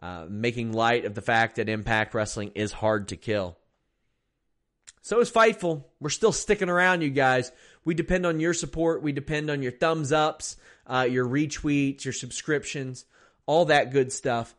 uh, 0.00 0.26
making 0.28 0.72
light 0.72 1.04
of 1.04 1.14
the 1.14 1.22
fact 1.22 1.56
that 1.56 1.68
Impact 1.68 2.14
Wrestling 2.14 2.52
is 2.54 2.70
hard 2.70 3.08
to 3.08 3.16
kill. 3.16 3.56
So 5.06 5.20
is 5.20 5.30
Fightful. 5.30 5.84
We're 6.00 6.10
still 6.10 6.32
sticking 6.32 6.68
around, 6.68 7.02
you 7.02 7.10
guys. 7.10 7.52
We 7.84 7.94
depend 7.94 8.26
on 8.26 8.40
your 8.40 8.54
support. 8.54 9.02
We 9.02 9.12
depend 9.12 9.50
on 9.50 9.62
your 9.62 9.70
thumbs 9.70 10.10
ups, 10.10 10.56
uh, 10.86 11.06
your 11.08 11.26
retweets, 11.26 12.04
your 12.04 12.12
subscriptions 12.12 13.04
all 13.46 13.66
that 13.66 13.92
good 13.92 14.12
stuff. 14.12 14.54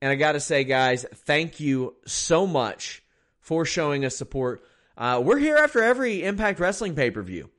And 0.00 0.10
I 0.10 0.16
got 0.16 0.32
to 0.32 0.40
say, 0.40 0.64
guys, 0.64 1.06
thank 1.14 1.60
you 1.60 1.94
so 2.06 2.46
much 2.46 3.02
for 3.40 3.64
showing 3.64 4.04
us 4.04 4.16
support. 4.16 4.64
Uh, 4.96 5.22
we're 5.24 5.38
here 5.38 5.56
after 5.56 5.82
every 5.82 6.24
Impact 6.24 6.58
Wrestling 6.58 6.94
pay 6.94 7.10
per 7.10 7.22
view. 7.22 7.50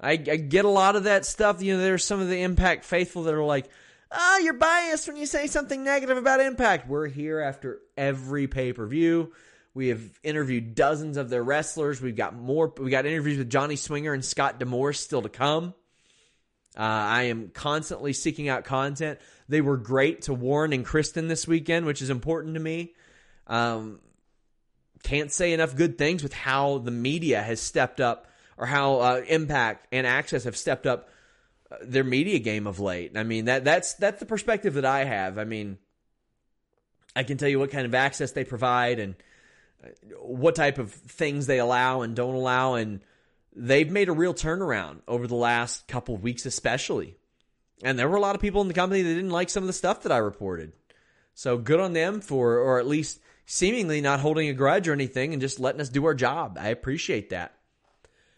I, 0.00 0.12
I, 0.12 0.16
get 0.16 0.64
a 0.64 0.70
lot 0.70 0.96
of 0.96 1.04
that 1.04 1.26
stuff. 1.26 1.62
You 1.62 1.74
know, 1.74 1.82
there's 1.82 2.04
some 2.04 2.20
of 2.20 2.28
the 2.28 2.40
Impact 2.40 2.84
faithful 2.84 3.24
that 3.24 3.34
are 3.34 3.44
like, 3.44 3.68
oh, 4.10 4.40
you're 4.42 4.54
biased 4.54 5.06
when 5.06 5.18
you 5.18 5.26
say 5.26 5.46
something 5.46 5.84
negative 5.84 6.16
about 6.16 6.40
Impact. 6.40 6.88
We're 6.88 7.08
here 7.08 7.40
after 7.40 7.80
every 7.98 8.46
pay 8.46 8.72
per 8.72 8.86
view. 8.86 9.32
We 9.72 9.88
have 9.88 10.02
interviewed 10.22 10.74
dozens 10.74 11.16
of 11.16 11.30
their 11.30 11.42
wrestlers. 11.42 12.00
We've 12.00 12.16
got 12.16 12.34
more. 12.34 12.72
We 12.76 12.90
got 12.90 13.06
interviews 13.06 13.38
with 13.38 13.50
Johnny 13.50 13.76
Swinger 13.76 14.12
and 14.12 14.24
Scott 14.24 14.58
D'Amore 14.58 14.92
still 14.92 15.22
to 15.22 15.28
come. 15.28 15.74
Uh, 16.76 16.82
I 16.82 17.22
am 17.24 17.50
constantly 17.50 18.12
seeking 18.12 18.48
out 18.48 18.64
content. 18.64 19.18
They 19.48 19.60
were 19.60 19.76
great 19.76 20.22
to 20.22 20.34
Warren 20.34 20.72
and 20.72 20.84
Kristen 20.84 21.28
this 21.28 21.46
weekend, 21.46 21.86
which 21.86 22.02
is 22.02 22.10
important 22.10 22.54
to 22.54 22.60
me. 22.60 22.94
Um, 23.46 24.00
can't 25.02 25.32
say 25.32 25.52
enough 25.52 25.76
good 25.76 25.98
things 25.98 26.22
with 26.22 26.32
how 26.32 26.78
the 26.78 26.90
media 26.90 27.42
has 27.42 27.60
stepped 27.60 28.00
up, 28.00 28.28
or 28.56 28.66
how 28.66 29.00
uh, 29.00 29.22
Impact 29.26 29.86
and 29.92 30.06
Access 30.06 30.44
have 30.44 30.56
stepped 30.56 30.86
up 30.86 31.08
uh, 31.70 31.76
their 31.82 32.04
media 32.04 32.38
game 32.38 32.66
of 32.66 32.80
late. 32.80 33.16
I 33.16 33.22
mean 33.22 33.46
that 33.46 33.64
that's 33.64 33.94
that's 33.94 34.20
the 34.20 34.26
perspective 34.26 34.74
that 34.74 34.84
I 34.84 35.04
have. 35.04 35.38
I 35.38 35.44
mean, 35.44 35.78
I 37.16 37.22
can 37.24 37.38
tell 37.38 37.48
you 37.48 37.58
what 37.58 37.70
kind 37.70 37.86
of 37.86 37.94
access 37.94 38.32
they 38.32 38.44
provide 38.44 38.98
and 38.98 39.14
what 40.18 40.54
type 40.54 40.78
of 40.78 40.92
things 40.92 41.46
they 41.46 41.58
allow 41.58 42.02
and 42.02 42.14
don't 42.14 42.34
allow, 42.34 42.74
and 42.74 43.00
they've 43.54 43.90
made 43.90 44.08
a 44.08 44.12
real 44.12 44.34
turnaround 44.34 45.00
over 45.08 45.26
the 45.26 45.34
last 45.34 45.88
couple 45.88 46.14
of 46.14 46.22
weeks, 46.22 46.46
especially. 46.46 47.16
And 47.82 47.98
there 47.98 48.08
were 48.08 48.16
a 48.16 48.20
lot 48.20 48.34
of 48.34 48.42
people 48.42 48.60
in 48.60 48.68
the 48.68 48.74
company 48.74 49.02
that 49.02 49.14
didn't 49.14 49.30
like 49.30 49.48
some 49.50 49.62
of 49.62 49.66
the 49.66 49.72
stuff 49.72 50.02
that 50.02 50.12
I 50.12 50.18
reported. 50.18 50.72
So 51.34 51.56
good 51.56 51.80
on 51.80 51.92
them 51.92 52.20
for, 52.20 52.58
or 52.58 52.78
at 52.78 52.86
least 52.86 53.20
seemingly 53.46 54.00
not 54.00 54.20
holding 54.20 54.48
a 54.48 54.52
grudge 54.52 54.86
or 54.86 54.92
anything 54.92 55.32
and 55.32 55.40
just 55.40 55.58
letting 55.58 55.80
us 55.80 55.88
do 55.88 56.04
our 56.04 56.14
job. 56.14 56.58
I 56.60 56.68
appreciate 56.68 57.30
that. 57.30 57.54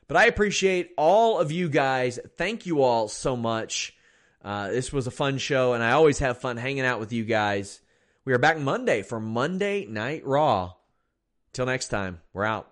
But 0.08 0.16
I 0.16 0.26
appreciate 0.26 0.92
all 0.96 1.38
of 1.38 1.50
you 1.50 1.68
guys. 1.68 2.18
Thank 2.36 2.66
you 2.66 2.82
all 2.82 3.08
so 3.08 3.36
much. 3.36 3.96
Uh, 4.44 4.68
this 4.68 4.92
was 4.92 5.06
a 5.06 5.12
fun 5.12 5.38
show, 5.38 5.72
and 5.72 5.82
I 5.82 5.92
always 5.92 6.18
have 6.18 6.38
fun 6.38 6.56
hanging 6.56 6.84
out 6.84 7.00
with 7.00 7.12
you 7.12 7.24
guys. 7.24 7.80
We 8.24 8.32
are 8.32 8.38
back 8.38 8.58
Monday 8.58 9.02
for 9.02 9.20
Monday 9.20 9.86
Night 9.86 10.24
Raw. 10.24 10.74
Till 11.52 11.66
next 11.66 11.88
time, 11.88 12.20
we're 12.32 12.46
out. 12.46 12.71